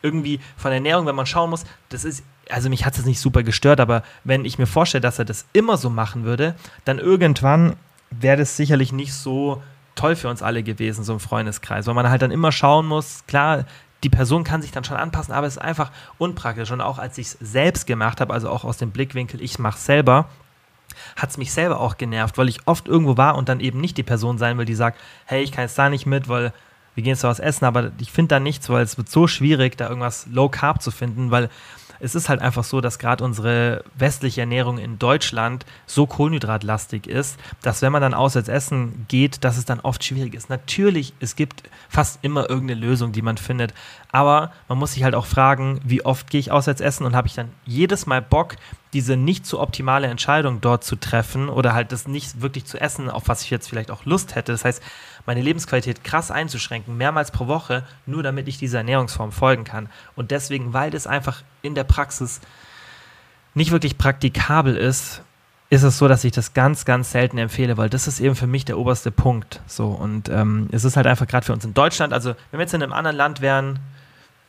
irgendwie 0.01 0.39
von 0.57 0.71
Ernährung, 0.71 1.05
wenn 1.05 1.15
man 1.15 1.25
schauen 1.25 1.49
muss, 1.49 1.65
das 1.89 2.05
ist 2.05 2.23
also 2.49 2.69
mich 2.69 2.85
hat 2.85 2.97
es 2.97 3.05
nicht 3.05 3.19
super 3.19 3.43
gestört, 3.43 3.79
aber 3.79 4.03
wenn 4.23 4.45
ich 4.45 4.59
mir 4.59 4.67
vorstelle, 4.67 5.01
dass 5.01 5.19
er 5.19 5.25
das 5.25 5.45
immer 5.53 5.77
so 5.77 5.89
machen 5.89 6.23
würde, 6.23 6.55
dann 6.85 6.99
irgendwann 6.99 7.75
wäre 8.09 8.37
das 8.37 8.57
sicherlich 8.57 8.91
nicht 8.91 9.13
so 9.13 9.61
toll 9.95 10.15
für 10.15 10.29
uns 10.29 10.41
alle 10.41 10.63
gewesen, 10.63 11.03
so 11.03 11.13
im 11.13 11.19
Freundeskreis, 11.19 11.87
weil 11.87 11.93
man 11.93 12.09
halt 12.09 12.21
dann 12.21 12.31
immer 12.31 12.51
schauen 12.51 12.85
muss, 12.85 13.23
klar, 13.27 13.65
die 14.03 14.09
Person 14.09 14.43
kann 14.43 14.61
sich 14.61 14.71
dann 14.71 14.83
schon 14.83 14.97
anpassen, 14.97 15.33
aber 15.33 15.47
es 15.47 15.57
ist 15.57 15.61
einfach 15.61 15.91
unpraktisch. 16.17 16.71
Und 16.71 16.81
auch 16.81 16.97
als 16.97 17.17
ich 17.19 17.27
es 17.27 17.37
selbst 17.39 17.85
gemacht 17.85 18.19
habe, 18.19 18.33
also 18.33 18.49
auch 18.49 18.63
aus 18.63 18.77
dem 18.77 18.91
Blickwinkel, 18.91 19.41
ich 19.41 19.59
mache 19.59 19.77
es 19.77 19.85
selber, 19.85 20.27
hat 21.15 21.29
es 21.29 21.37
mich 21.37 21.53
selber 21.53 21.79
auch 21.79 21.97
genervt, 21.97 22.37
weil 22.37 22.49
ich 22.49 22.67
oft 22.67 22.87
irgendwo 22.87 23.15
war 23.17 23.35
und 23.35 23.47
dann 23.47 23.59
eben 23.59 23.79
nicht 23.79 23.97
die 23.97 24.03
Person 24.03 24.37
sein 24.37 24.57
will, 24.57 24.65
die 24.65 24.75
sagt, 24.75 24.99
hey, 25.25 25.43
ich 25.43 25.51
kann 25.51 25.63
jetzt 25.63 25.77
da 25.77 25.89
nicht 25.89 26.05
mit, 26.05 26.27
weil 26.27 26.51
wir 26.95 27.03
gehen 27.03 27.11
jetzt 27.11 27.23
was 27.23 27.39
essen, 27.39 27.65
aber 27.65 27.91
ich 27.99 28.11
finde 28.11 28.35
da 28.35 28.39
nichts, 28.39 28.69
weil 28.69 28.83
es 28.83 28.97
wird 28.97 29.09
so 29.09 29.27
schwierig, 29.27 29.77
da 29.77 29.87
irgendwas 29.87 30.27
Low 30.31 30.49
Carb 30.49 30.81
zu 30.81 30.91
finden, 30.91 31.31
weil 31.31 31.49
es 32.01 32.15
ist 32.15 32.29
halt 32.29 32.41
einfach 32.41 32.63
so, 32.63 32.81
dass 32.81 32.97
gerade 32.97 33.23
unsere 33.23 33.83
westliche 33.95 34.41
Ernährung 34.41 34.79
in 34.79 34.97
Deutschland 34.97 35.65
so 35.85 36.07
kohlenhydratlastig 36.07 37.05
ist, 37.05 37.39
dass 37.61 37.83
wenn 37.83 37.91
man 37.91 38.01
dann 38.01 38.15
auswärts 38.15 38.49
essen 38.49 39.05
geht, 39.07 39.43
dass 39.43 39.57
es 39.57 39.65
dann 39.65 39.79
oft 39.79 40.03
schwierig 40.03 40.33
ist. 40.33 40.49
Natürlich, 40.49 41.13
es 41.19 41.35
gibt 41.35 41.63
fast 41.89 42.19
immer 42.23 42.49
irgendeine 42.49 42.79
Lösung, 42.79 43.11
die 43.11 43.21
man 43.21 43.37
findet, 43.37 43.73
aber 44.11 44.51
man 44.67 44.79
muss 44.79 44.93
sich 44.93 45.03
halt 45.03 45.13
auch 45.13 45.27
fragen, 45.27 45.79
wie 45.83 46.03
oft 46.03 46.29
gehe 46.29 46.39
ich 46.39 46.51
auswärts 46.51 46.81
essen 46.81 47.05
und 47.05 47.15
habe 47.15 47.27
ich 47.27 47.35
dann 47.35 47.49
jedes 47.65 48.07
Mal 48.07 48.21
Bock, 48.21 48.55
diese 48.93 49.15
nicht 49.15 49.45
so 49.45 49.61
optimale 49.61 50.07
Entscheidung 50.07 50.59
dort 50.59 50.83
zu 50.83 50.95
treffen 50.95 51.49
oder 51.49 51.73
halt 51.73 51.91
das 51.91 52.07
nicht 52.07 52.41
wirklich 52.41 52.65
zu 52.65 52.81
essen, 52.81 53.09
auf 53.09 53.27
was 53.27 53.43
ich 53.43 53.49
jetzt 53.49 53.69
vielleicht 53.69 53.91
auch 53.91 54.05
Lust 54.05 54.35
hätte. 54.35 54.51
Das 54.51 54.65
heißt, 54.65 54.81
meine 55.25 55.41
Lebensqualität 55.41 56.03
krass 56.03 56.31
einzuschränken, 56.31 56.97
mehrmals 56.97 57.31
pro 57.31 57.47
Woche, 57.47 57.83
nur 58.05 58.23
damit 58.23 58.47
ich 58.47 58.57
dieser 58.57 58.79
Ernährungsform 58.79 59.31
folgen 59.31 59.63
kann. 59.63 59.89
Und 60.15 60.31
deswegen, 60.31 60.73
weil 60.73 60.91
das 60.91 61.07
einfach 61.07 61.43
in 61.61 61.75
der 61.75 61.83
Praxis 61.83 62.41
nicht 63.53 63.71
wirklich 63.71 63.97
praktikabel 63.97 64.75
ist, 64.75 65.21
ist 65.69 65.83
es 65.83 65.97
so, 65.97 66.07
dass 66.09 66.23
ich 66.25 66.33
das 66.33 66.53
ganz, 66.53 66.83
ganz 66.83 67.11
selten 67.11 67.37
empfehle, 67.37 67.77
weil 67.77 67.89
das 67.89 68.07
ist 68.07 68.19
eben 68.19 68.35
für 68.35 68.47
mich 68.47 68.65
der 68.65 68.77
oberste 68.77 69.09
Punkt. 69.09 69.61
So 69.67 69.87
und 69.87 70.27
ähm, 70.27 70.67
es 70.71 70.83
ist 70.83 70.97
halt 70.97 71.07
einfach 71.07 71.27
gerade 71.27 71.45
für 71.45 71.53
uns 71.53 71.63
in 71.63 71.73
Deutschland. 71.73 72.11
Also 72.11 72.35
wenn 72.51 72.59
wir 72.59 72.61
jetzt 72.61 72.73
in 72.73 72.83
einem 72.83 72.91
anderen 72.91 73.15
Land 73.15 73.39
wären, 73.39 73.79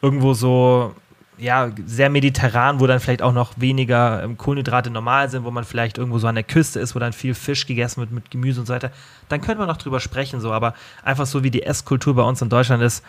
irgendwo 0.01 0.35
so 0.35 0.95
ja, 1.43 1.70
sehr 1.84 2.09
mediterran, 2.09 2.78
wo 2.78 2.86
dann 2.86 3.01
vielleicht 3.01 3.20
auch 3.20 3.32
noch 3.32 3.55
weniger 3.57 4.22
ähm, 4.22 4.38
Kohlenhydrate 4.38 4.90
normal 4.90 5.28
sind, 5.28 5.45
wo 5.45 5.51
man 5.51 5.64
vielleicht 5.64 5.99
irgendwo 5.99 6.18
so 6.18 6.28
an 6.28 6.36
der 6.36 6.45
Küste 6.45 6.78
ist, 6.78 6.95
wo 6.95 7.01
dann 7.01 7.12
viel 7.12 7.34
Fisch 7.34 7.66
gegessen 7.66 8.01
wird 8.01 8.12
mit 8.12 8.30
Gemüse 8.30 8.61
und 8.61 8.66
so 8.66 8.72
weiter, 8.72 8.93
dann 9.28 9.40
könnte 9.40 9.59
man 9.59 9.66
noch 9.66 9.76
drüber 9.76 9.99
sprechen, 9.99 10.40
so, 10.40 10.53
aber 10.53 10.74
einfach 11.03 11.26
so 11.26 11.43
wie 11.43 11.51
die 11.51 11.64
Esskultur 11.64 12.14
bei 12.14 12.22
uns 12.22 12.40
in 12.40 12.49
Deutschland 12.49 12.82
ist, 12.82 13.05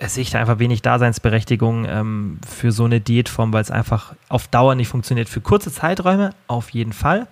sehe 0.00 0.22
ich 0.22 0.30
da 0.30 0.40
einfach 0.40 0.58
wenig 0.58 0.80
Daseinsberechtigung 0.82 1.84
ähm, 1.84 2.38
für 2.48 2.72
so 2.72 2.84
eine 2.86 3.00
Diätform, 3.00 3.52
weil 3.52 3.62
es 3.62 3.70
einfach 3.70 4.14
auf 4.28 4.48
Dauer 4.48 4.74
nicht 4.74 4.88
funktioniert. 4.88 5.28
Für 5.28 5.40
kurze 5.40 5.70
Zeiträume 5.70 6.30
auf 6.48 6.70
jeden 6.70 6.94
Fall, 6.94 7.26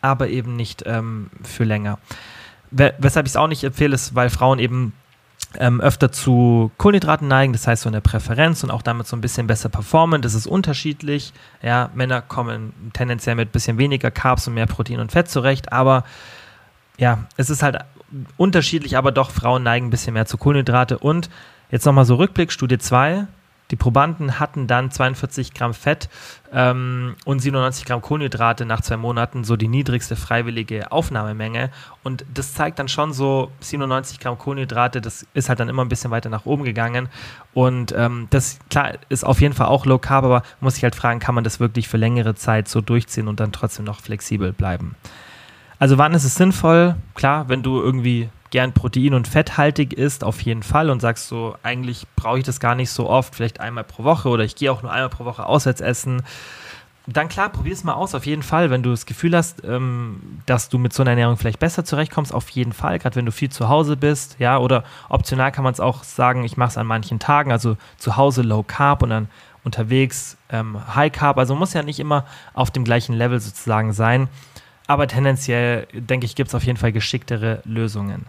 aber 0.00 0.28
eben 0.28 0.54
nicht 0.54 0.84
ähm, 0.86 1.30
für 1.42 1.64
länger. 1.64 1.98
Weshalb 2.70 3.26
ich 3.26 3.32
es 3.32 3.36
auch 3.36 3.48
nicht 3.48 3.64
empfehle, 3.64 3.94
ist, 3.94 4.14
weil 4.14 4.30
Frauen 4.30 4.58
eben 4.58 4.92
ähm, 5.56 5.80
öfter 5.80 6.12
zu 6.12 6.70
Kohlenhydraten 6.76 7.26
neigen, 7.26 7.52
das 7.52 7.66
heißt 7.66 7.82
so 7.82 7.88
eine 7.88 8.00
Präferenz 8.00 8.62
und 8.62 8.70
auch 8.70 8.82
damit 8.82 9.06
so 9.06 9.16
ein 9.16 9.20
bisschen 9.20 9.46
besser 9.46 9.68
performen. 9.68 10.20
Das 10.20 10.34
ist 10.34 10.46
unterschiedlich. 10.46 11.32
Ja, 11.62 11.90
Männer 11.94 12.20
kommen 12.20 12.72
tendenziell 12.92 13.34
mit 13.34 13.48
ein 13.48 13.52
bisschen 13.52 13.78
weniger 13.78 14.10
Carbs 14.10 14.46
und 14.46 14.54
mehr 14.54 14.66
Protein 14.66 15.00
und 15.00 15.12
Fett 15.12 15.28
zurecht, 15.28 15.72
aber 15.72 16.04
ja, 16.98 17.24
es 17.36 17.48
ist 17.48 17.62
halt 17.62 17.78
unterschiedlich, 18.36 18.96
aber 18.96 19.12
doch 19.12 19.30
Frauen 19.30 19.62
neigen 19.62 19.86
ein 19.86 19.90
bisschen 19.90 20.14
mehr 20.14 20.26
zu 20.26 20.36
Kohlenhydrate. 20.36 20.98
Und 20.98 21.30
jetzt 21.70 21.86
nochmal 21.86 22.04
so 22.04 22.16
Rückblick, 22.16 22.52
Studie 22.52 22.78
2, 22.78 23.26
die 23.70 23.76
Probanden 23.76 24.40
hatten 24.40 24.66
dann 24.66 24.90
42 24.90 25.52
Gramm 25.52 25.74
Fett 25.74 26.08
ähm, 26.52 27.16
und 27.24 27.40
97 27.40 27.84
Gramm 27.84 28.00
Kohlenhydrate 28.00 28.64
nach 28.64 28.80
zwei 28.80 28.96
Monaten, 28.96 29.44
so 29.44 29.56
die 29.56 29.68
niedrigste 29.68 30.16
freiwillige 30.16 30.90
Aufnahmemenge. 30.90 31.70
Und 32.02 32.24
das 32.32 32.54
zeigt 32.54 32.78
dann 32.78 32.88
schon 32.88 33.12
so 33.12 33.52
97 33.60 34.20
Gramm 34.20 34.38
Kohlenhydrate, 34.38 35.00
das 35.00 35.26
ist 35.34 35.48
halt 35.48 35.60
dann 35.60 35.68
immer 35.68 35.84
ein 35.84 35.88
bisschen 35.88 36.10
weiter 36.10 36.30
nach 36.30 36.46
oben 36.46 36.64
gegangen. 36.64 37.08
Und 37.52 37.92
ähm, 37.96 38.28
das, 38.30 38.58
klar, 38.70 38.92
ist 39.10 39.24
auf 39.24 39.40
jeden 39.40 39.54
Fall 39.54 39.66
auch 39.66 39.84
Low 39.84 39.98
Carb, 39.98 40.24
aber 40.24 40.42
muss 40.60 40.76
ich 40.76 40.82
halt 40.82 40.94
fragen, 40.94 41.20
kann 41.20 41.34
man 41.34 41.44
das 41.44 41.60
wirklich 41.60 41.88
für 41.88 41.98
längere 41.98 42.34
Zeit 42.34 42.68
so 42.68 42.80
durchziehen 42.80 43.28
und 43.28 43.40
dann 43.40 43.52
trotzdem 43.52 43.84
noch 43.84 44.00
flexibel 44.00 44.52
bleiben? 44.52 44.96
Also 45.78 45.98
wann 45.98 46.14
ist 46.14 46.24
es 46.24 46.34
sinnvoll? 46.34 46.96
Klar, 47.14 47.48
wenn 47.48 47.62
du 47.62 47.80
irgendwie 47.80 48.30
gern 48.50 48.72
protein- 48.72 49.14
und 49.14 49.28
fetthaltig 49.28 49.92
isst, 49.92 50.24
auf 50.24 50.40
jeden 50.40 50.62
Fall 50.62 50.90
und 50.90 51.00
sagst 51.00 51.28
so, 51.28 51.56
eigentlich 51.62 52.06
brauche 52.16 52.38
ich 52.38 52.44
das 52.44 52.60
gar 52.60 52.74
nicht 52.74 52.90
so 52.90 53.08
oft, 53.08 53.34
vielleicht 53.34 53.60
einmal 53.60 53.84
pro 53.84 54.04
Woche 54.04 54.28
oder 54.28 54.44
ich 54.44 54.56
gehe 54.56 54.72
auch 54.72 54.82
nur 54.82 54.92
einmal 54.92 55.10
pro 55.10 55.24
Woche 55.24 55.46
auswärts 55.46 55.80
essen, 55.80 56.22
dann 57.10 57.30
klar, 57.30 57.48
probier 57.48 57.72
es 57.72 57.84
mal 57.84 57.94
aus, 57.94 58.14
auf 58.14 58.26
jeden 58.26 58.42
Fall. 58.42 58.68
Wenn 58.70 58.82
du 58.82 58.90
das 58.90 59.06
Gefühl 59.06 59.34
hast, 59.34 59.64
ähm, 59.64 60.40
dass 60.44 60.68
du 60.68 60.76
mit 60.76 60.92
so 60.92 61.02
einer 61.02 61.12
Ernährung 61.12 61.38
vielleicht 61.38 61.58
besser 61.58 61.84
zurechtkommst, 61.84 62.34
auf 62.34 62.50
jeden 62.50 62.74
Fall, 62.74 62.98
gerade 62.98 63.16
wenn 63.16 63.24
du 63.24 63.32
viel 63.32 63.48
zu 63.48 63.68
Hause 63.70 63.96
bist, 63.96 64.36
ja, 64.38 64.58
oder 64.58 64.84
optional 65.08 65.50
kann 65.50 65.64
man 65.64 65.72
es 65.72 65.80
auch 65.80 66.04
sagen, 66.04 66.44
ich 66.44 66.58
mache 66.58 66.68
es 66.68 66.76
an 66.76 66.86
manchen 66.86 67.18
Tagen, 67.18 67.50
also 67.50 67.78
zu 67.96 68.18
Hause 68.18 68.42
Low 68.42 68.62
Carb 68.62 69.02
und 69.02 69.08
dann 69.08 69.28
unterwegs 69.64 70.36
ähm, 70.50 70.78
High 70.94 71.10
Carb, 71.10 71.38
also 71.38 71.54
muss 71.54 71.72
ja 71.72 71.82
nicht 71.82 71.98
immer 71.98 72.26
auf 72.52 72.70
dem 72.70 72.84
gleichen 72.84 73.14
Level 73.14 73.40
sozusagen 73.40 73.94
sein. 73.94 74.28
Aber 74.88 75.06
tendenziell, 75.06 75.86
denke 75.92 76.26
ich, 76.26 76.34
gibt 76.34 76.48
es 76.48 76.54
auf 76.54 76.64
jeden 76.64 76.78
Fall 76.78 76.92
geschicktere 76.92 77.60
Lösungen. 77.64 78.24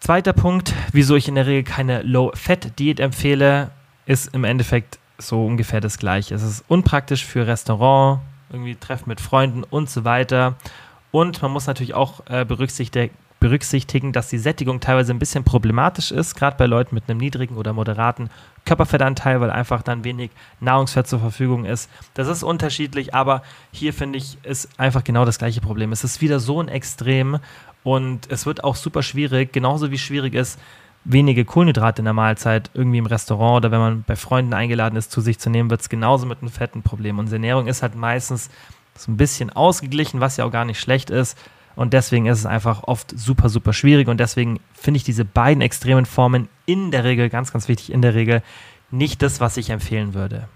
Zweiter 0.00 0.32
Punkt, 0.32 0.74
wieso 0.92 1.16
ich 1.16 1.26
in 1.26 1.34
der 1.34 1.46
Regel 1.46 1.64
keine 1.64 2.02
Low-Fat-Diät 2.02 3.00
empfehle, 3.00 3.70
ist 4.06 4.32
im 4.34 4.44
Endeffekt 4.44 4.98
so 5.16 5.44
ungefähr 5.44 5.80
das 5.80 5.98
Gleiche. 5.98 6.34
Es 6.34 6.42
ist 6.42 6.64
unpraktisch 6.68 7.24
für 7.24 7.46
Restaurant, 7.46 8.20
irgendwie 8.50 8.76
Treffen 8.76 9.08
mit 9.08 9.20
Freunden 9.20 9.64
und 9.64 9.90
so 9.90 10.04
weiter. 10.04 10.54
Und 11.10 11.40
man 11.42 11.50
muss 11.50 11.66
natürlich 11.66 11.94
auch 11.94 12.20
äh, 12.28 12.44
berücksichtigen, 12.44 13.12
berücksichtigen, 13.40 14.12
dass 14.12 14.28
die 14.28 14.38
Sättigung 14.38 14.80
teilweise 14.80 15.12
ein 15.12 15.18
bisschen 15.18 15.42
problematisch 15.44 16.12
ist, 16.12 16.34
gerade 16.34 16.56
bei 16.56 16.66
Leuten 16.66 16.94
mit 16.94 17.08
einem 17.08 17.18
niedrigen 17.18 17.56
oder 17.56 17.72
moderaten 17.72 18.30
Körperfettanteil, 18.68 19.40
weil 19.40 19.50
einfach 19.50 19.82
dann 19.82 20.04
wenig 20.04 20.30
Nahrungsfett 20.60 21.06
zur 21.06 21.20
Verfügung 21.20 21.64
ist. 21.64 21.90
Das 22.12 22.28
ist 22.28 22.42
unterschiedlich, 22.42 23.14
aber 23.14 23.42
hier 23.72 23.94
finde 23.94 24.18
ich, 24.18 24.36
ist 24.44 24.68
einfach 24.78 25.02
genau 25.04 25.24
das 25.24 25.38
gleiche 25.38 25.62
Problem. 25.62 25.90
Es 25.90 26.04
ist 26.04 26.20
wieder 26.20 26.38
so 26.38 26.60
ein 26.60 26.68
Extrem 26.68 27.38
und 27.82 28.30
es 28.30 28.44
wird 28.44 28.64
auch 28.64 28.76
super 28.76 29.02
schwierig, 29.02 29.52
genauso 29.52 29.90
wie 29.90 29.96
schwierig 29.96 30.34
ist, 30.34 30.60
wenige 31.04 31.46
Kohlenhydrate 31.46 32.02
in 32.02 32.04
der 32.04 32.12
Mahlzeit 32.12 32.70
irgendwie 32.74 32.98
im 32.98 33.06
Restaurant 33.06 33.64
oder 33.64 33.70
wenn 33.70 33.80
man 33.80 34.02
bei 34.02 34.16
Freunden 34.16 34.52
eingeladen 34.52 34.96
ist, 34.96 35.10
zu 35.10 35.22
sich 35.22 35.38
zu 35.38 35.48
nehmen, 35.48 35.70
wird 35.70 35.80
es 35.80 35.88
genauso 35.88 36.26
mit 36.26 36.42
einem 36.42 36.50
fetten 36.50 36.82
Problem. 36.82 37.18
Unsere 37.18 37.36
Ernährung 37.36 37.68
ist 37.68 37.82
halt 37.82 37.94
meistens 37.94 38.50
so 38.94 39.10
ein 39.10 39.16
bisschen 39.16 39.48
ausgeglichen, 39.48 40.20
was 40.20 40.36
ja 40.36 40.44
auch 40.44 40.52
gar 40.52 40.66
nicht 40.66 40.80
schlecht 40.80 41.08
ist. 41.08 41.38
Und 41.78 41.92
deswegen 41.92 42.26
ist 42.26 42.40
es 42.40 42.44
einfach 42.44 42.82
oft 42.88 43.16
super, 43.16 43.48
super 43.48 43.72
schwierig. 43.72 44.08
Und 44.08 44.18
deswegen 44.18 44.58
finde 44.74 44.98
ich 44.98 45.04
diese 45.04 45.24
beiden 45.24 45.62
extremen 45.62 46.06
Formen 46.06 46.48
in 46.66 46.90
der 46.90 47.04
Regel, 47.04 47.30
ganz, 47.30 47.52
ganz 47.52 47.68
wichtig, 47.68 47.92
in 47.92 48.02
der 48.02 48.14
Regel 48.14 48.42
nicht 48.90 49.22
das, 49.22 49.38
was 49.40 49.56
ich 49.56 49.70
empfehlen 49.70 50.12
würde. 50.12 50.48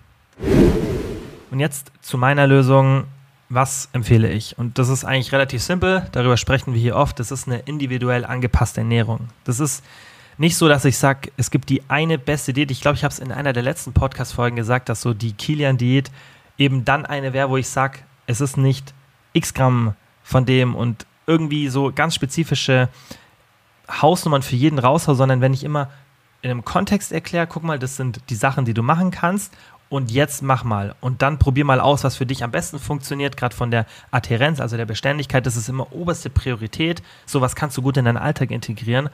Und 1.52 1.60
jetzt 1.60 1.92
zu 2.00 2.18
meiner 2.18 2.48
Lösung. 2.48 3.04
Was 3.48 3.88
empfehle 3.92 4.32
ich? 4.32 4.58
Und 4.58 4.78
das 4.78 4.88
ist 4.88 5.04
eigentlich 5.04 5.30
relativ 5.30 5.62
simpel. 5.62 6.08
Darüber 6.10 6.36
sprechen 6.36 6.74
wir 6.74 6.80
hier 6.80 6.96
oft. 6.96 7.20
Das 7.20 7.30
ist 7.30 7.46
eine 7.46 7.58
individuell 7.58 8.24
angepasste 8.24 8.80
Ernährung. 8.80 9.28
Das 9.44 9.60
ist 9.60 9.84
nicht 10.38 10.56
so, 10.56 10.68
dass 10.68 10.84
ich 10.84 10.98
sage, 10.98 11.30
es 11.36 11.52
gibt 11.52 11.68
die 11.68 11.82
eine 11.88 12.18
beste 12.18 12.52
Diät. 12.52 12.72
Ich 12.72 12.80
glaube, 12.80 12.96
ich 12.96 13.04
habe 13.04 13.12
es 13.12 13.20
in 13.20 13.30
einer 13.30 13.52
der 13.52 13.62
letzten 13.62 13.92
Podcast-Folgen 13.92 14.56
gesagt, 14.56 14.88
dass 14.88 15.02
so 15.02 15.14
die 15.14 15.34
Kilian-Diät 15.34 16.10
eben 16.58 16.84
dann 16.84 17.06
eine 17.06 17.32
wäre, 17.32 17.48
wo 17.50 17.58
ich 17.58 17.68
sage, 17.68 17.98
es 18.26 18.40
ist 18.40 18.56
nicht 18.56 18.92
x 19.34 19.54
Gramm 19.54 19.94
von 20.24 20.46
dem 20.46 20.74
und 20.74 21.06
irgendwie 21.32 21.68
so 21.68 21.92
ganz 21.94 22.14
spezifische 22.14 22.88
Hausnummern 23.90 24.42
für 24.42 24.56
jeden 24.56 24.78
raushaue, 24.78 25.14
sondern 25.14 25.40
wenn 25.40 25.54
ich 25.54 25.64
immer 25.64 25.88
in 26.42 26.50
einem 26.50 26.64
Kontext 26.64 27.12
erkläre, 27.12 27.46
guck 27.46 27.62
mal, 27.62 27.78
das 27.78 27.96
sind 27.96 28.20
die 28.28 28.34
Sachen, 28.34 28.64
die 28.64 28.74
du 28.74 28.82
machen 28.82 29.10
kannst 29.10 29.54
und 29.88 30.10
jetzt 30.10 30.42
mach 30.42 30.64
mal 30.64 30.94
und 31.00 31.22
dann 31.22 31.38
probier 31.38 31.64
mal 31.64 31.80
aus, 31.80 32.04
was 32.04 32.16
für 32.16 32.26
dich 32.26 32.42
am 32.44 32.50
besten 32.50 32.78
funktioniert, 32.78 33.36
gerade 33.36 33.54
von 33.54 33.70
der 33.70 33.86
Adherenz, 34.10 34.60
also 34.60 34.76
der 34.76 34.86
Beständigkeit, 34.86 35.46
das 35.46 35.56
ist 35.56 35.68
immer 35.68 35.92
oberste 35.92 36.30
Priorität. 36.30 37.02
Sowas 37.26 37.54
kannst 37.54 37.76
du 37.76 37.82
gut 37.82 37.96
in 37.96 38.04
deinen 38.04 38.16
Alltag 38.16 38.50
integrieren 38.50 39.08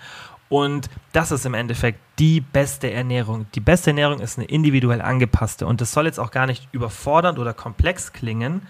und 0.48 0.88
das 1.12 1.30
ist 1.30 1.44
im 1.44 1.54
Endeffekt 1.54 2.00
die 2.18 2.40
beste 2.40 2.90
Ernährung. 2.90 3.46
Die 3.54 3.60
beste 3.60 3.90
Ernährung 3.90 4.20
ist 4.20 4.38
eine 4.38 4.46
individuell 4.46 5.02
angepasste 5.02 5.66
und 5.66 5.80
das 5.80 5.92
soll 5.92 6.06
jetzt 6.06 6.18
auch 6.18 6.30
gar 6.30 6.46
nicht 6.46 6.68
überfordernd 6.72 7.38
oder 7.38 7.52
komplex 7.52 8.12
klingen, 8.12 8.62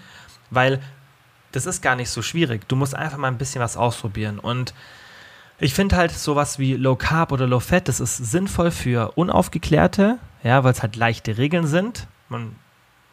weil 0.50 0.80
das 1.52 1.66
ist 1.66 1.82
gar 1.82 1.96
nicht 1.96 2.10
so 2.10 2.22
schwierig. 2.22 2.68
Du 2.68 2.76
musst 2.76 2.94
einfach 2.94 3.18
mal 3.18 3.28
ein 3.28 3.38
bisschen 3.38 3.60
was 3.60 3.76
ausprobieren. 3.76 4.38
Und 4.38 4.74
ich 5.58 5.74
finde 5.74 5.96
halt 5.96 6.12
sowas 6.12 6.58
wie 6.58 6.74
Low 6.74 6.96
Carb 6.96 7.32
oder 7.32 7.46
Low 7.46 7.60
Fat, 7.60 7.88
das 7.88 8.00
ist 8.00 8.16
sinnvoll 8.16 8.70
für 8.70 9.12
Unaufgeklärte, 9.16 10.18
ja, 10.42 10.62
weil 10.62 10.72
es 10.72 10.82
halt 10.82 10.96
leichte 10.96 11.38
Regeln 11.38 11.66
sind. 11.66 12.06
Man 12.28 12.54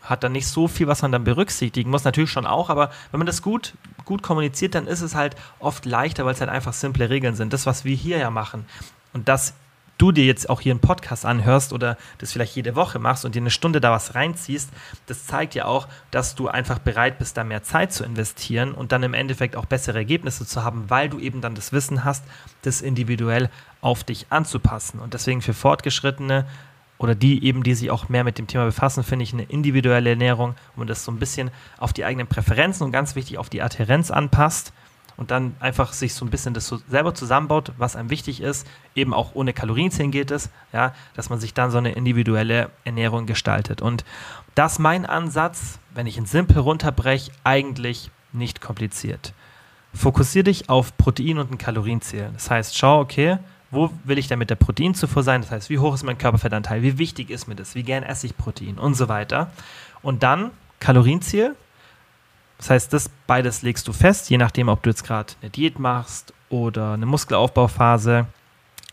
hat 0.03 0.23
dann 0.23 0.33
nicht 0.33 0.47
so 0.47 0.67
viel, 0.67 0.87
was 0.87 1.01
man 1.01 1.11
dann 1.11 1.23
berücksichtigen 1.23 1.89
muss. 1.89 2.03
Natürlich 2.03 2.29
schon 2.29 2.45
auch, 2.45 2.69
aber 2.69 2.91
wenn 3.11 3.17
man 3.17 3.25
das 3.25 3.41
gut, 3.41 3.73
gut 4.05 4.21
kommuniziert, 4.21 4.75
dann 4.75 4.85
ist 4.85 5.01
es 5.01 5.15
halt 5.15 5.35
oft 5.59 5.85
leichter, 5.85 6.25
weil 6.25 6.33
es 6.33 6.41
halt 6.41 6.51
einfach 6.51 6.73
simple 6.73 7.09
Regeln 7.09 7.35
sind. 7.35 7.53
Das, 7.53 7.65
was 7.65 7.85
wir 7.85 7.95
hier 7.95 8.17
ja 8.17 8.29
machen. 8.29 8.65
Und 9.13 9.27
das 9.27 9.55
du 9.97 10.11
dir 10.11 10.25
jetzt 10.25 10.49
auch 10.49 10.61
hier 10.61 10.73
einen 10.73 10.79
Podcast 10.79 11.25
anhörst 11.25 11.73
oder 11.73 11.97
das 12.17 12.31
vielleicht 12.31 12.55
jede 12.55 12.75
Woche 12.75 12.99
machst 12.99 13.25
und 13.25 13.35
dir 13.35 13.39
eine 13.41 13.49
Stunde 13.49 13.81
da 13.81 13.91
was 13.91 14.15
reinziehst, 14.15 14.69
das 15.07 15.25
zeigt 15.25 15.55
ja 15.55 15.65
auch, 15.65 15.87
dass 16.11 16.35
du 16.35 16.47
einfach 16.47 16.79
bereit 16.79 17.17
bist, 17.17 17.37
da 17.37 17.43
mehr 17.43 17.63
Zeit 17.63 17.93
zu 17.93 18.03
investieren 18.03 18.73
und 18.73 18.91
dann 18.91 19.03
im 19.03 19.13
Endeffekt 19.13 19.55
auch 19.55 19.65
bessere 19.65 19.97
Ergebnisse 19.97 20.45
zu 20.45 20.63
haben, 20.63 20.89
weil 20.89 21.09
du 21.09 21.19
eben 21.19 21.41
dann 21.41 21.55
das 21.55 21.71
Wissen 21.71 22.03
hast, 22.03 22.23
das 22.63 22.81
individuell 22.81 23.49
auf 23.81 24.03
dich 24.03 24.27
anzupassen. 24.29 24.99
Und 24.99 25.13
deswegen 25.13 25.41
für 25.41 25.53
Fortgeschrittene 25.53 26.45
oder 26.97 27.15
die 27.15 27.43
eben, 27.43 27.63
die 27.63 27.75
sich 27.75 27.91
auch 27.91 28.09
mehr 28.09 28.23
mit 28.23 28.37
dem 28.37 28.47
Thema 28.47 28.65
befassen, 28.65 29.03
finde 29.03 29.23
ich 29.23 29.33
eine 29.33 29.43
individuelle 29.43 30.11
Ernährung, 30.11 30.55
wo 30.75 30.81
man 30.81 30.87
das 30.87 31.03
so 31.03 31.11
ein 31.11 31.19
bisschen 31.19 31.51
auf 31.77 31.93
die 31.93 32.05
eigenen 32.05 32.27
Präferenzen 32.27 32.85
und 32.85 32.91
ganz 32.91 33.15
wichtig 33.15 33.37
auf 33.37 33.49
die 33.49 33.61
Adherenz 33.61 34.11
anpasst 34.11 34.71
und 35.17 35.31
dann 35.31 35.55
einfach 35.59 35.93
sich 35.93 36.13
so 36.13 36.25
ein 36.25 36.29
bisschen 36.29 36.53
das 36.53 36.67
so 36.67 36.79
selber 36.89 37.13
zusammenbaut, 37.13 37.71
was 37.77 37.95
einem 37.95 38.09
wichtig 38.09 38.41
ist, 38.41 38.67
eben 38.95 39.13
auch 39.13 39.33
ohne 39.33 39.53
Kalorienzählen 39.53 40.11
geht 40.11 40.31
es, 40.31 40.49
ja, 40.73 40.93
dass 41.15 41.29
man 41.29 41.39
sich 41.39 41.53
dann 41.53 41.71
so 41.71 41.77
eine 41.77 41.93
individuelle 41.93 42.69
Ernährung 42.83 43.25
gestaltet. 43.25 43.81
Und 43.81 44.03
das 44.55 44.73
ist 44.73 44.79
mein 44.79 45.05
Ansatz, 45.05 45.79
wenn 45.93 46.07
ich 46.07 46.17
ihn 46.17 46.25
simpel 46.25 46.59
runterbreche, 46.59 47.31
eigentlich 47.43 48.11
nicht 48.33 48.61
kompliziert. 48.61 49.33
Fokussiere 49.93 50.43
dich 50.43 50.69
auf 50.69 50.97
Protein 50.97 51.37
und 51.37 51.51
ein 51.51 51.57
Kalorienziel. 51.57 52.29
Das 52.33 52.51
heißt, 52.51 52.77
schau, 52.77 52.99
okay, 52.99 53.37
wo 53.71 53.91
will 54.03 54.17
ich 54.17 54.27
denn 54.27 54.39
mit 54.39 54.49
der 54.49 54.55
Proteinzufuhr 54.55 55.23
sein? 55.23 55.41
Das 55.41 55.51
heißt, 55.51 55.69
wie 55.69 55.79
hoch 55.79 55.93
ist 55.93 56.03
mein 56.03 56.17
Körperfettanteil? 56.17 56.81
Wie 56.81 56.97
wichtig 56.97 57.29
ist 57.29 57.47
mir 57.47 57.55
das? 57.55 57.75
Wie 57.75 57.83
gern 57.83 58.03
esse 58.03 58.27
ich 58.27 58.37
Protein? 58.37 58.77
Und 58.77 58.95
so 58.95 59.07
weiter. 59.07 59.51
Und 60.01 60.23
dann 60.23 60.51
Kalorienziel. 60.79 61.55
Das 62.57 62.69
heißt, 62.69 62.93
das 62.93 63.09
beides 63.27 63.61
legst 63.61 63.87
du 63.87 63.93
fest, 63.93 64.29
je 64.29 64.37
nachdem, 64.37 64.69
ob 64.69 64.83
du 64.83 64.89
jetzt 64.89 65.03
gerade 65.03 65.33
eine 65.41 65.49
Diät 65.49 65.79
machst 65.79 66.33
oder 66.49 66.93
eine 66.93 67.05
Muskelaufbauphase. 67.05 68.25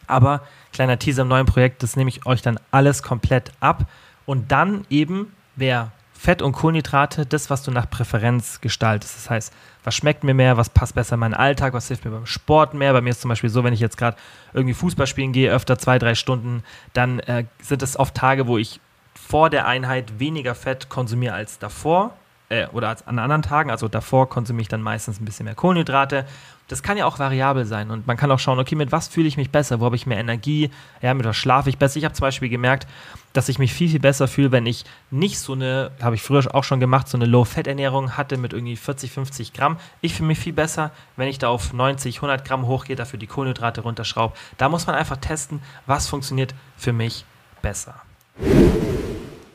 Aber 0.07 0.43
kleiner 0.73 0.99
Teaser 0.99 1.23
im 1.23 1.29
neuen 1.29 1.47
Projekt, 1.47 1.83
das 1.83 1.97
nehme 1.97 2.11
ich 2.11 2.27
euch 2.27 2.43
dann 2.43 2.59
alles 2.71 3.03
komplett 3.03 3.53
ab. 3.61 3.87
Und 4.27 4.53
dann 4.53 4.85
eben, 4.91 5.33
wer 5.57 5.93
Fett 6.13 6.41
und 6.41 6.53
Kohlenhydrate, 6.53 7.27
das, 7.27 7.51
was 7.51 7.65
du 7.65 7.73
nach 7.73 7.91
Präferenz 7.91 8.61
gestaltest. 8.61 9.17
Das 9.17 9.31
heißt, 9.31 9.53
was 9.83 9.95
schmeckt 9.95 10.23
mir 10.23 10.35
mehr, 10.35 10.57
was 10.57 10.71
passt 10.71 10.95
besser 10.95 11.15
in 11.15 11.21
meinen 11.21 11.35
Alltag, 11.35 11.73
was 11.73 11.89
hilft 11.89 12.05
mir 12.05 12.13
beim 12.13 12.27
Sport 12.27 12.75
mehr. 12.75 12.93
Bei 12.93 13.01
mir 13.01 13.11
ist 13.11 13.21
zum 13.21 13.29
Beispiel 13.29 13.51
so, 13.51 13.65
wenn 13.65 13.75
ich 13.75 13.81
jetzt 13.81 13.97
gerade 13.97 14.17
irgendwie 14.53 14.75
Fußball 14.75 15.09
spielen 15.09 15.33
gehe, 15.33 15.51
öfter 15.51 15.79
zwei, 15.79 15.99
drei 15.99 16.15
Stunden, 16.15 16.63
dann 16.93 17.19
äh, 17.21 17.47
sind 17.61 17.83
es 17.83 17.99
oft 17.99 18.15
Tage, 18.15 18.47
wo 18.47 18.57
ich 18.57 18.81
vor 19.15 19.51
der 19.51 19.67
Einheit 19.67 20.21
weniger 20.21 20.55
Fett 20.55 20.89
konsumiere 20.89 21.35
als 21.35 21.59
davor 21.59 22.17
äh, 22.53 22.67
oder 22.73 22.91
als 22.91 23.07
an 23.07 23.19
anderen 23.19 23.43
Tagen. 23.43 23.71
Also 23.71 23.89
davor 23.89 24.29
konsumiere 24.29 24.63
ich 24.63 24.69
dann 24.69 24.83
meistens 24.83 25.21
ein 25.21 25.25
bisschen 25.25 25.45
mehr 25.45 25.55
Kohlenhydrate. 25.55 26.27
Das 26.69 26.83
kann 26.83 26.97
ja 26.97 27.07
auch 27.07 27.19
variabel 27.19 27.65
sein 27.65 27.91
und 27.91 28.07
man 28.07 28.17
kann 28.17 28.31
auch 28.31 28.39
schauen, 28.39 28.59
okay, 28.59 28.77
mit 28.77 28.93
was 28.93 29.09
fühle 29.09 29.27
ich 29.27 29.37
mich 29.37 29.51
besser, 29.51 29.81
wo 29.81 29.87
habe 29.87 29.97
ich 29.97 30.07
mehr 30.07 30.19
Energie, 30.19 30.71
ja, 31.03 31.13
mit 31.13 31.27
was 31.27 31.37
schlafe 31.37 31.69
ich 31.69 31.77
besser. 31.77 31.99
Ich 31.99 32.05
habe 32.05 32.15
zum 32.15 32.23
Beispiel 32.23 32.49
gemerkt, 32.49 32.87
dass 33.33 33.49
ich 33.49 33.59
mich 33.59 33.75
viel, 33.75 33.91
viel 33.91 34.01
besser 34.01 34.29
fühle, 34.29 34.53
wenn 34.53 34.65
ich 34.65 34.85
nicht 35.11 35.39
so 35.39 35.55
eine, 35.55 35.91
habe 36.01 36.15
ich 36.15 36.23
früher 36.23 36.55
auch 36.55 36.65
schon 36.65 36.81
gemacht, 36.81 37.09
so 37.09 37.19
eine 37.19 37.27
Low-Fat-Ernährung 37.27 38.17
hatte 38.17 38.37
mit 38.39 38.53
irgendwie 38.53 38.77
40, 38.77 39.11
50 39.11 39.53
Gramm. 39.53 39.77
Ich 40.01 40.15
fühle 40.15 40.29
mich 40.29 40.39
viel 40.39 40.53
besser, 40.53 40.93
wenn 41.17 41.29
ich 41.29 41.39
da 41.39 41.49
auf 41.49 41.73
90, 41.73 42.17
100 42.17 42.45
Gramm 42.45 42.67
hochgehe, 42.67 42.97
dafür 42.97 43.19
die 43.19 43.27
Kohlenhydrate 43.27 43.83
runterschraube. 43.83 44.35
Da 44.57 44.69
muss 44.69 44.87
man 44.87 44.97
einfach 44.97 45.17
testen, 45.17 45.61
was 45.87 46.09
funktioniert 46.09 46.55
für 46.77 46.93
mich 46.93 47.25
besser. 47.61 48.01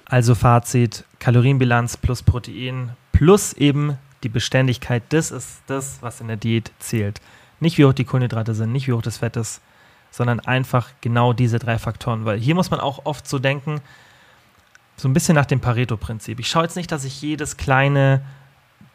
Also 0.09 0.35
Fazit, 0.35 1.03
Kalorienbilanz 1.19 1.97
plus 1.97 2.23
Protein 2.23 2.91
plus 3.11 3.53
eben 3.53 3.97
die 4.23 4.29
Beständigkeit, 4.29 5.03
das 5.09 5.31
ist 5.31 5.61
das, 5.67 5.97
was 6.01 6.21
in 6.21 6.27
der 6.27 6.37
Diät 6.37 6.71
zählt. 6.79 7.21
Nicht 7.59 7.77
wie 7.77 7.85
hoch 7.85 7.93
die 7.93 8.05
Kohlenhydrate 8.05 8.53
sind, 8.53 8.71
nicht 8.71 8.87
wie 8.87 8.93
hoch 8.93 9.01
das 9.01 9.17
Fett 9.17 9.35
ist, 9.35 9.61
sondern 10.11 10.39
einfach 10.39 10.89
genau 11.01 11.33
diese 11.33 11.59
drei 11.59 11.77
Faktoren. 11.77 12.25
Weil 12.25 12.39
hier 12.39 12.55
muss 12.55 12.71
man 12.71 12.79
auch 12.79 13.05
oft 13.05 13.27
so 13.27 13.39
denken, 13.39 13.81
so 14.95 15.07
ein 15.07 15.13
bisschen 15.13 15.35
nach 15.35 15.45
dem 15.45 15.59
Pareto-Prinzip. 15.59 16.39
Ich 16.39 16.47
schaue 16.47 16.63
jetzt 16.63 16.75
nicht, 16.75 16.91
dass 16.91 17.03
ich 17.03 17.21
jedes 17.21 17.57
kleine 17.57 18.21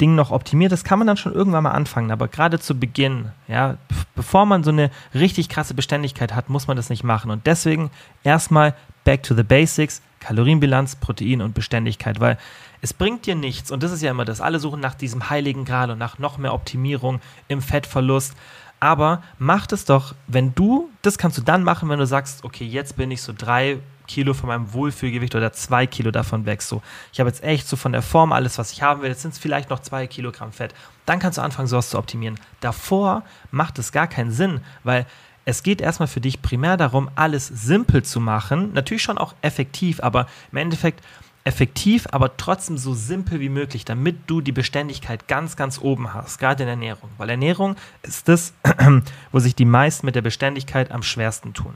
Ding 0.01 0.15
noch 0.15 0.31
optimiere, 0.33 0.71
das 0.71 0.83
kann 0.83 0.99
man 0.99 1.07
dann 1.07 1.17
schon 1.17 1.33
irgendwann 1.33 1.63
mal 1.63 1.71
anfangen, 1.71 2.11
aber 2.11 2.27
gerade 2.27 2.59
zu 2.59 2.79
Beginn, 2.79 3.31
ja, 3.47 3.77
bevor 4.17 4.47
man 4.47 4.65
so 4.65 4.71
eine 4.71 4.91
richtig 5.15 5.49
krasse 5.49 5.75
Beständigkeit 5.75 6.35
hat, 6.35 6.49
muss 6.49 6.67
man 6.67 6.77
das 6.77 6.91
nicht 6.91 7.05
machen. 7.05 7.31
Und 7.31 7.47
deswegen 7.47 7.91
erstmal 8.25 8.75
back 9.05 9.23
to 9.23 9.35
the 9.35 9.45
basics, 9.45 10.03
Kalorienbilanz, 10.23 10.97
Protein 10.97 11.43
und 11.43 11.55
Beständigkeit, 11.55 12.21
weil 12.21 12.39
es 12.81 12.95
bringt 12.95 13.27
dir 13.27 13.35
nichts, 13.35 13.71
und 13.71 13.83
das 13.83 13.93
ist 13.93 14.03
ja 14.03 14.11
immer 14.11 14.25
das, 14.25 14.41
alle 14.41 14.59
suchen 14.59 14.81
nach 14.81 14.95
diesem 14.95 15.31
heiligen 15.31 15.65
Gral 15.65 15.91
und 15.91 15.99
nach 15.99 16.19
noch 16.19 16.39
mehr 16.39 16.55
Optimierung 16.55 17.21
im 17.49 17.61
Fettverlust. 17.61 18.35
Aber 18.81 19.23
mach 19.39 19.67
es 19.71 19.85
doch, 19.85 20.15
wenn 20.27 20.55
du, 20.55 20.91
das 21.03 21.17
kannst 21.19 21.39
du 21.39 21.43
dann 21.43 21.63
machen, 21.63 21.89
wenn 21.89 22.01
du 22.01 22.07
sagst, 22.07 22.45
okay, 22.45 22.65
jetzt 22.65 22.97
bin 22.97 23.11
ich 23.13 23.23
so 23.23 23.33
drei 23.37 23.79
Kilo 24.09 24.35
von 24.35 24.49
meinem 24.49 24.73
Wohlfühlgewicht 24.73 25.35
oder 25.35 25.53
zwei 25.53 25.87
Kilo 25.87 26.11
davon 26.11 26.47
weg. 26.47 26.63
So, 26.63 26.83
ich 27.13 27.21
habe 27.21 27.31
jetzt 27.31 27.45
echt 27.45 27.69
so 27.69 27.77
von 27.77 27.93
der 27.93 28.03
Form 28.03 28.33
alles, 28.33 28.59
was 28.59 28.73
ich 28.73 28.83
haben 28.83 29.03
will. 29.03 29.11
Jetzt 29.11 29.23
sind 29.23 29.35
es 29.35 29.39
vielleicht 29.39 29.71
noch 29.71 29.79
zwei 29.79 30.07
Kilogramm 30.09 30.53
Fett. 30.53 30.75
Dann 31.07 31.21
kannst 31.21 31.39
du 31.39 31.43
anfangen, 31.43 31.69
sowas 31.69 31.91
zu 31.91 31.99
optimieren. 31.99 32.39
Davor 32.61 33.23
macht 33.53 33.79
es 33.79 33.93
gar 33.93 34.09
keinen 34.09 34.33
Sinn, 34.33 34.61
weil 34.83 35.07
es 35.45 35.63
geht 35.63 35.81
erstmal 35.81 36.09
für 36.09 36.21
dich 36.21 36.43
primär 36.43 36.77
darum, 36.77 37.11
alles 37.15 37.47
simpel 37.49 38.03
zu 38.03 38.21
machen. 38.21 38.73
Natürlich 38.75 39.03
schon 39.03 39.19
auch 39.19 39.35
effektiv, 39.43 40.01
aber 40.01 40.27
im 40.53 40.59
Endeffekt 40.59 41.03
effektiv, 41.45 42.07
aber 42.13 42.37
trotzdem 42.37 42.79
so 42.79 42.95
simpel 42.95 43.41
wie 43.41 43.49
möglich, 43.49 43.85
damit 43.85 44.17
du 44.29 44.41
die 44.41 44.53
Beständigkeit 44.53 45.27
ganz, 45.27 45.57
ganz 45.57 45.81
oben 45.81 46.15
hast, 46.15 46.39
gerade 46.39 46.63
in 46.63 46.69
Ernährung. 46.69 47.11
Weil 47.19 47.31
Ernährung 47.31 47.77
ist 48.03 48.29
das, 48.29 48.55
wo 49.33 49.41
sich 49.41 49.57
die 49.57 49.65
meisten 49.65 50.07
mit 50.07 50.15
der 50.15 50.23
Beständigkeit 50.23 50.93
am 50.93 51.03
schwersten 51.03 51.53
tun. 51.53 51.75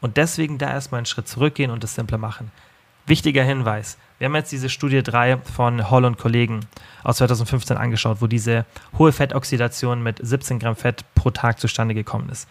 Und 0.00 0.16
deswegen 0.16 0.58
da 0.58 0.70
erstmal 0.70 0.98
einen 0.98 1.06
Schritt 1.06 1.26
zurückgehen 1.26 1.70
und 1.70 1.82
das 1.82 1.94
simpler 1.94 2.18
machen. 2.18 2.52
Wichtiger 3.06 3.42
Hinweis, 3.42 3.96
wir 4.18 4.26
haben 4.26 4.34
jetzt 4.34 4.52
diese 4.52 4.68
Studie 4.68 5.02
3 5.02 5.38
von 5.38 5.90
Hall 5.90 6.04
und 6.04 6.18
Kollegen 6.18 6.60
aus 7.02 7.16
2015 7.16 7.78
angeschaut, 7.78 8.18
wo 8.20 8.26
diese 8.26 8.66
hohe 8.98 9.12
Fettoxidation 9.12 10.02
mit 10.02 10.20
17 10.20 10.58
Gramm 10.58 10.76
Fett 10.76 11.04
pro 11.14 11.30
Tag 11.30 11.58
zustande 11.58 11.94
gekommen 11.94 12.28
ist. 12.28 12.46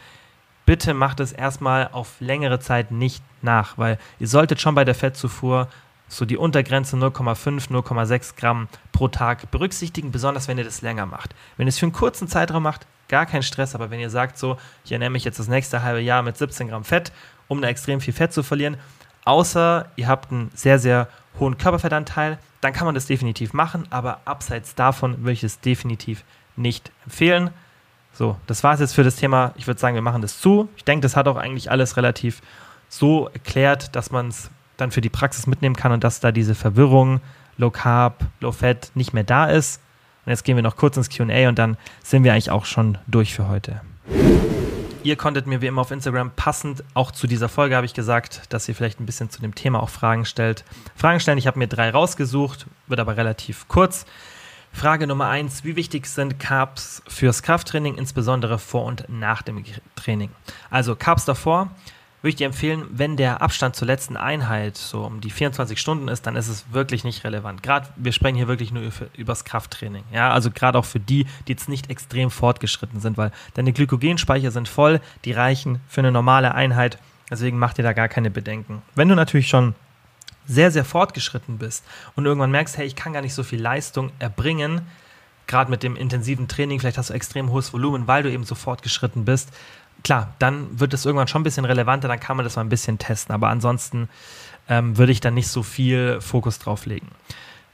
Bitte 0.68 0.94
macht 0.94 1.22
es 1.22 1.32
erstmal 1.32 1.88
auf 1.94 2.20
längere 2.20 2.60
Zeit 2.60 2.92
nicht 2.92 3.24
nach, 3.42 3.78
weil 3.78 3.98
ihr 4.20 4.28
solltet 4.28 4.60
schon 4.60 4.76
bei 4.76 4.84
der 4.84 4.96
Fettzufuhr 4.96 5.70
so 6.10 6.26
die 6.26 6.36
Untergrenze 6.36 6.98
0,5, 6.98 7.70
0,6 7.70 8.36
Gramm 8.36 8.68
pro 8.92 9.08
Tag 9.08 9.50
berücksichtigen, 9.50 10.12
besonders 10.12 10.50
wenn 10.50 10.58
ihr 10.58 10.66
das 10.66 10.82
länger 10.82 11.06
macht. 11.06 11.34
Wenn 11.56 11.68
ihr 11.68 11.70
es 11.70 11.80
für 11.80 11.86
einen 11.86 11.94
kurzen 11.94 12.28
Zeitraum 12.28 12.64
macht, 12.64 12.86
gar 13.08 13.26
kein 13.26 13.44
Stress, 13.44 13.76
aber 13.76 13.92
wenn 13.92 14.02
ihr 14.02 14.10
sagt 14.10 14.38
so, 14.38 14.58
ich 14.84 14.92
ernähre 14.92 15.10
mich 15.10 15.24
jetzt 15.24 15.40
das 15.40 15.48
nächste 15.48 15.84
halbe 15.84 16.02
Jahr 16.02 16.22
mit 16.22 16.38
17 16.38 16.68
Gramm 16.68 16.84
Fett, 16.84 17.14
um 17.48 17.62
da 17.62 17.70
extrem 17.70 18.02
viel 18.02 18.14
Fett 18.14 18.34
zu 18.34 18.44
verlieren, 18.44 18.76
außer 19.24 19.90
ihr 19.96 20.10
habt 20.10 20.34
einen 20.34 20.52
sehr, 20.54 20.80
sehr 20.80 21.08
hohen 21.40 21.58
Körperfettanteil, 21.58 22.40
dann 22.60 22.74
kann 22.74 22.88
man 22.88 22.96
das 22.96 23.06
definitiv 23.06 23.54
machen, 23.54 23.88
aber 23.90 24.20
abseits 24.26 24.76
davon 24.76 25.20
würde 25.20 25.32
ich 25.32 25.46
es 25.46 25.62
definitiv 25.62 26.26
nicht 26.58 26.92
empfehlen. 27.06 27.52
So, 28.18 28.36
das 28.48 28.64
war 28.64 28.74
es 28.74 28.80
jetzt 28.80 28.96
für 28.96 29.04
das 29.04 29.16
Thema. 29.16 29.54
Ich 29.58 29.68
würde 29.68 29.80
sagen, 29.80 29.94
wir 29.94 30.02
machen 30.02 30.24
das 30.24 30.40
zu. 30.40 30.70
Ich 30.76 30.84
denke, 30.84 31.04
das 31.04 31.16
hat 31.16 31.28
auch 31.28 31.36
eigentlich 31.36 31.70
alles 31.70 31.98
relativ 31.98 32.42
so 32.90 33.28
erklärt, 33.28 33.96
dass 33.96 34.10
man 34.10 34.30
es 34.30 34.50
dann 34.76 34.90
für 34.90 35.02
die 35.02 35.10
Praxis 35.10 35.46
mitnehmen 35.46 35.76
kann 35.76 35.92
und 35.92 36.04
dass 36.04 36.20
da 36.20 36.32
diese 36.32 36.56
Verwirrung, 36.56 37.22
Low 37.58 37.70
Carb, 37.70 38.26
Low 38.40 38.52
Fat 38.52 38.90
nicht 38.96 39.14
mehr 39.14 39.24
da 39.24 39.46
ist. 39.46 39.82
Und 40.26 40.32
jetzt 40.32 40.44
gehen 40.44 40.56
wir 40.56 40.64
noch 40.64 40.78
kurz 40.78 40.98
ins 40.98 41.10
QA 41.10 41.48
und 41.48 41.60
dann 41.60 41.78
sind 42.02 42.24
wir 42.24 42.32
eigentlich 42.32 42.50
auch 42.50 42.66
schon 42.66 42.98
durch 43.06 43.36
für 43.36 43.48
heute. 43.50 43.82
Ihr 45.04 45.16
konntet 45.16 45.46
mir 45.46 45.62
wie 45.62 45.68
immer 45.68 45.82
auf 45.82 45.92
Instagram 45.92 46.32
passend 46.36 46.84
auch 46.96 47.12
zu 47.12 47.28
dieser 47.28 47.50
Folge 47.50 47.76
habe 47.76 47.86
ich 47.86 47.94
gesagt, 47.94 48.42
dass 48.50 48.68
ihr 48.68 48.74
vielleicht 48.74 49.00
ein 49.00 49.06
bisschen 49.06 49.30
zu 49.30 49.42
dem 49.42 49.54
Thema 49.54 49.82
auch 49.82 49.90
Fragen 49.90 50.26
stellt. 50.26 50.66
Fragen 50.96 51.20
stellen, 51.20 51.38
ich 51.38 51.46
habe 51.46 51.60
mir 51.60 51.68
drei 51.68 51.92
rausgesucht, 51.92 52.66
wird 52.88 53.00
aber 53.00 53.16
relativ 53.16 53.68
kurz. 53.68 54.08
Frage 54.78 55.08
Nummer 55.08 55.28
eins: 55.28 55.64
Wie 55.64 55.76
wichtig 55.76 56.06
sind 56.06 56.38
Carbs 56.38 57.02
fürs 57.08 57.42
Krafttraining, 57.42 57.96
insbesondere 57.96 58.60
vor 58.60 58.86
und 58.86 59.06
nach 59.10 59.42
dem 59.42 59.64
Training? 59.96 60.30
Also 60.70 60.96
Carbs 60.96 61.26
davor 61.26 61.72
würde 62.22 62.30
ich 62.30 62.36
dir 62.36 62.46
empfehlen, 62.46 62.86
wenn 62.92 63.18
der 63.18 63.42
Abstand 63.42 63.76
zur 63.76 63.88
letzten 63.88 64.18
Einheit 64.18 64.78
so 64.78 65.04
um 65.04 65.20
die 65.20 65.32
24 65.32 65.80
Stunden 65.80 66.08
ist, 66.08 66.28
dann 66.28 66.36
ist 66.36 66.48
es 66.48 66.72
wirklich 66.72 67.04
nicht 67.04 67.24
relevant. 67.24 67.64
Gerade, 67.64 67.88
wir 67.96 68.12
sprechen 68.12 68.36
hier 68.36 68.48
wirklich 68.48 68.72
nur 68.72 68.84
über, 68.84 69.08
übers 69.18 69.46
Krafttraining. 69.46 70.04
Ja, 70.14 70.30
also 70.30 70.52
gerade 70.52 70.78
auch 70.78 70.86
für 70.86 71.00
die, 71.00 71.26
die 71.48 71.54
jetzt 71.54 71.70
nicht 71.70 71.90
extrem 71.90 72.30
fortgeschritten 72.30 73.00
sind, 73.00 73.18
weil 73.18 73.32
deine 73.56 73.74
Glykogenspeicher 73.74 74.52
sind 74.52 74.70
voll, 74.70 75.02
die 75.26 75.32
reichen 75.32 75.80
für 75.88 76.02
eine 76.02 76.12
normale 76.12 76.54
Einheit. 76.54 77.00
Deswegen 77.32 77.58
mach 77.58 77.74
dir 77.74 77.84
da 77.84 77.94
gar 77.94 78.10
keine 78.10 78.30
Bedenken. 78.30 78.84
Wenn 78.94 79.10
du 79.10 79.16
natürlich 79.16 79.50
schon 79.50 79.74
sehr, 80.48 80.72
sehr 80.72 80.86
fortgeschritten 80.86 81.58
bist 81.58 81.84
und 82.16 82.26
irgendwann 82.26 82.52
merkst, 82.52 82.78
hey, 82.78 82.88
ich 82.88 82.96
kann 82.96 83.14
gar 83.14 83.22
nicht 83.22 83.34
so 83.34 83.44
viel 83.44 83.62
Leistung 83.62 84.12
erbringen, 84.20 84.82
gerade 85.46 85.70
mit 85.70 85.84
dem 85.84 85.96
intensiven 85.96 86.48
Training, 86.48 86.80
vielleicht 86.80 86.98
hast 86.98 87.10
du 87.10 87.14
extrem 87.14 87.52
hohes 87.52 87.74
Volumen, 87.74 88.08
weil 88.08 88.24
du 88.24 88.32
eben 88.32 88.44
so 88.44 88.56
fortgeschritten 88.56 89.26
bist, 89.26 89.52
klar, 90.04 90.34
dann 90.40 90.80
wird 90.80 90.94
es 90.94 91.06
irgendwann 91.06 91.28
schon 91.28 91.42
ein 91.42 91.44
bisschen 91.44 91.66
relevanter, 91.66 92.08
dann 92.08 92.20
kann 92.20 92.38
man 92.38 92.44
das 92.44 92.56
mal 92.56 92.64
ein 92.64 92.70
bisschen 92.70 92.98
testen. 92.98 93.34
Aber 93.34 93.50
ansonsten 93.50 94.10
ähm, 94.70 94.98
würde 94.98 95.12
ich 95.12 95.22
dann 95.22 95.34
nicht 95.34 95.48
so 95.48 95.64
viel 95.64 96.22
Fokus 96.22 96.60
drauf 96.60 96.86
legen. 96.86 97.10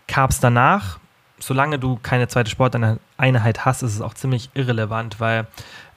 Carbs 0.07 0.39
danach, 0.39 0.99
solange 1.39 1.79
du 1.79 1.99
keine 2.01 2.27
zweite 2.27 2.49
Sporteinheit 2.49 3.65
hast, 3.65 3.83
ist 3.83 3.93
es 3.95 4.01
auch 4.01 4.13
ziemlich 4.13 4.49
irrelevant, 4.53 5.19
weil 5.19 5.47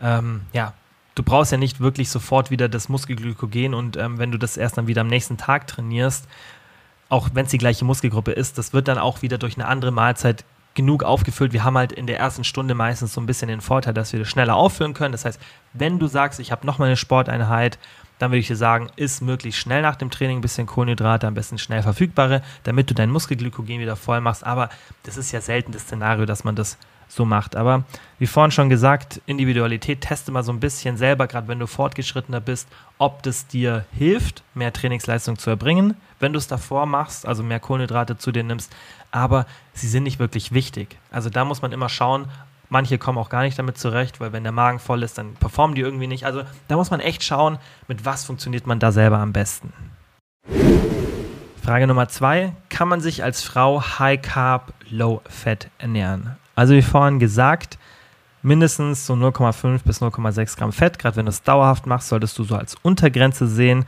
ähm, 0.01 0.43
ja, 0.53 0.73
du 1.15 1.23
brauchst 1.23 1.53
ja 1.53 1.59
nicht 1.59 1.81
wirklich 1.81 2.11
sofort 2.11 2.51
wieder 2.51 2.69
das 2.69 2.89
Muskelglykogen 2.89 3.75
und 3.75 3.97
ähm, 3.97 4.19
wenn 4.19 4.31
du 4.31 4.39
das 4.39 4.57
erst 4.57 4.79
dann 4.79 4.87
wieder 4.87 5.03
am 5.03 5.09
nächsten 5.09 5.37
Tag 5.37 5.67
trainierst, 5.67 6.29
auch 7.09 7.31
wenn 7.35 7.45
es 7.45 7.51
die 7.51 7.59
gleiche 7.59 7.85
Muskelgruppe 7.85 8.33
ist, 8.33 8.59
das 8.59 8.73
wird 8.73 8.89
dann 8.89 8.99
auch 8.99 9.23
wieder 9.23 9.39
durch 9.39 9.57
eine 9.57 9.69
andere 9.69 9.91
Mahlzeit 9.91 10.45
genug 10.75 11.03
aufgefüllt. 11.03 11.53
Wir 11.53 11.65
haben 11.65 11.79
halt 11.79 11.93
in 11.93 12.07
der 12.07 12.19
ersten 12.19 12.45
Stunde 12.45 12.75
meistens 12.75 13.15
so 13.15 13.21
ein 13.21 13.27
bisschen 13.27 13.49
den 13.49 13.61
Vorteil, 13.61 13.95
dass 13.95 14.13
wir 14.13 14.21
das 14.21 14.29
schneller 14.29 14.57
auffüllen 14.57 14.95
können. 14.95 15.13
Das 15.13 15.25
heißt, 15.25 15.41
wenn 15.73 15.99
du 15.99 16.07
sagst, 16.07 16.39
ich 16.39 16.53
habe 16.53 16.67
noch 16.67 16.79
mal 16.79 16.87
eine 16.87 16.97
Sporteinheit, 16.97 17.79
dann 18.19 18.31
würde 18.31 18.39
ich 18.39 18.47
dir 18.47 18.57
sagen, 18.57 18.89
ist 18.97 19.23
möglichst 19.23 19.61
schnell 19.61 19.83
nach 19.83 19.97
dem 19.97 20.11
Training 20.11 20.39
ein 20.39 20.43
bisschen 20.43 20.67
Kohlenhydrate, 20.67 21.27
am 21.27 21.35
besten 21.35 21.59
schnell 21.59 21.83
verfügbare, 21.83 22.43
damit 22.63 22.91
du 22.91 22.95
dein 22.95 23.11
Muskelglykogen 23.11 23.81
wieder 23.81 23.97
voll 23.97 24.21
machst. 24.21 24.45
Aber 24.45 24.69
das 25.03 25.17
ist 25.17 25.33
ja 25.33 25.41
selten 25.41 25.73
das 25.73 25.83
Szenario, 25.83 26.27
dass 26.27 26.45
man 26.45 26.57
das 26.57 26.79
so 27.09 27.25
macht. 27.25 27.57
Aber 27.57 27.85
wie 28.19 28.27
vorhin 28.27 28.51
schon 28.51 28.69
gesagt, 28.69 29.21
Individualität 29.27 30.01
teste 30.01 30.33
mal 30.33 30.43
so 30.43 30.53
ein 30.53 30.61
bisschen 30.61 30.97
selber, 30.97 31.27
gerade 31.27 31.49
wenn 31.49 31.59
du 31.59 31.67
fortgeschrittener 31.67 32.41
bist, 32.41 32.69
ob 32.99 33.23
das 33.23 33.47
dir 33.47 33.85
hilft, 33.93 34.43
mehr 34.55 34.73
Trainingsleistung 34.73 35.39
zu 35.39 35.51
erbringen, 35.51 35.95
wenn 36.21 36.33
du 36.33 36.39
es 36.39 36.47
davor 36.47 36.87
machst, 36.87 37.27
also 37.27 37.43
mehr 37.43 37.61
Kohlenhydrate 37.61 38.17
zu 38.17 38.33
dir 38.33 38.45
nimmst. 38.45 38.75
Aber 39.11 39.47
sie 39.73 39.89
sind 39.89 40.05
nicht 40.05 40.19
wirklich 40.19 40.53
wichtig. 40.53 40.99
Also 41.11 41.31
da 41.31 41.45
muss 41.45 41.63
man 41.63 41.73
immer 41.73 41.89
schauen, 41.89 42.29
Manche 42.69 42.99
kommen 42.99 43.19
auch 43.19 43.29
gar 43.29 43.43
nicht 43.43 43.59
damit 43.59 43.79
zurecht, 43.79 44.19
weil 44.21 44.33
wenn 44.33 44.43
der 44.43 44.53
Magen 44.53 44.81
voll 44.81 45.03
ist, 45.05 45.19
dann 45.19 45.35
performen 45.35 45.77
die 45.77 45.83
irgendwie 45.83 46.09
nicht. 46.09 46.27
Also 46.27 46.43
da 46.67 46.77
muss 46.77 46.91
man 46.91 46.99
echt 46.99 47.23
schauen, 47.23 47.59
mit 47.87 48.05
was 48.05 48.25
funktioniert 48.25 48.67
man 48.67 48.81
da 48.81 48.91
selber 48.91 49.19
am 49.19 49.33
besten. 49.33 49.73
Frage 51.63 51.87
Nummer 51.87 52.09
zwei: 52.09 52.53
Kann 52.69 52.89
man 52.89 53.01
sich 53.01 53.23
als 53.23 53.43
Frau 53.43 53.83
High 53.99 54.21
Carb, 54.21 54.73
Low 54.91 55.21
Fat 55.29 55.69
ernähren? 55.79 56.37
Also 56.57 56.75
wie 56.75 56.83
vorhin 56.83 57.21
gesagt, 57.21 57.79
mindestens 58.43 59.07
so 59.07 59.15
0,5 59.15 59.83
bis 59.85 60.03
0,6 60.03 60.59
Gramm 60.59 60.73
Fett. 60.73 60.99
Gerade 60.99 61.17
wenn 61.17 61.27
du 61.27 61.31
es 61.31 61.43
dauerhaft 61.43 61.87
machst, 61.87 62.09
solltest 62.09 62.37
du 62.39 62.45
so 62.45 62.57
als 62.57 62.75
Untergrenze 62.83 63.47
sehen. 63.47 63.85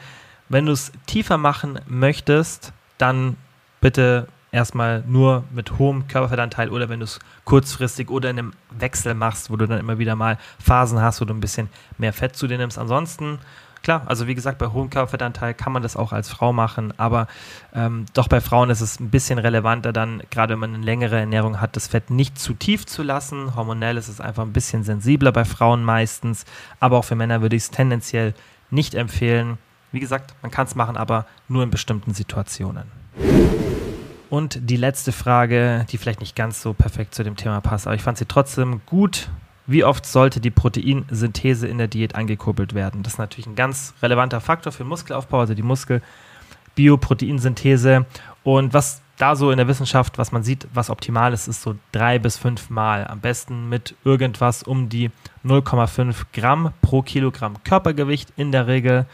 Wenn 0.49 0.67
du 0.67 0.73
es 0.73 0.93
tiefer 1.07 1.39
machen 1.39 1.81
möchtest, 1.87 2.73
dann 2.97 3.37
bitte 3.81 4.29
erstmal 4.51 5.05
nur 5.07 5.45
mit 5.53 5.79
hohem 5.79 6.09
Körperfettanteil 6.09 6.71
oder 6.71 6.89
wenn 6.89 7.01
du 7.01 7.05
es 7.05 7.19
kurzfristig 7.45 8.11
oder 8.11 8.31
in 8.31 8.39
einem 8.39 8.53
Wechsel 8.71 9.15
machst, 9.15 9.51
wo 9.51 9.57
du 9.57 9.67
dann 9.67 9.79
immer 9.79 9.99
wieder 9.99 10.17
mal 10.17 10.39
Phasen 10.59 11.01
hast, 11.01 11.21
wo 11.21 11.25
du 11.25 11.35
ein 11.35 11.41
bisschen 11.41 11.69
mehr 11.99 12.13
Fett 12.13 12.35
zu 12.35 12.47
dir 12.47 12.57
nimmst. 12.57 12.79
Ansonsten 12.79 13.39
klar, 13.83 14.03
also 14.07 14.27
wie 14.27 14.35
gesagt, 14.35 14.59
bei 14.59 14.67
hohem 14.67 14.91
Körperfettanteil 14.91 15.55
kann 15.55 15.73
man 15.73 15.83
das 15.83 15.97
auch 15.97 16.13
als 16.13 16.29
Frau 16.29 16.53
machen, 16.53 16.93
aber 16.97 17.27
ähm, 17.75 18.07
doch 18.15 18.29
bei 18.29 18.41
Frauen 18.41 18.71
ist 18.71 18.81
es 18.81 19.01
ein 19.01 19.11
bisschen 19.11 19.39
relevanter 19.39 19.93
dann, 19.93 20.23
gerade 20.31 20.53
wenn 20.53 20.61
man 20.61 20.75
eine 20.75 20.85
längere 20.85 21.19
Ernährung 21.19 21.61
hat, 21.61 21.77
das 21.77 21.89
Fett 21.89 22.11
nicht 22.11 22.39
zu 22.39 22.55
tief 22.55 22.87
zu 22.87 23.03
lassen. 23.03 23.55
Hormonell 23.55 23.97
ist 23.97 24.09
es 24.09 24.21
einfach 24.21 24.43
ein 24.43 24.53
bisschen 24.53 24.85
sensibler 24.85 25.33
bei 25.33 25.45
Frauen 25.45 25.85
meistens, 25.85 26.45
aber 26.81 26.99
auch 26.99 27.05
für 27.05 27.15
Männer 27.15 27.43
würde 27.43 27.57
ich 27.57 27.63
es 27.63 27.71
tendenziell 27.71 28.35
nicht 28.71 28.95
empfehlen. 28.95 29.59
Wie 29.93 30.01
gesagt, 30.01 30.35
man 30.43 30.51
kann 30.51 30.67
es 30.67 30.75
machen, 30.75 30.97
aber 30.97 31.27
nur 31.49 31.63
in 31.63 31.71
bestimmten 31.71 32.15
Situationen. 32.15 32.85
Und 34.31 34.59
die 34.63 34.77
letzte 34.77 35.13
Frage, 35.13 35.87
die 35.91 35.99
vielleicht 35.99 36.21
nicht 36.21 36.37
ganz 36.37 36.61
so 36.61 36.75
perfekt 36.75 37.15
zu 37.15 37.25
dem 37.25 37.37
Thema 37.37 37.61
passt, 37.61 37.87
aber 37.87 37.97
ich 37.97 38.03
fand 38.03 38.19
sie 38.19 38.27
trotzdem 38.27 38.83
gut 38.85 39.31
wie 39.69 39.85
oft 39.85 40.05
sollte 40.07 40.41
die 40.41 40.51
Proteinsynthese 40.51 41.69
in 41.69 41.77
der 41.77 41.89
Diät 41.89 42.15
angekurbelt 42.15 42.73
werden? 42.73 43.03
Das 43.03 43.13
ist 43.13 43.19
natürlich 43.19 43.47
ein 43.47 43.55
ganz 43.55 43.93
relevanter 44.03 44.41
Faktor 44.41 44.73
für 44.73 44.85
Muskelaufbau, 44.85 45.41
also 45.41 45.53
die 45.53 45.63
Muskelbioproteinsynthese. 45.63 48.07
Und 48.45 48.73
was 48.73 49.03
da 49.19 49.37
so 49.37 49.51
in 49.51 49.59
der 49.59 49.69
Wissenschaft, 49.69 50.17
was 50.17 50.33
man 50.33 50.43
sieht, 50.43 50.67
was 50.73 50.89
optimal 50.89 51.35
ist, 51.35 51.49
ist 51.49 51.61
so 51.61 51.75
drei 51.93 52.19
bis 52.19 52.39
fünf 52.39 52.71
Mal. 52.71 53.07
Am 53.07 53.21
besten 53.21 53.69
mit 53.69 53.95
irgendwas 54.05 54.63
um 54.63 54.89
die 54.89 55.11
0,5 55.45 56.15
Gramm 56.33 56.73
pro 56.81 57.03
Kilogramm 57.03 57.63
Körpergewicht 57.63 58.33
in 58.39 58.53
der 58.53 58.69
Regel. 58.69 59.05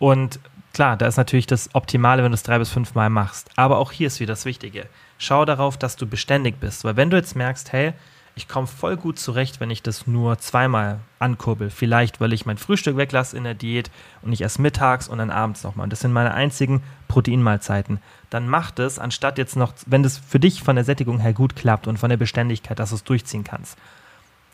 Und 0.00 0.40
klar, 0.72 0.96
da 0.96 1.06
ist 1.06 1.18
natürlich 1.18 1.46
das 1.46 1.72
Optimale, 1.74 2.24
wenn 2.24 2.32
du 2.32 2.34
es 2.34 2.42
drei 2.42 2.58
bis 2.58 2.70
fünf 2.70 2.96
Mal 2.96 3.10
machst. 3.10 3.50
Aber 3.54 3.78
auch 3.78 3.92
hier 3.92 4.08
ist 4.08 4.18
wieder 4.18 4.32
das 4.32 4.46
Wichtige. 4.46 4.86
Schau 5.18 5.44
darauf, 5.44 5.76
dass 5.76 5.94
du 5.94 6.06
beständig 6.06 6.58
bist. 6.58 6.82
Weil 6.82 6.96
wenn 6.96 7.10
du 7.10 7.16
jetzt 7.16 7.36
merkst, 7.36 7.70
hey, 7.72 7.92
ich 8.34 8.48
komme 8.48 8.66
voll 8.66 8.96
gut 8.96 9.18
zurecht, 9.18 9.60
wenn 9.60 9.70
ich 9.70 9.82
das 9.82 10.06
nur 10.06 10.38
zweimal 10.38 11.00
ankurbel. 11.18 11.68
Vielleicht, 11.68 12.20
weil 12.20 12.32
ich 12.32 12.46
mein 12.46 12.56
Frühstück 12.56 12.96
weglasse 12.96 13.36
in 13.36 13.44
der 13.44 13.52
Diät 13.54 13.90
und 14.22 14.32
ich 14.32 14.40
esse 14.40 14.62
mittags 14.62 15.08
und 15.08 15.18
dann 15.18 15.30
abends 15.30 15.62
nochmal. 15.62 15.84
Und 15.84 15.90
das 15.90 16.00
sind 16.00 16.12
meine 16.12 16.32
einzigen 16.32 16.82
Proteinmahlzeiten. 17.08 17.98
Dann 18.30 18.48
mach 18.48 18.70
das, 18.70 18.98
anstatt 18.98 19.36
jetzt 19.36 19.56
noch, 19.56 19.74
wenn 19.84 20.02
das 20.02 20.16
für 20.16 20.40
dich 20.40 20.62
von 20.62 20.76
der 20.76 20.86
Sättigung 20.86 21.18
her 21.18 21.34
gut 21.34 21.54
klappt 21.54 21.86
und 21.86 21.98
von 21.98 22.08
der 22.08 22.16
Beständigkeit, 22.16 22.78
dass 22.78 22.90
du 22.90 22.94
es 22.94 23.04
durchziehen 23.04 23.44
kannst. 23.44 23.76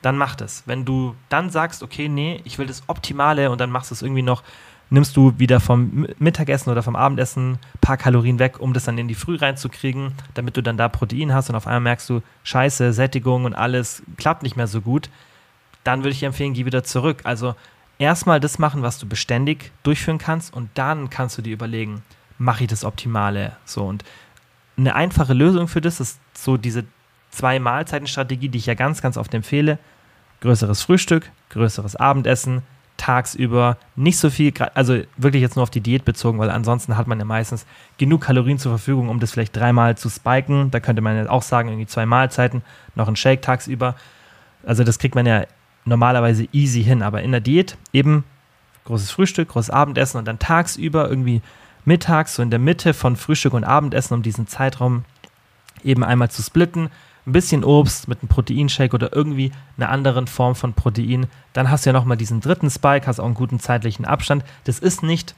Dann 0.02 0.16
mach 0.16 0.34
das. 0.34 0.64
Wenn 0.66 0.84
du 0.84 1.14
dann 1.28 1.50
sagst, 1.50 1.82
okay, 1.82 2.08
nee, 2.08 2.40
ich 2.44 2.58
will 2.58 2.66
das 2.66 2.82
Optimale 2.88 3.50
und 3.50 3.60
dann 3.60 3.70
machst 3.70 3.90
du 3.90 3.94
es 3.94 4.02
irgendwie 4.02 4.22
noch 4.22 4.42
nimmst 4.90 5.16
du 5.16 5.38
wieder 5.38 5.60
vom 5.60 6.06
Mittagessen 6.18 6.70
oder 6.70 6.82
vom 6.82 6.96
Abendessen 6.96 7.52
ein 7.52 7.58
paar 7.80 7.96
Kalorien 7.96 8.38
weg, 8.38 8.60
um 8.60 8.72
das 8.72 8.84
dann 8.84 8.98
in 8.98 9.08
die 9.08 9.14
Früh 9.14 9.36
reinzukriegen, 9.36 10.12
damit 10.34 10.56
du 10.56 10.62
dann 10.62 10.76
da 10.76 10.88
Protein 10.88 11.32
hast 11.32 11.50
und 11.50 11.56
auf 11.56 11.66
einmal 11.66 11.80
merkst 11.80 12.08
du, 12.08 12.22
scheiße, 12.44 12.92
Sättigung 12.92 13.44
und 13.44 13.54
alles 13.54 14.02
klappt 14.16 14.42
nicht 14.42 14.56
mehr 14.56 14.68
so 14.68 14.80
gut, 14.80 15.10
dann 15.84 16.00
würde 16.00 16.10
ich 16.10 16.20
dir 16.20 16.26
empfehlen, 16.26 16.54
geh 16.54 16.66
wieder 16.66 16.84
zurück. 16.84 17.20
Also 17.24 17.54
erstmal 17.98 18.40
das 18.40 18.58
machen, 18.58 18.82
was 18.82 18.98
du 18.98 19.06
beständig 19.06 19.72
durchführen 19.82 20.18
kannst 20.18 20.54
und 20.54 20.70
dann 20.74 21.10
kannst 21.10 21.36
du 21.38 21.42
dir 21.42 21.52
überlegen, 21.52 22.02
mache 22.38 22.64
ich 22.64 22.70
das 22.70 22.84
Optimale 22.84 23.56
so 23.64 23.84
und 23.84 24.04
eine 24.78 24.94
einfache 24.94 25.32
Lösung 25.32 25.68
für 25.68 25.80
das 25.80 26.00
ist 26.00 26.20
so 26.34 26.56
diese 26.56 26.84
zwei 27.30 27.58
Mahlzeitenstrategie, 27.58 28.48
die 28.48 28.58
ich 28.58 28.66
ja 28.66 28.74
ganz, 28.74 29.02
ganz 29.02 29.16
oft 29.16 29.32
empfehle. 29.34 29.78
Größeres 30.40 30.82
Frühstück, 30.82 31.30
größeres 31.50 31.96
Abendessen, 31.96 32.62
tagsüber 32.96 33.76
nicht 33.94 34.18
so 34.18 34.30
viel, 34.30 34.52
also 34.74 35.00
wirklich 35.16 35.42
jetzt 35.42 35.56
nur 35.56 35.62
auf 35.62 35.70
die 35.70 35.80
Diät 35.80 36.04
bezogen, 36.04 36.38
weil 36.38 36.50
ansonsten 36.50 36.96
hat 36.96 37.06
man 37.06 37.18
ja 37.18 37.24
meistens 37.24 37.66
genug 37.98 38.22
Kalorien 38.22 38.58
zur 38.58 38.72
Verfügung, 38.72 39.08
um 39.08 39.20
das 39.20 39.32
vielleicht 39.32 39.56
dreimal 39.56 39.96
zu 39.96 40.08
spiken. 40.08 40.70
Da 40.70 40.80
könnte 40.80 41.02
man 41.02 41.16
ja 41.16 41.30
auch 41.30 41.42
sagen, 41.42 41.68
irgendwie 41.68 41.86
zwei 41.86 42.06
Mahlzeiten, 42.06 42.62
noch 42.94 43.08
ein 43.08 43.16
Shake 43.16 43.42
tagsüber. 43.42 43.94
Also 44.64 44.84
das 44.84 44.98
kriegt 44.98 45.14
man 45.14 45.26
ja 45.26 45.44
normalerweise 45.84 46.48
easy 46.52 46.82
hin, 46.82 47.02
aber 47.02 47.22
in 47.22 47.32
der 47.32 47.40
Diät 47.40 47.76
eben 47.92 48.24
großes 48.84 49.10
Frühstück, 49.10 49.48
großes 49.48 49.70
Abendessen 49.70 50.18
und 50.18 50.26
dann 50.26 50.38
tagsüber 50.38 51.08
irgendwie 51.08 51.42
mittags, 51.84 52.34
so 52.34 52.42
in 52.42 52.50
der 52.50 52.58
Mitte 52.58 52.94
von 52.94 53.16
Frühstück 53.16 53.52
und 53.54 53.64
Abendessen, 53.64 54.14
um 54.14 54.22
diesen 54.22 54.46
Zeitraum 54.46 55.04
eben 55.84 56.02
einmal 56.02 56.30
zu 56.30 56.42
splitten, 56.42 56.90
ein 57.26 57.32
bisschen 57.32 57.64
Obst 57.64 58.08
mit 58.08 58.20
einem 58.20 58.28
Proteinshake 58.28 58.94
oder 58.94 59.14
irgendwie 59.14 59.50
einer 59.76 59.88
anderen 59.88 60.26
Form 60.26 60.54
von 60.54 60.74
Protein. 60.74 61.26
Dann 61.52 61.70
hast 61.70 61.84
du 61.84 61.90
ja 61.90 61.92
nochmal 61.92 62.16
diesen 62.16 62.40
dritten 62.40 62.70
Spike, 62.70 63.06
hast 63.06 63.18
auch 63.18 63.24
einen 63.24 63.34
guten 63.34 63.58
zeitlichen 63.58 64.04
Abstand. 64.04 64.44
Das 64.64 64.78
ist 64.78 65.02
nicht 65.02 65.34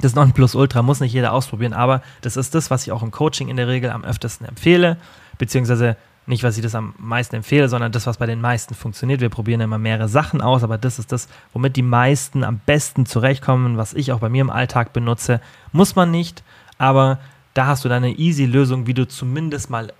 das 0.00 0.14
Nonplusultra, 0.14 0.82
muss 0.82 1.00
nicht 1.00 1.12
jeder 1.12 1.32
ausprobieren, 1.32 1.72
aber 1.72 2.02
das 2.20 2.36
ist 2.36 2.54
das, 2.54 2.70
was 2.70 2.82
ich 2.82 2.92
auch 2.92 3.02
im 3.02 3.10
Coaching 3.10 3.48
in 3.48 3.56
der 3.56 3.66
Regel 3.66 3.90
am 3.90 4.04
öftesten 4.04 4.46
empfehle, 4.46 4.98
beziehungsweise 5.38 5.96
nicht, 6.26 6.42
was 6.42 6.56
ich 6.56 6.62
das 6.62 6.74
am 6.74 6.94
meisten 6.98 7.36
empfehle, 7.36 7.68
sondern 7.68 7.92
das, 7.92 8.06
was 8.06 8.18
bei 8.18 8.26
den 8.26 8.40
meisten 8.40 8.74
funktioniert. 8.74 9.20
Wir 9.20 9.28
probieren 9.28 9.60
immer 9.60 9.78
mehrere 9.78 10.08
Sachen 10.08 10.40
aus, 10.40 10.64
aber 10.64 10.76
das 10.76 10.98
ist 10.98 11.12
das, 11.12 11.28
womit 11.52 11.76
die 11.76 11.82
meisten 11.82 12.44
am 12.44 12.60
besten 12.66 13.06
zurechtkommen, 13.06 13.76
was 13.76 13.94
ich 13.94 14.12
auch 14.12 14.18
bei 14.18 14.28
mir 14.28 14.40
im 14.40 14.50
Alltag 14.50 14.92
benutze. 14.92 15.40
Muss 15.72 15.94
man 15.94 16.10
nicht, 16.10 16.42
aber 16.78 17.18
da 17.54 17.66
hast 17.66 17.84
du 17.84 17.88
dann 17.88 18.04
eine 18.04 18.14
easy 18.14 18.44
Lösung, 18.44 18.86
wie 18.86 18.94
du 18.94 19.06
zumindest 19.06 19.70
mal 19.70 19.92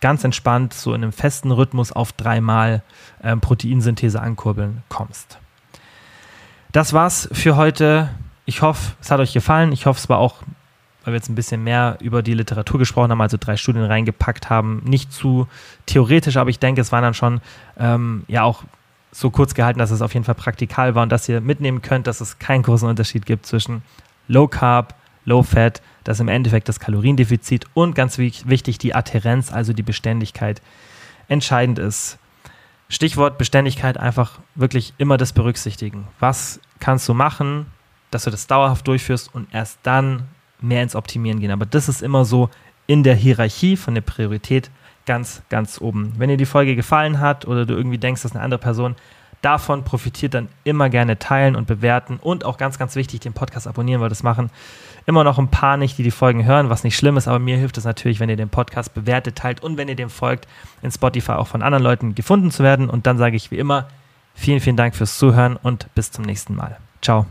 ganz 0.00 0.24
entspannt 0.24 0.74
so 0.74 0.94
in 0.94 1.02
einem 1.02 1.12
festen 1.12 1.50
Rhythmus 1.50 1.92
auf 1.92 2.12
dreimal 2.12 2.82
ähm, 3.22 3.40
Proteinsynthese 3.40 4.20
ankurbeln 4.20 4.82
kommst. 4.88 5.38
Das 6.72 6.92
war's 6.92 7.28
für 7.32 7.56
heute. 7.56 8.10
Ich 8.44 8.62
hoffe, 8.62 8.92
es 9.00 9.10
hat 9.10 9.20
euch 9.20 9.32
gefallen. 9.32 9.72
Ich 9.72 9.86
hoffe, 9.86 9.98
es 9.98 10.08
war 10.08 10.18
auch, 10.18 10.42
weil 11.04 11.12
wir 11.12 11.18
jetzt 11.18 11.28
ein 11.28 11.34
bisschen 11.34 11.64
mehr 11.64 11.98
über 12.00 12.22
die 12.22 12.34
Literatur 12.34 12.78
gesprochen 12.78 13.10
haben, 13.10 13.20
also 13.20 13.36
drei 13.38 13.56
Studien 13.56 13.84
reingepackt 13.84 14.50
haben, 14.50 14.82
nicht 14.84 15.12
zu 15.12 15.48
theoretisch, 15.86 16.36
aber 16.36 16.50
ich 16.50 16.58
denke, 16.58 16.80
es 16.80 16.92
war 16.92 17.00
dann 17.00 17.14
schon 17.14 17.40
ähm, 17.78 18.24
ja 18.28 18.42
auch 18.42 18.64
so 19.10 19.30
kurz 19.30 19.54
gehalten, 19.54 19.78
dass 19.78 19.90
es 19.90 20.02
auf 20.02 20.14
jeden 20.14 20.24
Fall 20.24 20.34
praktikal 20.34 20.94
war 20.94 21.02
und 21.02 21.10
dass 21.10 21.28
ihr 21.28 21.40
mitnehmen 21.40 21.82
könnt, 21.82 22.06
dass 22.06 22.20
es 22.20 22.38
keinen 22.38 22.62
großen 22.62 22.88
Unterschied 22.88 23.26
gibt 23.26 23.46
zwischen 23.46 23.82
Low 24.28 24.46
Carb, 24.46 24.94
Low 25.24 25.42
Fat, 25.42 25.82
dass 26.08 26.20
im 26.20 26.28
Endeffekt 26.28 26.70
das 26.70 26.80
Kaloriendefizit 26.80 27.66
und 27.74 27.94
ganz 27.94 28.16
wichtig 28.16 28.78
die 28.78 28.94
Adherenz, 28.94 29.52
also 29.52 29.74
die 29.74 29.82
Beständigkeit, 29.82 30.62
entscheidend 31.28 31.78
ist. 31.78 32.16
Stichwort 32.88 33.36
Beständigkeit, 33.36 33.98
einfach 33.98 34.38
wirklich 34.54 34.94
immer 34.96 35.18
das 35.18 35.34
berücksichtigen. 35.34 36.08
Was 36.18 36.60
kannst 36.80 37.06
du 37.10 37.12
machen, 37.12 37.66
dass 38.10 38.24
du 38.24 38.30
das 38.30 38.46
dauerhaft 38.46 38.88
durchführst 38.88 39.34
und 39.34 39.52
erst 39.52 39.80
dann 39.82 40.22
mehr 40.62 40.82
ins 40.82 40.96
Optimieren 40.96 41.40
gehen. 41.40 41.50
Aber 41.50 41.66
das 41.66 41.90
ist 41.90 42.00
immer 42.00 42.24
so 42.24 42.48
in 42.86 43.02
der 43.02 43.14
Hierarchie 43.14 43.76
von 43.76 43.94
der 43.94 44.00
Priorität 44.00 44.70
ganz, 45.04 45.42
ganz 45.50 45.78
oben. 45.78 46.14
Wenn 46.16 46.30
dir 46.30 46.38
die 46.38 46.46
Folge 46.46 46.74
gefallen 46.74 47.20
hat 47.20 47.46
oder 47.46 47.66
du 47.66 47.74
irgendwie 47.74 47.98
denkst, 47.98 48.22
dass 48.22 48.32
eine 48.32 48.42
andere 48.42 48.58
Person 48.58 48.96
davon 49.42 49.84
profitiert, 49.84 50.32
dann 50.32 50.48
immer 50.64 50.88
gerne 50.88 51.18
teilen 51.18 51.54
und 51.54 51.66
bewerten 51.66 52.16
und 52.16 52.46
auch 52.46 52.56
ganz, 52.56 52.78
ganz 52.78 52.96
wichtig, 52.96 53.20
den 53.20 53.34
Podcast 53.34 53.66
abonnieren, 53.66 54.00
weil 54.00 54.08
das 54.08 54.22
machen 54.22 54.50
immer 55.08 55.24
noch 55.24 55.38
ein 55.38 55.48
paar 55.48 55.78
nicht, 55.78 55.96
die 55.96 56.02
die 56.02 56.10
Folgen 56.10 56.44
hören, 56.44 56.68
was 56.68 56.84
nicht 56.84 56.96
schlimm 56.96 57.16
ist, 57.16 57.26
aber 57.26 57.38
mir 57.38 57.56
hilft 57.56 57.78
es 57.78 57.84
natürlich, 57.84 58.20
wenn 58.20 58.28
ihr 58.28 58.36
den 58.36 58.50
Podcast 58.50 58.92
bewertet, 58.92 59.36
teilt 59.36 59.62
und 59.62 59.78
wenn 59.78 59.88
ihr 59.88 59.96
dem 59.96 60.10
folgt, 60.10 60.46
in 60.82 60.92
Spotify 60.92 61.32
auch 61.32 61.46
von 61.46 61.62
anderen 61.62 61.82
Leuten 61.82 62.14
gefunden 62.14 62.50
zu 62.50 62.62
werden. 62.62 62.90
Und 62.90 63.06
dann 63.06 63.16
sage 63.16 63.34
ich 63.34 63.50
wie 63.50 63.58
immer, 63.58 63.88
vielen, 64.34 64.60
vielen 64.60 64.76
Dank 64.76 64.94
fürs 64.94 65.18
Zuhören 65.18 65.56
und 65.56 65.92
bis 65.94 66.12
zum 66.12 66.24
nächsten 66.24 66.54
Mal. 66.54 66.76
Ciao. 67.00 67.26